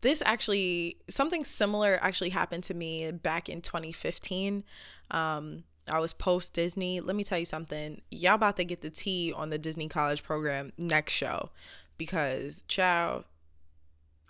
This 0.00 0.22
actually, 0.24 0.98
something 1.10 1.44
similar 1.44 1.98
actually 2.00 2.30
happened 2.30 2.62
to 2.64 2.74
me 2.74 3.10
back 3.10 3.48
in 3.48 3.62
2015. 3.62 4.62
Um, 5.10 5.64
I 5.88 5.98
was 5.98 6.12
post 6.12 6.52
Disney. 6.52 7.00
Let 7.00 7.16
me 7.16 7.24
tell 7.24 7.38
you 7.38 7.44
something. 7.44 8.00
Y'all 8.10 8.34
about 8.34 8.56
to 8.56 8.64
get 8.64 8.80
the 8.80 8.90
tea 8.90 9.32
on 9.34 9.50
the 9.50 9.58
Disney 9.58 9.88
College 9.88 10.22
program 10.22 10.72
next 10.78 11.12
show 11.12 11.50
because, 11.98 12.62
chow, 12.68 13.24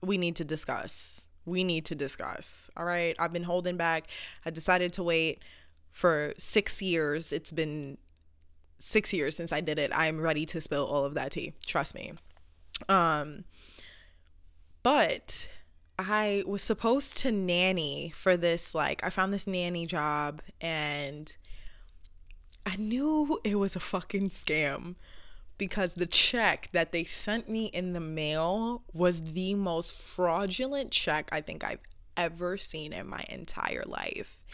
we 0.03 0.17
need 0.17 0.37
to 0.37 0.45
discuss. 0.45 1.26
We 1.47 1.64
need 1.64 1.86
to 1.86 1.94
discuss. 1.94 2.68
All 2.76 2.84
right. 2.84 3.16
I've 3.18 3.32
been 3.32 3.44
holding 3.44 3.76
back. 3.76 4.09
I 4.44 4.51
decided 4.51 4.92
to 4.94 5.03
wait 5.03 5.42
for 5.90 6.34
six 6.36 6.82
years. 6.82 7.32
It's 7.32 7.53
been 7.53 7.97
six 8.78 9.12
years 9.12 9.36
since 9.36 9.53
I 9.53 9.61
did 9.61 9.78
it, 9.78 9.90
I'm 9.94 10.20
ready 10.20 10.47
to 10.47 10.61
spill 10.61 10.86
all 10.86 11.05
of 11.05 11.14
that 11.14 11.32
tea. 11.32 11.55
Trust 11.66 11.94
me. 11.94 12.12
Um, 12.88 13.44
but 14.82 15.49
I 15.99 16.44
was 16.47 16.62
supposed 16.62 17.16
to 17.18 17.32
nanny 17.32 18.12
for 18.14 18.36
this. 18.36 18.74
Like, 18.74 19.03
I 19.03 19.11
found 19.11 19.32
this 19.32 19.47
nanny 19.47 19.86
job 19.86 20.42
and 20.61 21.32
I 22.64 22.76
knew 22.76 23.40
it 23.44 23.57
was 23.57 23.76
a 23.76 23.80
fucking 23.80 24.30
scam 24.30 24.97
because 25.59 25.95
the 25.95 26.07
check 26.07 26.69
that 26.73 26.93
they 26.93 27.05
sent 27.05 27.49
me 27.49 27.67
in 27.67 27.93
the 27.93 28.01
mail 28.01 28.83
was 28.93 29.21
the 29.33 29.55
most 29.55 29.95
fraudulent 29.95 30.91
check 30.91 31.29
I 31.33 31.41
think 31.41 31.65
I've 31.65 31.81
ever 32.17 32.57
seen 32.57 32.93
in 32.93 33.07
my 33.07 33.25
entire 33.29 33.85
life. 33.87 34.45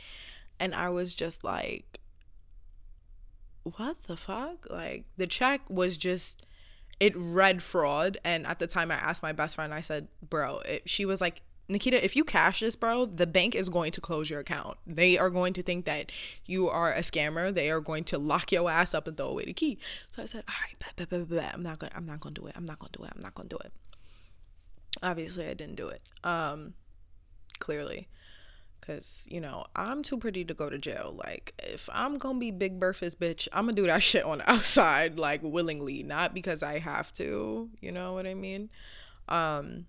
And 0.60 0.74
I 0.74 0.90
was 0.90 1.14
just 1.14 1.42
like, 1.42 2.00
what 3.64 3.96
the 4.06 4.16
fuck? 4.16 4.66
Like 4.70 5.04
the 5.16 5.26
check 5.26 5.62
was 5.68 5.96
just 5.96 6.44
it 7.00 7.14
read 7.16 7.62
fraud 7.62 8.18
and 8.24 8.46
at 8.46 8.58
the 8.58 8.66
time 8.66 8.90
I 8.90 8.94
asked 8.94 9.22
my 9.22 9.32
best 9.32 9.56
friend 9.56 9.74
I 9.74 9.80
said, 9.80 10.08
"Bro, 10.28 10.58
it, 10.60 10.88
she 10.88 11.04
was 11.04 11.20
like 11.20 11.42
Nikeita, 11.70 12.02
if 12.02 12.16
you 12.16 12.24
cash 12.24 12.60
this, 12.60 12.76
bro, 12.76 13.06
the 13.06 13.26
bank 13.26 13.54
is 13.54 13.68
going 13.68 13.92
to 13.92 14.00
close 14.00 14.28
your 14.28 14.40
account. 14.40 14.76
They 14.86 15.16
are 15.16 15.30
going 15.30 15.52
to 15.54 15.62
think 15.62 15.84
that 15.86 16.10
you 16.44 16.68
are 16.68 16.92
a 16.92 17.00
scammer. 17.00 17.54
They 17.54 17.70
are 17.70 17.80
going 17.80 18.04
to 18.04 18.18
lock 18.18 18.52
your 18.52 18.70
ass 18.70 18.94
up 18.94 19.06
and 19.06 19.16
throw 19.16 19.28
away 19.28 19.44
the 19.44 19.52
key. 19.52 19.78
So 20.10 20.22
I 20.22 20.26
said, 20.26 20.44
all 20.48 20.54
right. 20.60 20.72
I'm 21.54 21.62
not 21.62 21.78
gonna, 21.78 21.92
I'm 21.94 22.06
not 22.06 22.20
gonna 22.20 22.34
do 22.34 22.46
it. 22.46 22.54
I'm 22.56 22.64
not 22.64 22.78
gonna 22.78 22.92
do 22.92 23.04
it. 23.04 23.12
I'm 23.14 23.20
not 23.20 23.34
gonna 23.34 23.48
do 23.48 23.58
it. 23.64 23.72
Obviously, 25.02 25.46
I 25.46 25.54
didn't 25.54 25.76
do 25.76 25.88
it. 25.88 26.02
Um, 26.24 26.74
clearly. 27.58 28.08
Cause 28.80 29.28
you 29.30 29.40
know 29.40 29.64
I'm 29.76 30.02
too 30.02 30.18
pretty 30.18 30.44
to 30.44 30.54
go 30.54 30.68
to 30.68 30.76
jail. 30.76 31.14
Like 31.16 31.54
if 31.60 31.88
I'm 31.92 32.18
gonna 32.18 32.40
be 32.40 32.50
Big 32.50 32.80
Bertha's 32.80 33.14
bitch, 33.14 33.46
I'm 33.52 33.66
gonna 33.66 33.76
do 33.76 33.86
that 33.86 34.02
shit 34.02 34.24
on 34.24 34.38
the 34.38 34.50
outside, 34.50 35.20
like 35.20 35.40
willingly, 35.42 36.02
not 36.02 36.34
because 36.34 36.64
I 36.64 36.80
have 36.80 37.12
to. 37.14 37.70
You 37.80 37.92
know 37.92 38.12
what 38.14 38.26
I 38.26 38.34
mean? 38.34 38.70
Um. 39.28 39.86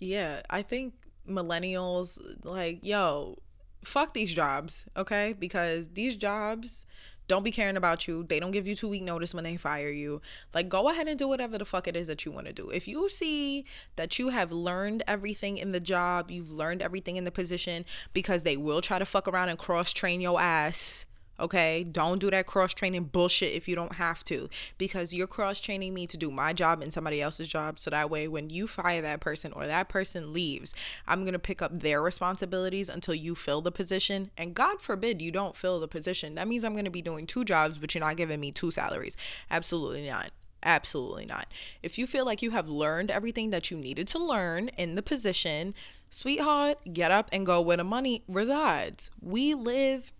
Yeah, 0.00 0.42
I 0.50 0.62
think 0.62 0.94
millennials 1.28 2.18
like 2.42 2.80
yo, 2.82 3.38
fuck 3.84 4.14
these 4.14 4.34
jobs, 4.34 4.86
okay? 4.96 5.34
Because 5.38 5.88
these 5.90 6.16
jobs 6.16 6.86
don't 7.28 7.44
be 7.44 7.52
caring 7.52 7.76
about 7.76 8.08
you. 8.08 8.24
They 8.24 8.40
don't 8.40 8.50
give 8.50 8.66
you 8.66 8.74
two 8.74 8.88
week 8.88 9.02
notice 9.02 9.34
when 9.34 9.44
they 9.44 9.56
fire 9.56 9.90
you. 9.90 10.20
Like, 10.52 10.68
go 10.68 10.88
ahead 10.88 11.06
and 11.06 11.16
do 11.16 11.28
whatever 11.28 11.58
the 11.58 11.64
fuck 11.64 11.86
it 11.86 11.94
is 11.94 12.08
that 12.08 12.24
you 12.24 12.32
want 12.32 12.48
to 12.48 12.52
do. 12.52 12.70
If 12.70 12.88
you 12.88 13.08
see 13.08 13.66
that 13.94 14.18
you 14.18 14.30
have 14.30 14.50
learned 14.50 15.04
everything 15.06 15.56
in 15.56 15.70
the 15.70 15.78
job, 15.78 16.30
you've 16.30 16.50
learned 16.50 16.82
everything 16.82 17.16
in 17.16 17.22
the 17.22 17.30
position, 17.30 17.84
because 18.14 18.42
they 18.42 18.56
will 18.56 18.80
try 18.80 18.98
to 18.98 19.04
fuck 19.04 19.28
around 19.28 19.48
and 19.48 19.58
cross 19.60 19.92
train 19.92 20.20
your 20.20 20.40
ass 20.40 21.06
Okay, 21.40 21.84
don't 21.84 22.18
do 22.18 22.30
that 22.30 22.46
cross 22.46 22.74
training 22.74 23.04
bullshit 23.04 23.54
if 23.54 23.66
you 23.66 23.74
don't 23.74 23.94
have 23.94 24.22
to, 24.24 24.50
because 24.76 25.14
you're 25.14 25.26
cross 25.26 25.58
training 25.58 25.94
me 25.94 26.06
to 26.06 26.18
do 26.18 26.30
my 26.30 26.52
job 26.52 26.82
and 26.82 26.92
somebody 26.92 27.22
else's 27.22 27.48
job. 27.48 27.78
So 27.78 27.90
that 27.90 28.10
way, 28.10 28.28
when 28.28 28.50
you 28.50 28.66
fire 28.66 29.00
that 29.00 29.20
person 29.20 29.52
or 29.54 29.66
that 29.66 29.88
person 29.88 30.34
leaves, 30.34 30.74
I'm 31.06 31.24
gonna 31.24 31.38
pick 31.38 31.62
up 31.62 31.80
their 31.80 32.02
responsibilities 32.02 32.90
until 32.90 33.14
you 33.14 33.34
fill 33.34 33.62
the 33.62 33.72
position. 33.72 34.30
And 34.36 34.54
God 34.54 34.82
forbid 34.82 35.22
you 35.22 35.32
don't 35.32 35.56
fill 35.56 35.80
the 35.80 35.88
position. 35.88 36.34
That 36.34 36.46
means 36.46 36.64
I'm 36.64 36.76
gonna 36.76 36.90
be 36.90 37.00
doing 37.00 37.26
two 37.26 37.44
jobs, 37.44 37.78
but 37.78 37.94
you're 37.94 38.04
not 38.04 38.18
giving 38.18 38.38
me 38.38 38.52
two 38.52 38.70
salaries. 38.70 39.16
Absolutely 39.50 40.06
not. 40.06 40.32
Absolutely 40.62 41.24
not. 41.24 41.46
If 41.82 41.96
you 41.96 42.06
feel 42.06 42.26
like 42.26 42.42
you 42.42 42.50
have 42.50 42.68
learned 42.68 43.10
everything 43.10 43.48
that 43.48 43.70
you 43.70 43.78
needed 43.78 44.06
to 44.08 44.18
learn 44.18 44.68
in 44.76 44.94
the 44.94 45.02
position, 45.02 45.74
sweetheart, 46.10 46.78
get 46.92 47.10
up 47.10 47.30
and 47.32 47.46
go 47.46 47.62
where 47.62 47.78
the 47.78 47.84
money 47.84 48.22
resides. 48.28 49.10
We 49.22 49.54
live 49.54 50.12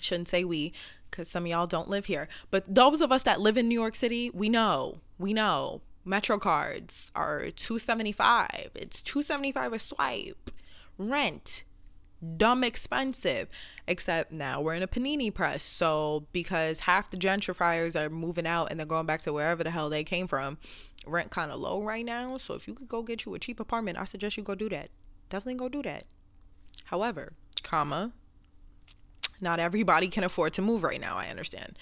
shouldn't 0.00 0.28
say 0.28 0.44
we 0.44 0.72
because 1.10 1.28
some 1.28 1.44
of 1.44 1.48
y'all 1.48 1.66
don't 1.66 1.88
live 1.88 2.06
here. 2.06 2.28
But 2.50 2.72
those 2.72 3.00
of 3.00 3.12
us 3.12 3.22
that 3.24 3.40
live 3.40 3.56
in 3.56 3.68
new 3.68 3.80
york 3.80 3.96
city 3.96 4.30
we 4.30 4.48
know 4.48 4.98
we 5.18 5.32
know 5.32 5.80
metro 6.04 6.38
cards 6.38 7.10
are 7.14 7.50
275 7.50 8.70
it's 8.74 9.02
275 9.02 9.72
a 9.72 9.78
swipe. 9.78 10.50
Rent 10.98 11.64
dumb 12.36 12.64
expensive. 12.64 13.48
Except 13.86 14.32
now 14.32 14.60
we're 14.60 14.74
in 14.74 14.82
a 14.82 14.88
panini 14.88 15.32
press 15.32 15.62
so 15.62 16.26
because 16.32 16.80
half 16.80 17.10
the 17.10 17.16
gentrifiers 17.16 17.96
are 17.96 18.10
moving 18.10 18.46
out 18.46 18.66
and 18.66 18.78
they're 18.78 18.86
going 18.86 19.06
back 19.06 19.22
to 19.22 19.32
wherever 19.32 19.64
the 19.64 19.70
hell 19.70 19.88
they 19.88 20.04
came 20.04 20.26
from 20.26 20.58
rent 21.06 21.30
kind 21.30 21.50
of 21.50 21.60
low 21.60 21.82
right 21.82 22.04
now. 22.04 22.36
So 22.36 22.54
if 22.54 22.68
you 22.68 22.74
could 22.74 22.88
go 22.88 23.02
get 23.02 23.24
you 23.24 23.34
a 23.34 23.38
cheap 23.38 23.60
apartment 23.60 23.98
i 23.98 24.04
suggest 24.04 24.36
you 24.36 24.42
go 24.42 24.54
do 24.54 24.68
that. 24.68 24.90
Definitely 25.30 25.58
go 25.58 25.68
do 25.68 25.82
that. 25.82 26.04
However 26.84 27.32
comma 27.62 28.12
not 29.40 29.60
everybody 29.60 30.08
can 30.08 30.24
afford 30.24 30.52
to 30.54 30.62
move 30.62 30.82
right 30.82 31.00
now, 31.00 31.16
I 31.16 31.28
understand. 31.28 31.78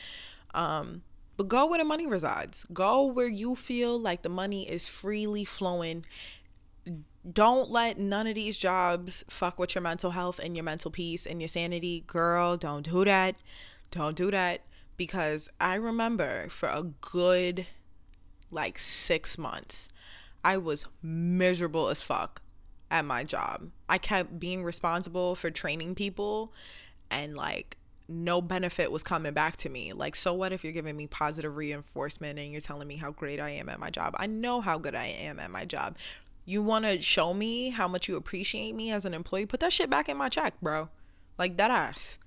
Um, 0.55 1.03
but 1.37 1.49
go 1.49 1.67
where 1.67 1.79
the 1.79 1.85
money 1.85 2.07
resides. 2.07 2.67
Go 2.73 3.05
where 3.05 3.29
you 3.29 3.55
feel 3.55 3.99
like 4.01 4.23
the 4.23 4.29
money 4.29 4.69
is 4.69 4.89
freely 4.89 5.45
flowing. 5.45 6.05
Don't 7.31 7.71
let 7.71 7.99
none 7.99 8.27
of 8.27 8.35
these 8.35 8.57
jobs 8.57 9.25
fuck 9.29 9.59
with 9.59 9.75
your 9.75 9.83
mental 9.83 10.13
health 10.13 10.39
and 10.39 10.57
your 10.57 10.65
mental 10.65 10.91
peace 10.91 11.27
and 11.27 11.41
your 11.41 11.49
sanity. 11.49 12.05
Girl, 12.07 12.57
don't 12.57 12.89
do 12.89 13.05
that. 13.05 13.37
Don't 13.91 14.17
do 14.17 14.31
that. 14.31 14.63
Because 14.97 15.49
I 15.61 15.75
remember 15.75 16.49
for 16.49 16.69
a 16.69 16.85
good 17.03 17.67
like 18.51 18.79
six 18.79 19.37
months, 19.37 19.89
I 20.45 20.57
was 20.57 20.87
miserable 21.03 21.89
as 21.89 22.03
fuck 22.03 22.41
at 22.91 23.05
my 23.05 23.25
job. 23.25 23.71
I 23.89 23.99
kept 23.99 24.39
being 24.39 24.65
responsible 24.65 25.35
for 25.35 25.51
training 25.51 25.97
people 25.97 26.53
and 27.11 27.37
like 27.37 27.77
no 28.09 28.41
benefit 28.41 28.91
was 28.91 29.03
coming 29.03 29.33
back 29.33 29.57
to 29.57 29.69
me. 29.69 29.93
Like, 29.93 30.15
so 30.15 30.33
what 30.33 30.53
if 30.53 30.63
you're 30.63 30.73
giving 30.73 30.97
me 30.97 31.07
positive 31.07 31.57
reinforcement 31.57 32.39
and 32.39 32.53
you're 32.53 32.61
telling 32.61 32.87
me 32.87 32.97
how 32.97 33.11
great 33.11 33.41
I 33.41 33.51
am 33.51 33.69
at 33.69 33.81
my 33.81 33.91
job? 33.91 34.15
I 34.19 34.27
know 34.27 34.61
how 34.61 34.79
good 34.79 34.95
I 34.95 35.07
am 35.07 35.41
at 35.41 35.51
my 35.51 35.65
job. 35.65 35.97
You 36.45 36.63
want 36.63 36.85
to 36.85 37.03
show 37.03 37.35
me 37.35 37.71
how 37.71 37.89
much 37.89 38.07
you 38.07 38.17
appreciate 38.17 38.75
me 38.75 38.93
as 38.93 39.05
an 39.05 39.15
employee? 39.15 39.47
Put 39.47 39.61
that 39.61 39.73
shit 39.73 39.91
back 39.91 40.09
in 40.09 40.17
my 40.17 40.29
check, 40.29 40.55
bro. 40.63 40.89
Like, 41.37 41.57
that 41.57 41.73
ass. 41.73 42.19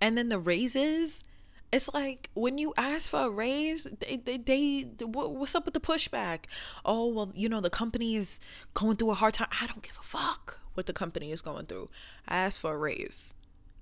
And 0.00 0.16
then 0.16 0.30
the 0.30 0.38
raises, 0.38 1.22
it's 1.70 1.90
like 1.92 2.30
when 2.32 2.56
you 2.56 2.72
ask 2.78 3.10
for 3.10 3.26
a 3.26 3.30
raise, 3.30 3.84
they, 4.00 4.16
they, 4.24 4.38
they 4.38 5.04
what's 5.04 5.54
up 5.54 5.66
with 5.66 5.74
the 5.74 5.80
pushback? 5.80 6.46
Oh, 6.84 7.08
well, 7.08 7.30
you 7.34 7.50
know, 7.50 7.60
the 7.60 7.70
company 7.70 8.16
is 8.16 8.40
going 8.72 8.96
through 8.96 9.10
a 9.10 9.14
hard 9.14 9.34
time. 9.34 9.48
I 9.60 9.66
don't 9.66 9.82
give 9.82 9.98
a 10.00 10.02
fuck 10.02 10.58
what 10.74 10.86
the 10.86 10.92
company 10.94 11.30
is 11.30 11.42
going 11.42 11.66
through. 11.66 11.90
I 12.26 12.38
asked 12.38 12.60
for 12.60 12.72
a 12.72 12.78
raise 12.78 13.34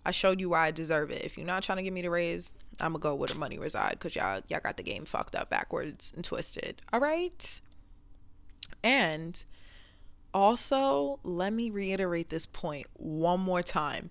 I 0.05 0.11
showed 0.11 0.41
you 0.41 0.51
why 0.51 0.67
I 0.67 0.71
deserve 0.71 1.11
it. 1.11 1.25
If 1.25 1.37
you're 1.37 1.47
not 1.47 1.63
trying 1.63 1.77
to 1.77 1.83
give 1.83 1.95
me 1.95 2.03
the 2.03 2.11
raise, 2.11 2.53
I'm 2.81 2.93
gonna 2.93 3.01
go 3.01 3.15
where 3.15 3.29
the 3.29 3.35
money 3.37 3.59
reside 3.59 3.93
because 3.93 4.15
y'all 4.17 4.43
y'all 4.49 4.61
got 4.61 4.77
the 4.77 4.83
game 4.83 5.05
fucked 5.05 5.35
up 5.35 5.51
backwards 5.51 6.13
and 6.15 6.25
twisted. 6.25 6.83
All 6.93 7.01
right. 7.01 7.61
And 8.83 9.43
also, 10.33 11.21
let 11.23 11.53
me 11.53 11.71
reiterate 11.71 12.29
this 12.29 12.47
point 12.47 12.87
one 12.95 13.41
more 13.41 13.63
time. 13.63 14.09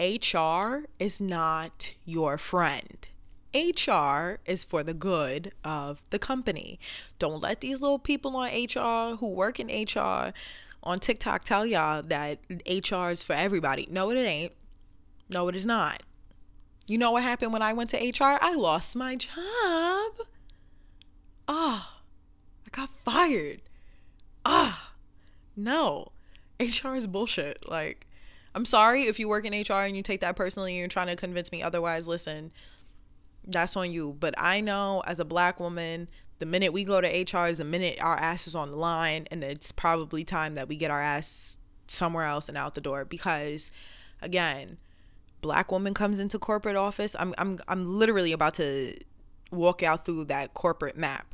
HR 0.00 0.86
is 0.98 1.20
not 1.20 1.94
your 2.04 2.38
friend. 2.38 3.06
HR 3.54 4.38
is 4.46 4.64
for 4.64 4.82
the 4.82 4.94
good 4.94 5.52
of 5.64 6.00
the 6.10 6.18
company. 6.18 6.78
Don't 7.18 7.42
let 7.42 7.60
these 7.60 7.80
little 7.80 7.98
people 7.98 8.36
on 8.36 8.48
HR 8.48 9.16
who 9.16 9.28
work 9.28 9.58
in 9.58 9.68
HR 9.68 10.32
on 10.82 11.00
TikTok 11.00 11.44
tell 11.44 11.66
y'all 11.66 12.02
that 12.02 12.38
HR 12.66 13.10
is 13.10 13.22
for 13.22 13.32
everybody. 13.32 13.88
No, 13.90 14.10
it 14.10 14.16
ain't. 14.18 14.52
No, 15.30 15.48
it 15.48 15.56
is 15.56 15.66
not. 15.66 16.02
You 16.86 16.96
know 16.96 17.10
what 17.10 17.22
happened 17.22 17.52
when 17.52 17.62
I 17.62 17.74
went 17.74 17.90
to 17.90 17.96
HR? 17.96 18.38
I 18.40 18.54
lost 18.54 18.96
my 18.96 19.16
job. 19.16 20.12
Ah, 21.46 21.48
oh, 21.48 22.00
I 22.66 22.70
got 22.70 22.90
fired. 23.04 23.60
Ah, 24.44 24.92
no. 25.56 26.12
HR 26.60 26.94
is 26.94 27.06
bullshit. 27.06 27.68
Like, 27.68 28.06
I'm 28.54 28.64
sorry 28.64 29.04
if 29.04 29.18
you 29.18 29.28
work 29.28 29.44
in 29.44 29.52
HR 29.52 29.84
and 29.84 29.96
you 29.96 30.02
take 30.02 30.20
that 30.22 30.36
personally 30.36 30.72
and 30.72 30.78
you're 30.78 30.88
trying 30.88 31.08
to 31.08 31.16
convince 31.16 31.52
me 31.52 31.62
otherwise. 31.62 32.08
Listen, 32.08 32.50
that's 33.46 33.76
on 33.76 33.92
you. 33.92 34.16
But 34.18 34.34
I 34.38 34.60
know 34.60 35.02
as 35.06 35.20
a 35.20 35.24
black 35.24 35.60
woman, 35.60 36.08
the 36.38 36.46
minute 36.46 36.72
we 36.72 36.84
go 36.84 37.00
to 37.00 37.06
HR 37.06 37.48
is 37.48 37.58
the 37.58 37.64
minute 37.64 37.98
our 38.00 38.16
ass 38.16 38.46
is 38.46 38.54
on 38.54 38.70
the 38.70 38.76
line, 38.76 39.26
and 39.30 39.44
it's 39.44 39.72
probably 39.72 40.24
time 40.24 40.54
that 40.54 40.68
we 40.68 40.76
get 40.76 40.90
our 40.90 41.02
ass 41.02 41.58
somewhere 41.86 42.24
else 42.24 42.48
and 42.48 42.56
out 42.56 42.74
the 42.74 42.80
door 42.80 43.04
because, 43.04 43.70
again, 44.22 44.78
black 45.40 45.70
woman 45.70 45.94
comes 45.94 46.18
into 46.18 46.38
corporate 46.38 46.76
office. 46.76 47.14
I'm 47.18 47.34
I'm 47.38 47.58
I'm 47.68 47.98
literally 47.98 48.32
about 48.32 48.54
to 48.54 48.96
walk 49.50 49.82
out 49.82 50.04
through 50.04 50.26
that 50.26 50.54
corporate 50.54 50.96
map 50.96 51.26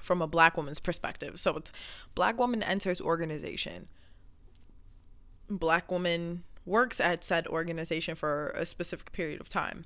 from 0.00 0.22
a 0.22 0.26
black 0.26 0.56
woman's 0.56 0.80
perspective. 0.80 1.38
So 1.40 1.56
it's 1.56 1.72
black 2.14 2.38
woman 2.38 2.62
enters 2.62 3.00
organization. 3.00 3.88
Black 5.48 5.90
woman 5.90 6.44
works 6.64 7.00
at 7.00 7.24
said 7.24 7.46
organization 7.48 8.14
for 8.14 8.48
a 8.54 8.64
specific 8.64 9.12
period 9.12 9.40
of 9.40 9.48
time. 9.48 9.84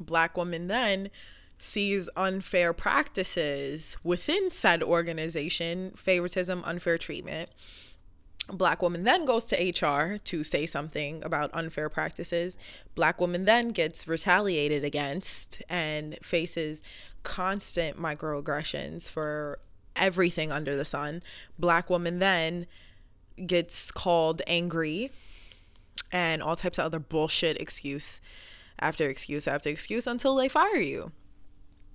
Black 0.00 0.36
woman 0.36 0.68
then 0.68 1.10
sees 1.58 2.08
unfair 2.16 2.72
practices 2.72 3.96
within 4.04 4.50
said 4.50 4.82
organization, 4.82 5.92
favoritism, 5.96 6.62
unfair 6.64 6.98
treatment. 6.98 7.50
Black 8.48 8.80
woman 8.80 9.02
then 9.02 9.24
goes 9.24 9.46
to 9.46 9.56
HR 9.56 10.18
to 10.18 10.44
say 10.44 10.66
something 10.66 11.22
about 11.24 11.50
unfair 11.52 11.88
practices. 11.88 12.56
Black 12.94 13.20
woman 13.20 13.44
then 13.44 13.70
gets 13.70 14.06
retaliated 14.06 14.84
against 14.84 15.62
and 15.68 16.16
faces 16.22 16.82
constant 17.24 18.00
microaggressions 18.00 19.10
for 19.10 19.58
everything 19.96 20.52
under 20.52 20.76
the 20.76 20.84
sun. 20.84 21.22
Black 21.58 21.90
woman 21.90 22.20
then 22.20 22.66
gets 23.46 23.90
called 23.90 24.42
angry 24.46 25.10
and 26.12 26.42
all 26.42 26.54
types 26.54 26.78
of 26.78 26.84
other 26.84 27.00
bullshit 27.00 27.60
excuse 27.60 28.20
after 28.78 29.08
excuse 29.08 29.48
after 29.48 29.70
excuse 29.70 30.06
until 30.06 30.36
they 30.36 30.48
fire 30.48 30.76
you. 30.76 31.10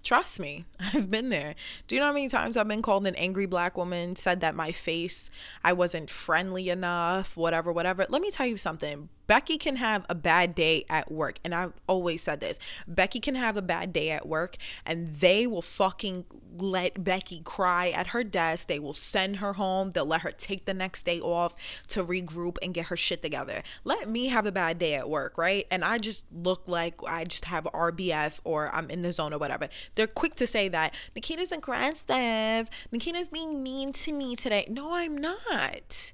Trust 0.03 0.39
me, 0.39 0.65
I've 0.79 1.09
been 1.11 1.29
there. 1.29 1.55
Do 1.87 1.95
you 1.95 2.01
know 2.01 2.07
how 2.07 2.13
many 2.13 2.27
times 2.29 2.57
I've 2.57 2.67
been 2.67 2.81
called 2.81 3.05
an 3.07 3.15
angry 3.15 3.45
black 3.45 3.77
woman, 3.77 4.15
said 4.15 4.41
that 4.41 4.55
my 4.55 4.71
face, 4.71 5.29
I 5.63 5.73
wasn't 5.73 6.09
friendly 6.09 6.69
enough, 6.69 7.37
whatever, 7.37 7.71
whatever? 7.71 8.05
Let 8.09 8.21
me 8.21 8.31
tell 8.31 8.47
you 8.47 8.57
something. 8.57 9.09
Becky 9.31 9.57
can 9.57 9.77
have 9.77 10.05
a 10.09 10.15
bad 10.15 10.55
day 10.55 10.83
at 10.89 11.09
work. 11.09 11.39
And 11.45 11.55
I've 11.55 11.71
always 11.87 12.21
said 12.21 12.41
this 12.41 12.59
Becky 12.85 13.21
can 13.21 13.33
have 13.35 13.55
a 13.55 13.61
bad 13.61 13.93
day 13.93 14.09
at 14.09 14.27
work, 14.27 14.57
and 14.85 15.15
they 15.15 15.47
will 15.47 15.61
fucking 15.61 16.25
let 16.57 17.01
Becky 17.01 17.39
cry 17.45 17.91
at 17.91 18.07
her 18.07 18.25
desk. 18.25 18.67
They 18.67 18.79
will 18.79 18.93
send 18.93 19.37
her 19.37 19.53
home. 19.53 19.91
They'll 19.91 20.05
let 20.05 20.19
her 20.19 20.33
take 20.33 20.65
the 20.65 20.73
next 20.73 21.05
day 21.05 21.21
off 21.21 21.55
to 21.87 22.03
regroup 22.03 22.57
and 22.61 22.73
get 22.73 22.87
her 22.87 22.97
shit 22.97 23.21
together. 23.21 23.63
Let 23.85 24.09
me 24.09 24.27
have 24.27 24.45
a 24.45 24.51
bad 24.51 24.77
day 24.79 24.95
at 24.95 25.09
work, 25.09 25.37
right? 25.37 25.65
And 25.71 25.85
I 25.85 25.97
just 25.97 26.23
look 26.33 26.63
like 26.67 26.95
I 27.07 27.23
just 27.23 27.45
have 27.45 27.63
RBF 27.73 28.39
or 28.43 28.69
I'm 28.75 28.89
in 28.89 29.01
the 29.01 29.13
zone 29.13 29.33
or 29.33 29.37
whatever. 29.37 29.69
They're 29.95 30.07
quick 30.07 30.35
to 30.35 30.45
say 30.45 30.67
that 30.67 30.93
Nikeita's 31.15 31.53
aggressive. 31.53 32.69
Nikeita's 32.91 33.29
being 33.29 33.63
mean 33.63 33.93
to 33.93 34.11
me 34.11 34.35
today. 34.35 34.67
No, 34.69 34.93
I'm 34.93 35.17
not. 35.17 36.11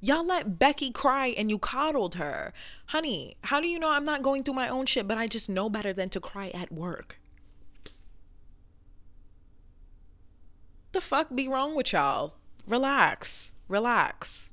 Y'all 0.00 0.24
let 0.24 0.58
Becky 0.58 0.90
cry 0.90 1.28
and 1.28 1.50
you 1.50 1.58
coddled 1.58 2.14
her. 2.14 2.52
Honey, 2.86 3.36
how 3.42 3.60
do 3.60 3.66
you 3.66 3.78
know 3.78 3.90
I'm 3.90 4.04
not 4.04 4.22
going 4.22 4.44
through 4.44 4.54
my 4.54 4.68
own 4.68 4.86
shit, 4.86 5.08
but 5.08 5.18
I 5.18 5.26
just 5.26 5.48
know 5.48 5.68
better 5.68 5.92
than 5.92 6.08
to 6.10 6.20
cry 6.20 6.50
at 6.50 6.70
work? 6.72 7.20
The 10.92 11.00
fuck 11.00 11.34
be 11.34 11.48
wrong 11.48 11.74
with 11.74 11.92
y'all? 11.92 12.34
Relax. 12.66 13.52
Relax. 13.66 14.52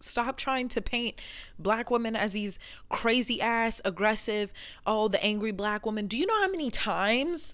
Stop 0.00 0.36
trying 0.36 0.68
to 0.68 0.80
paint 0.80 1.20
black 1.58 1.90
women 1.90 2.14
as 2.14 2.32
these 2.32 2.58
crazy 2.88 3.40
ass, 3.40 3.80
aggressive, 3.84 4.52
oh, 4.86 5.08
the 5.08 5.22
angry 5.22 5.50
black 5.50 5.84
woman. 5.84 6.06
Do 6.06 6.16
you 6.16 6.24
know 6.24 6.40
how 6.40 6.48
many 6.48 6.70
times 6.70 7.52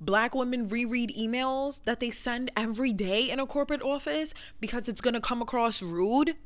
black 0.00 0.34
women 0.34 0.68
reread 0.68 1.14
emails 1.16 1.82
that 1.84 2.00
they 2.00 2.10
send 2.10 2.50
every 2.56 2.92
day 2.92 3.30
in 3.30 3.40
a 3.40 3.46
corporate 3.46 3.82
office 3.82 4.34
because 4.60 4.88
it's 4.88 5.00
going 5.00 5.14
to 5.14 5.20
come 5.20 5.40
across 5.40 5.82
rude. 5.82 6.36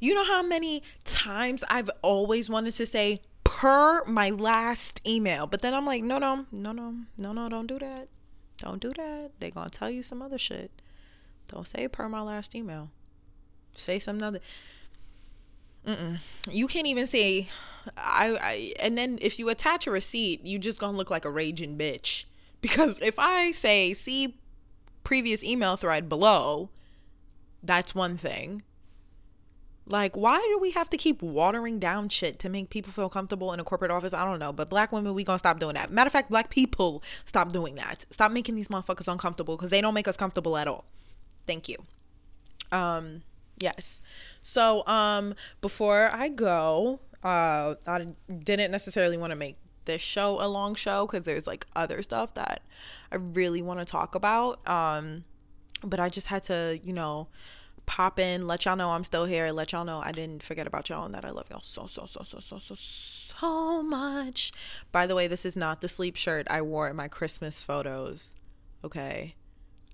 You 0.00 0.14
know 0.14 0.24
how 0.24 0.42
many 0.42 0.82
times 1.04 1.64
I've 1.68 1.90
always 2.02 2.48
wanted 2.48 2.74
to 2.74 2.86
say 2.86 3.22
per 3.44 4.04
my 4.04 4.30
last 4.30 5.00
email, 5.06 5.46
but 5.46 5.60
then 5.60 5.74
I'm 5.74 5.86
like, 5.86 6.02
no, 6.02 6.18
no, 6.18 6.46
no, 6.52 6.72
no, 6.72 6.94
no, 7.18 7.32
no, 7.32 7.48
don't 7.48 7.66
do 7.66 7.78
that. 7.78 8.08
Don't 8.58 8.80
do 8.80 8.92
that. 8.96 9.32
They're 9.38 9.50
going 9.50 9.68
to 9.68 9.78
tell 9.78 9.90
you 9.90 10.02
some 10.02 10.22
other 10.22 10.38
shit. 10.38 10.70
Don't 11.48 11.68
say 11.68 11.88
per 11.88 12.08
my 12.08 12.22
last 12.22 12.54
email. 12.54 12.90
Say 13.74 13.98
some 13.98 14.22
other. 14.22 14.40
Mm-mm. 15.86 16.18
You 16.50 16.66
can't 16.66 16.86
even 16.86 17.06
say 17.06 17.48
I, 17.96 18.36
I 18.36 18.74
and 18.78 18.96
then 18.96 19.18
if 19.20 19.38
you 19.38 19.48
attach 19.48 19.86
a 19.86 19.90
receipt, 19.90 20.44
you 20.44 20.58
just 20.58 20.78
gonna 20.78 20.96
look 20.96 21.10
like 21.10 21.24
a 21.24 21.30
raging 21.30 21.76
bitch. 21.76 22.24
Because 22.60 22.98
if 23.02 23.18
I 23.18 23.50
say 23.52 23.92
see 23.94 24.38
previous 25.02 25.44
email 25.44 25.76
thread 25.76 26.08
below, 26.08 26.70
that's 27.62 27.94
one 27.94 28.16
thing. 28.16 28.62
Like, 29.86 30.16
why 30.16 30.38
do 30.38 30.58
we 30.58 30.70
have 30.70 30.88
to 30.90 30.96
keep 30.96 31.20
watering 31.20 31.78
down 31.78 32.08
shit 32.08 32.38
to 32.38 32.48
make 32.48 32.70
people 32.70 32.90
feel 32.90 33.10
comfortable 33.10 33.52
in 33.52 33.60
a 33.60 33.64
corporate 33.64 33.90
office? 33.90 34.14
I 34.14 34.24
don't 34.24 34.38
know. 34.38 34.50
But 34.50 34.70
black 34.70 34.92
women, 34.92 35.12
we 35.12 35.24
gonna 35.24 35.38
stop 35.38 35.58
doing 35.58 35.74
that. 35.74 35.90
Matter 35.90 36.06
of 36.06 36.12
fact, 36.12 36.30
black 36.30 36.48
people 36.48 37.02
stop 37.26 37.52
doing 37.52 37.74
that. 37.74 38.06
Stop 38.10 38.32
making 38.32 38.54
these 38.54 38.68
motherfuckers 38.68 39.12
uncomfortable 39.12 39.56
because 39.56 39.70
they 39.70 39.82
don't 39.82 39.92
make 39.92 40.08
us 40.08 40.16
comfortable 40.16 40.56
at 40.56 40.66
all. 40.66 40.86
Thank 41.46 41.68
you. 41.68 41.76
Um, 42.72 43.20
yes. 43.58 44.02
So, 44.42 44.86
um, 44.86 45.34
before 45.60 46.10
I 46.12 46.28
go, 46.28 47.00
uh, 47.22 47.74
I 47.86 48.06
didn't 48.42 48.70
necessarily 48.70 49.16
want 49.16 49.30
to 49.30 49.36
make 49.36 49.56
this 49.84 50.00
show 50.00 50.40
a 50.40 50.48
long 50.48 50.74
show 50.74 51.06
because 51.06 51.24
there's 51.24 51.46
like 51.46 51.66
other 51.76 52.02
stuff 52.02 52.34
that 52.34 52.62
I 53.12 53.16
really 53.16 53.62
want 53.62 53.80
to 53.80 53.84
talk 53.84 54.14
about. 54.14 54.66
Um, 54.68 55.24
but 55.82 56.00
I 56.00 56.08
just 56.08 56.26
had 56.26 56.42
to, 56.44 56.78
you 56.82 56.92
know, 56.92 57.28
pop 57.86 58.18
in, 58.18 58.46
let 58.46 58.64
y'all 58.64 58.76
know 58.76 58.90
I'm 58.90 59.04
still 59.04 59.26
here, 59.26 59.50
let 59.52 59.72
y'all 59.72 59.84
know 59.84 60.00
I 60.02 60.12
didn't 60.12 60.42
forget 60.42 60.66
about 60.66 60.88
y'all 60.88 61.04
and 61.04 61.14
that 61.14 61.24
I 61.24 61.30
love 61.30 61.46
y'all 61.50 61.60
so, 61.62 61.86
so, 61.86 62.06
so, 62.06 62.22
so, 62.24 62.40
so, 62.40 62.58
so, 62.58 62.74
so 62.74 63.82
much. 63.82 64.52
By 64.92 65.06
the 65.06 65.14
way, 65.14 65.28
this 65.28 65.44
is 65.44 65.56
not 65.56 65.80
the 65.80 65.88
sleep 65.88 66.16
shirt 66.16 66.46
I 66.50 66.62
wore 66.62 66.88
in 66.88 66.96
my 66.96 67.08
Christmas 67.08 67.62
photos. 67.62 68.34
Okay. 68.82 69.34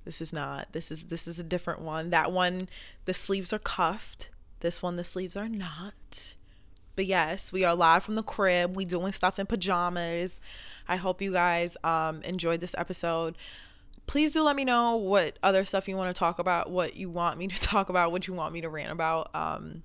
This 0.05 0.20
is 0.20 0.32
not. 0.32 0.68
This 0.72 0.90
is 0.90 1.05
this 1.05 1.28
is 1.28 1.38
a 1.38 1.44
different 1.44 1.80
one. 1.80 2.11
That 2.11 2.32
one 2.32 2.68
the 3.05 3.14
sleeves 3.14 3.53
are 3.53 3.59
cuffed. 3.59 4.28
This 4.61 4.82
one 4.82 4.96
the 4.96 5.05
sleeves 5.05 5.36
are 5.36 5.48
not. 5.48 6.34
But 6.96 7.07
yes, 7.07 7.53
we 7.53 7.64
are 7.64 7.74
live 7.74 8.03
from 8.03 8.14
the 8.14 8.22
crib. 8.22 8.76
We 8.76 8.84
doing 8.84 9.12
stuff 9.12 9.38
in 9.38 9.46
pajamas. 9.46 10.34
I 10.88 10.96
hope 10.96 11.22
you 11.22 11.32
guys 11.32 11.76
um, 11.84 12.22
enjoyed 12.22 12.61
this 12.61 12.74
episode. 12.76 13.36
Please 14.07 14.32
do 14.32 14.42
let 14.42 14.57
me 14.57 14.64
know 14.64 14.96
what 14.96 15.38
other 15.42 15.64
stuff 15.64 15.86
you 15.86 15.96
want 15.96 16.14
to 16.14 16.18
talk 16.18 16.38
about, 16.38 16.70
what 16.70 16.96
you 16.96 17.09
want 17.09 17.38
me 17.38 17.46
to 17.46 17.61
talk 17.61 17.88
about, 17.88 18.11
what 18.11 18.26
you 18.26 18.34
want 18.34 18.53
me 18.53 18.61
to 18.62 18.68
rant 18.68 18.90
about. 18.90 19.30
Um, 19.34 19.82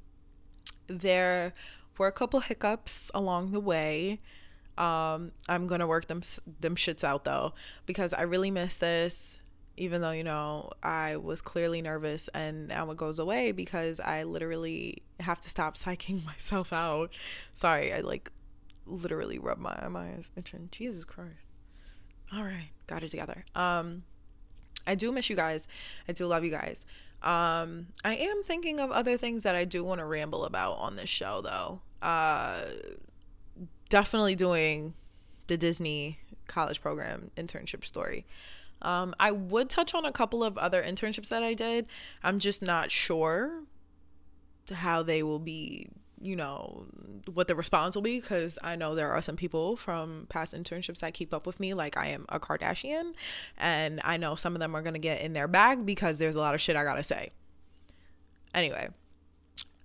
there 0.88 1.54
were 1.98 2.08
a 2.08 2.12
couple 2.12 2.40
hiccups 2.40 3.12
along 3.14 3.52
the 3.52 3.60
way. 3.60 4.20
Um, 4.78 5.32
I'm 5.48 5.68
gonna 5.68 5.88
work 5.88 6.08
them 6.08 6.22
them 6.60 6.76
shits 6.76 7.04
out 7.04 7.24
though 7.24 7.54
because 7.86 8.14
I 8.14 8.24
really 8.24 8.52
miss 8.52 8.76
this 8.76 9.40
even 9.78 10.02
though 10.02 10.12
you 10.12 10.24
know 10.24 10.72
I 10.84 11.18
was 11.18 11.42
clearly 11.42 11.82
nervous 11.82 12.30
and 12.34 12.68
now 12.68 12.90
it 12.92 12.98
goes 12.98 13.20
away 13.20 13.52
because 13.52 14.00
I 14.00 14.24
literally 14.24 15.04
have 15.20 15.42
to 15.42 15.50
stop 15.50 15.78
psyching 15.78 16.24
myself 16.26 16.74
out. 16.74 17.12
Sorry, 17.54 17.94
I 17.94 18.00
like 18.00 18.32
literally 18.86 19.40
rub 19.40 19.58
my 19.58 19.88
my 19.90 20.10
eyes 20.10 20.32
itching. 20.36 20.70
Jesus 20.72 21.04
Christ. 21.04 21.32
All 22.34 22.44
right, 22.44 22.70
got 22.88 23.04
it 23.04 23.10
together. 23.10 23.46
Um 23.56 24.04
I 24.88 24.96
do 24.96 25.12
miss 25.12 25.30
you 25.30 25.36
guys. 25.36 25.68
I 26.08 26.12
do 26.14 26.26
love 26.26 26.44
you 26.44 26.52
guys. 26.52 26.86
Um, 27.24 27.88
I 28.04 28.16
am 28.16 28.44
thinking 28.44 28.80
of 28.80 28.92
other 28.92 29.18
things 29.18 29.44
that 29.44 29.56
I 29.56 29.66
do 29.66 29.84
want 29.84 30.00
to 30.00 30.06
ramble 30.06 30.46
about 30.46 30.74
on 30.74 30.96
this 30.96 31.10
show, 31.10 31.42
though. 31.42 31.82
Uh, 32.02 32.66
definitely 33.90 34.36
doing 34.36 34.94
the 35.48 35.58
Disney 35.58 36.20
college 36.48 36.82
program 36.82 37.32
internship 37.36 37.84
story. 37.84 38.26
Um, 38.86 39.16
I 39.20 39.32
would 39.32 39.70
touch 39.70 39.94
on 39.96 40.06
a 40.06 40.12
couple 40.12 40.44
of 40.44 40.58
other 40.58 40.84
internships 40.84 41.30
that 41.30 41.44
I 41.44 41.56
did. 41.56 41.88
I'm 42.24 42.40
just 42.40 42.62
not 42.62 42.92
sure 42.92 43.64
how 44.72 45.04
they 45.04 45.24
will 45.24 45.40
be 45.40 45.90
you 46.22 46.36
know 46.36 46.86
what 47.34 47.48
the 47.48 47.56
response 47.56 47.94
will 47.94 48.02
be 48.02 48.20
because 48.20 48.58
I 48.64 48.76
know 48.76 48.96
there 48.96 49.12
are 49.12 49.22
some 49.22 49.36
people 49.36 49.76
from 49.76 50.28
past 50.30 50.54
internships 50.54 51.00
that 51.00 51.14
keep 51.14 51.34
up 51.34 51.46
with 51.46 51.60
me 51.60 51.74
like 51.74 51.98
I 51.98 52.08
am 52.08 52.26
a 52.30 52.40
Kardashian 52.40 53.14
and 53.58 54.00
I 54.04 54.18
know 54.18 54.36
some 54.36 54.56
of 54.56 54.60
them 54.60 54.76
are 54.76 54.82
going 54.82 54.94
to 54.94 55.00
get 55.00 55.22
in 55.22 55.34
their 55.34 55.48
bag 55.48 55.86
because 55.86 56.18
there's 56.18 56.36
a 56.36 56.40
lot 56.40 56.56
of 56.56 56.62
shit 56.62 56.76
I 56.76 56.84
got 56.84 56.96
to 56.96 57.04
say. 57.04 57.32
Anyway, 58.54 58.90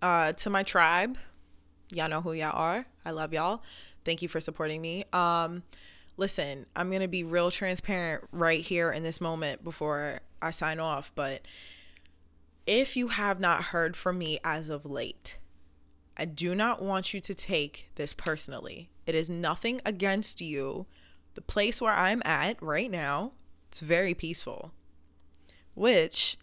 uh 0.01 0.33
to 0.35 0.51
my 0.51 0.63
tribe, 0.63 1.19
y'all 1.93 2.09
know 2.09 2.21
who 2.21 2.33
y'all 2.33 2.57
are. 2.57 2.87
I 3.05 3.11
love 3.11 3.33
y'all. 3.33 3.63
Thank 4.05 4.23
you 4.23 4.29
for 4.29 4.41
supporting 4.41 4.81
me. 4.81 5.05
Um 5.13 5.63
listen, 6.21 6.67
I'm 6.77 6.91
going 6.91 7.01
to 7.01 7.09
be 7.09 7.25
real 7.25 7.51
transparent 7.51 8.25
right 8.31 8.61
here 8.61 8.93
in 8.93 9.03
this 9.03 9.23
moment 9.23 9.65
before 9.65 10.21
I 10.43 10.51
sign 10.51 10.79
off, 10.79 11.11
but 11.15 11.41
if 12.67 12.95
you 12.95 13.09
have 13.09 13.41
not 13.41 13.65
heard 13.65 13.97
from 13.97 14.19
me 14.19 14.39
as 14.45 14.69
of 14.69 14.85
late, 14.85 15.39
I 16.19 16.27
do 16.27 16.55
not 16.55 16.83
want 16.83 17.15
you 17.15 17.23
to 17.23 17.33
take 17.33 17.89
this 17.95 18.13
personally. 18.13 18.91
It 19.07 19.15
is 19.15 19.31
nothing 19.31 19.81
against 19.87 20.43
you. 20.43 20.85
The 21.37 21.41
place 21.41 21.81
where 21.81 21.95
I'm 21.95 22.21
at 22.27 22.63
right 22.63 22.91
now, 22.91 23.33
it's 23.71 23.81
very 23.81 24.13
peaceful, 24.13 24.73
which 25.75 26.37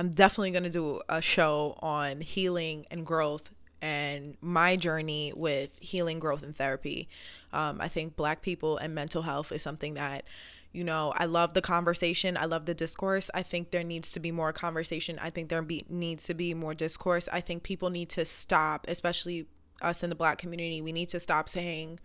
I'm 0.00 0.10
definitely 0.10 0.50
going 0.50 0.64
to 0.64 0.70
do 0.70 1.00
a 1.08 1.22
show 1.22 1.78
on 1.78 2.22
healing 2.22 2.86
and 2.90 3.06
growth 3.06 3.52
and 3.82 4.36
my 4.40 4.76
journey 4.76 5.32
with 5.36 5.78
healing, 5.80 6.18
growth, 6.18 6.42
and 6.42 6.56
therapy. 6.56 7.08
Um, 7.52 7.80
I 7.80 7.88
think 7.88 8.16
Black 8.16 8.42
people 8.42 8.78
and 8.78 8.94
mental 8.94 9.22
health 9.22 9.52
is 9.52 9.62
something 9.62 9.94
that 9.94 10.24
you 10.72 10.84
know 10.84 11.12
i 11.16 11.24
love 11.24 11.54
the 11.54 11.62
conversation. 11.62 12.36
I 12.36 12.44
love 12.44 12.66
the 12.66 12.74
discourse. 12.74 13.30
I 13.32 13.42
think 13.42 13.70
there 13.70 13.84
needs 13.84 14.10
to 14.10 14.20
be 14.20 14.30
more 14.32 14.52
conversation. 14.52 15.18
I 15.20 15.30
think 15.30 15.48
there 15.48 15.62
be, 15.62 15.86
needs 15.88 16.24
to 16.24 16.34
be 16.34 16.52
more 16.54 16.74
discourse. 16.74 17.28
I 17.32 17.40
think 17.40 17.62
people 17.62 17.88
need 17.88 18.10
to 18.10 18.24
stop 18.24 18.84
especially 18.88 19.46
us 19.82 20.02
in 20.02 20.10
the 20.10 20.16
black 20.16 20.38
community 20.38 20.80
we 20.80 20.92
need 20.92 21.08
to 21.10 21.20
stop 21.20 21.48
saying 21.48 21.98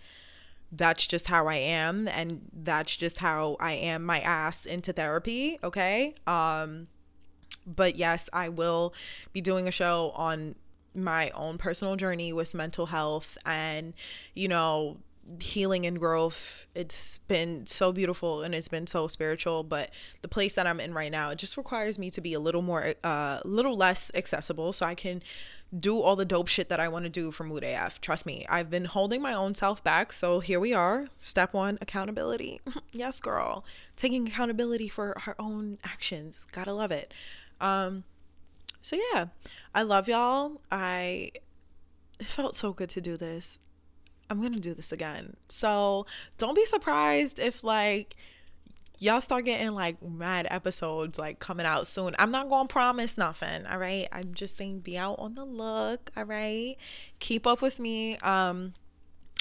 that's 0.73 1.05
just 1.05 1.27
how 1.27 1.47
i 1.47 1.55
am 1.55 2.07
and 2.07 2.41
that's 2.63 2.95
just 2.95 3.17
how 3.17 3.57
i 3.59 3.73
am 3.73 4.03
my 4.03 4.19
ass 4.21 4.65
into 4.65 4.93
therapy 4.93 5.59
okay? 5.63 6.15
Um 6.27 6.87
but 7.67 7.95
yes 7.95 8.29
i 8.33 8.49
will 8.49 8.93
be 9.33 9.41
doing 9.41 9.67
a 9.67 9.71
show 9.71 10.11
on 10.15 10.55
my 10.93 11.29
own 11.31 11.57
personal 11.57 11.95
journey 11.95 12.33
with 12.33 12.53
mental 12.53 12.87
health 12.87 13.37
and 13.45 13.93
you 14.33 14.47
know 14.47 14.97
healing 15.39 15.85
and 15.85 15.99
growth. 15.99 16.65
It's 16.75 17.19
been 17.27 17.65
so 17.65 17.91
beautiful 17.91 18.43
and 18.43 18.53
it's 18.53 18.67
been 18.67 18.87
so 18.87 19.07
spiritual, 19.07 19.63
but 19.63 19.91
the 20.21 20.27
place 20.27 20.55
that 20.55 20.67
I'm 20.67 20.79
in 20.79 20.93
right 20.93 21.11
now, 21.11 21.29
it 21.29 21.37
just 21.37 21.57
requires 21.57 21.99
me 21.99 22.09
to 22.11 22.21
be 22.21 22.33
a 22.33 22.39
little 22.39 22.61
more 22.61 22.93
a 23.03 23.07
uh, 23.07 23.41
little 23.45 23.77
less 23.77 24.11
accessible 24.15 24.73
so 24.73 24.85
I 24.85 24.95
can 24.95 25.21
do 25.79 26.01
all 26.01 26.17
the 26.17 26.25
dope 26.25 26.49
shit 26.49 26.67
that 26.69 26.81
I 26.81 26.89
want 26.89 27.03
to 27.03 27.09
do 27.09 27.31
for 27.31 27.45
Mood 27.45 27.63
AF. 27.63 28.01
Trust 28.01 28.25
me, 28.25 28.45
I've 28.49 28.69
been 28.69 28.85
holding 28.85 29.21
my 29.21 29.33
own 29.33 29.55
self 29.55 29.83
back, 29.83 30.11
so 30.11 30.39
here 30.39 30.59
we 30.59 30.73
are. 30.73 31.07
Step 31.17 31.53
1, 31.53 31.77
accountability. 31.81 32.59
yes, 32.91 33.21
girl. 33.21 33.63
Taking 33.95 34.27
accountability 34.27 34.89
for 34.89 35.15
our 35.25 35.35
own 35.39 35.77
actions. 35.83 36.45
Got 36.51 36.65
to 36.65 36.73
love 36.73 36.91
it. 36.91 37.13
Um 37.61 38.03
so 38.81 38.97
yeah, 39.13 39.27
I 39.73 39.83
love 39.83 40.07
y'all. 40.07 40.61
I 40.71 41.31
it 42.19 42.27
felt 42.27 42.55
so 42.55 42.71
good 42.71 42.89
to 42.89 43.01
do 43.01 43.17
this. 43.17 43.59
I'm 44.29 44.39
going 44.39 44.53
to 44.53 44.59
do 44.59 44.73
this 44.73 44.91
again. 44.93 45.35
So 45.49 46.05
don't 46.37 46.55
be 46.55 46.65
surprised 46.65 47.37
if, 47.37 47.65
like, 47.65 48.15
y'all 49.01 49.19
start 49.19 49.43
getting 49.45 49.71
like 49.71 50.01
mad 50.03 50.47
episodes 50.51 51.17
like 51.17 51.39
coming 51.39 51.65
out 51.65 51.87
soon. 51.87 52.15
I'm 52.19 52.29
not 52.29 52.49
gonna 52.49 52.67
promise 52.67 53.17
nothing, 53.17 53.65
all 53.65 53.79
right? 53.79 54.07
I'm 54.11 54.33
just 54.35 54.57
saying 54.57 54.81
be 54.81 54.95
out 54.97 55.17
on 55.17 55.33
the 55.33 55.43
look, 55.43 56.11
all 56.15 56.25
right? 56.25 56.77
Keep 57.19 57.47
up 57.47 57.63
with 57.63 57.79
me. 57.79 58.17
Um 58.17 58.73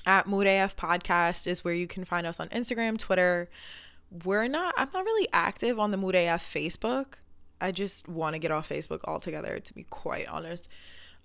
at 0.07 0.27
Mood 0.27 0.47
AF 0.47 0.77
Podcast 0.77 1.47
is 1.47 1.63
where 1.63 1.75
you 1.75 1.87
can 1.87 2.07
find 2.07 2.27
us 2.27 2.41
on 2.41 2.49
Instagram, 2.49 2.97
Twitter. 2.97 3.51
We're 4.25 4.49
not 4.49 4.73
I'm 4.79 4.89
not 4.95 5.05
really 5.05 5.29
active 5.33 5.79
on 5.79 5.91
the 5.91 5.99
Mood 5.99 6.15
AF 6.15 6.43
Facebook. 6.43 7.17
I 7.61 7.73
just 7.73 8.09
want 8.09 8.35
to 8.35 8.39
get 8.39 8.51
off 8.51 8.69
Facebook 8.69 9.01
altogether, 9.05 9.59
to 9.61 9.75
be 9.75 9.85
quite 9.85 10.29
honest. 10.29 10.69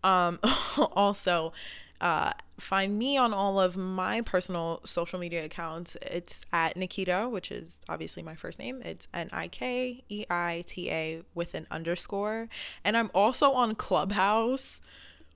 Um 0.04 0.40
also 0.94 1.54
uh, 2.02 2.34
find 2.60 2.98
me 2.98 3.18
on 3.18 3.34
all 3.34 3.60
of 3.60 3.78
my 3.78 4.22
personal 4.22 4.82
social 4.84 5.18
media 5.18 5.46
accounts. 5.46 5.96
It's 6.02 6.46
at 6.52 6.76
Nikeita, 6.76 7.30
which 7.32 7.52
is 7.52 7.80
obviously 7.88 8.22
my 8.22 8.36
first 8.36 8.60
name. 8.60 8.82
It's 8.82 9.08
N 9.14 9.30
I 9.32 9.48
K 9.48 10.04
E 10.10 10.26
I 10.30 10.64
T 10.68 10.92
A 10.92 11.22
with 11.34 11.54
an 11.54 11.68
underscore. 11.72 12.50
And 12.84 12.98
I'm 12.98 13.12
also 13.16 13.52
on 13.52 13.76
Clubhouse, 13.76 14.82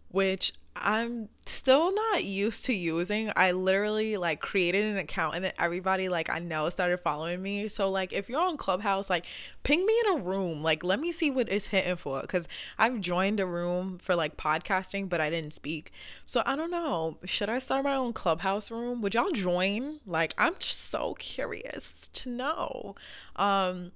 which 0.09 0.53
I'm 0.81 1.29
still 1.45 1.93
not 1.93 2.23
used 2.23 2.65
to 2.65 2.73
using. 2.73 3.31
I 3.35 3.51
literally 3.51 4.17
like 4.17 4.39
created 4.39 4.85
an 4.85 4.97
account 4.97 5.35
and 5.35 5.43
then 5.43 5.51
everybody 5.59 6.09
like 6.09 6.29
I 6.29 6.39
know 6.39 6.69
started 6.69 6.97
following 6.99 7.41
me. 7.41 7.67
So 7.67 7.89
like 7.89 8.13
if 8.13 8.29
you're 8.29 8.39
on 8.41 8.57
Clubhouse, 8.57 9.09
like 9.09 9.25
ping 9.63 9.85
me 9.85 10.01
in 10.05 10.19
a 10.19 10.21
room. 10.21 10.63
Like 10.63 10.83
let 10.83 10.99
me 10.99 11.11
see 11.11 11.31
what 11.31 11.49
it's 11.49 11.67
hitting 11.67 11.97
for 11.97 12.21
cuz 12.23 12.47
I've 12.77 13.01
joined 13.01 13.39
a 13.39 13.45
room 13.45 13.99
for 13.99 14.15
like 14.15 14.37
podcasting 14.37 15.09
but 15.09 15.19
I 15.19 15.29
didn't 15.29 15.53
speak. 15.53 15.91
So 16.25 16.43
I 16.45 16.55
don't 16.55 16.71
know. 16.71 17.17
Should 17.25 17.49
I 17.49 17.59
start 17.59 17.83
my 17.83 17.95
own 17.95 18.13
Clubhouse 18.13 18.71
room? 18.71 19.01
Would 19.01 19.13
y'all 19.15 19.31
join? 19.31 19.99
Like 20.05 20.33
I'm 20.37 20.55
just 20.59 20.89
so 20.89 21.15
curious 21.19 21.93
to 22.13 22.29
know. 22.29 22.95
Um 23.35 23.91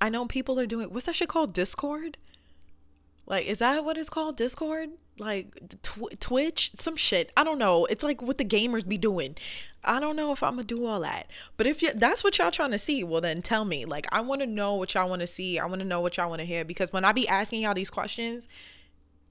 I 0.00 0.08
know 0.10 0.26
people 0.26 0.60
are 0.60 0.66
doing 0.66 0.92
what's 0.92 1.06
that 1.06 1.14
shit 1.16 1.28
called? 1.28 1.52
Discord? 1.52 2.18
Like, 3.26 3.46
is 3.46 3.58
that 3.58 3.84
what 3.84 3.96
it's 3.96 4.10
called? 4.10 4.36
Discord? 4.36 4.90
Like 5.18 5.54
tw- 5.82 6.20
Twitch? 6.20 6.72
Some 6.74 6.96
shit. 6.96 7.32
I 7.36 7.44
don't 7.44 7.58
know. 7.58 7.84
It's 7.86 8.02
like 8.02 8.20
what 8.20 8.38
the 8.38 8.44
gamers 8.44 8.86
be 8.86 8.98
doing. 8.98 9.36
I 9.84 10.00
don't 10.00 10.16
know 10.16 10.32
if 10.32 10.42
I'm 10.42 10.52
gonna 10.52 10.64
do 10.64 10.86
all 10.86 11.00
that. 11.00 11.28
But 11.56 11.66
if 11.66 11.80
that's 11.94 12.24
what 12.24 12.38
y'all 12.38 12.50
trying 12.50 12.72
to 12.72 12.78
see, 12.78 13.04
well 13.04 13.20
then 13.20 13.42
tell 13.42 13.64
me. 13.64 13.84
Like, 13.84 14.06
I 14.12 14.20
want 14.20 14.40
to 14.40 14.46
know 14.46 14.74
what 14.74 14.94
y'all 14.94 15.08
want 15.08 15.20
to 15.20 15.26
see. 15.26 15.58
I 15.58 15.66
want 15.66 15.80
to 15.80 15.86
know 15.86 16.00
what 16.00 16.16
y'all 16.16 16.28
want 16.28 16.40
to 16.40 16.46
hear 16.46 16.64
because 16.64 16.92
when 16.92 17.04
I 17.04 17.12
be 17.12 17.28
asking 17.28 17.62
y'all 17.62 17.74
these 17.74 17.90
questions, 17.90 18.48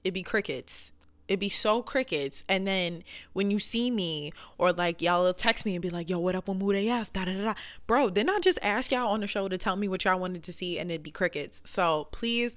it 0.04 0.12
be 0.12 0.22
crickets. 0.22 0.92
It'd 1.26 1.40
be 1.40 1.48
so 1.48 1.82
crickets. 1.82 2.44
And 2.48 2.66
then 2.66 3.02
when 3.32 3.50
you 3.50 3.58
see 3.58 3.90
me 3.90 4.32
or 4.58 4.72
like 4.72 5.00
y'all 5.00 5.32
text 5.32 5.64
me 5.64 5.74
and 5.74 5.80
be 5.80 5.88
like, 5.88 6.10
yo, 6.10 6.18
what 6.18 6.34
up 6.34 6.48
with 6.48 6.58
Mood 6.58 6.76
AF? 6.76 7.12
Da, 7.12 7.24
da, 7.24 7.32
da, 7.32 7.44
da. 7.44 7.54
Bro, 7.86 8.10
didn't 8.10 8.30
I 8.30 8.40
just 8.40 8.58
ask 8.62 8.92
y'all 8.92 9.08
on 9.08 9.20
the 9.20 9.26
show 9.26 9.48
to 9.48 9.56
tell 9.56 9.76
me 9.76 9.88
what 9.88 10.04
y'all 10.04 10.20
wanted 10.20 10.42
to 10.44 10.52
see 10.52 10.78
and 10.78 10.90
it'd 10.90 11.02
be 11.02 11.10
crickets. 11.10 11.62
So 11.64 12.08
please 12.12 12.54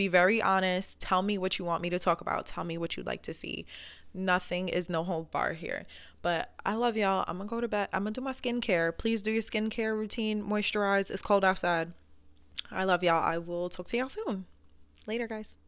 be 0.00 0.08
very 0.08 0.40
honest. 0.40 0.98
Tell 0.98 1.20
me 1.20 1.36
what 1.36 1.58
you 1.58 1.66
want 1.66 1.82
me 1.82 1.90
to 1.90 1.98
talk 1.98 2.22
about. 2.22 2.46
Tell 2.46 2.64
me 2.64 2.78
what 2.78 2.96
you'd 2.96 3.04
like 3.04 3.20
to 3.24 3.34
see. 3.34 3.66
Nothing 4.14 4.70
is 4.70 4.88
no 4.88 5.04
hold 5.04 5.30
bar 5.30 5.52
here. 5.52 5.84
But 6.22 6.54
I 6.64 6.72
love 6.72 6.96
y'all. 6.96 7.22
I'm 7.28 7.36
gonna 7.36 7.50
go 7.50 7.60
to 7.60 7.68
bed. 7.68 7.90
I'm 7.92 8.04
gonna 8.04 8.12
do 8.12 8.22
my 8.22 8.32
skincare. 8.32 8.96
Please 8.96 9.20
do 9.20 9.30
your 9.30 9.42
skincare 9.42 9.94
routine. 9.94 10.42
Moisturize. 10.42 11.10
It's 11.10 11.20
cold 11.20 11.44
outside. 11.44 11.92
I 12.70 12.84
love 12.84 13.04
y'all. 13.04 13.22
I 13.22 13.36
will 13.36 13.68
talk 13.68 13.88
to 13.88 13.98
y'all 13.98 14.08
soon. 14.08 14.46
Later, 15.06 15.28
guys. 15.28 15.58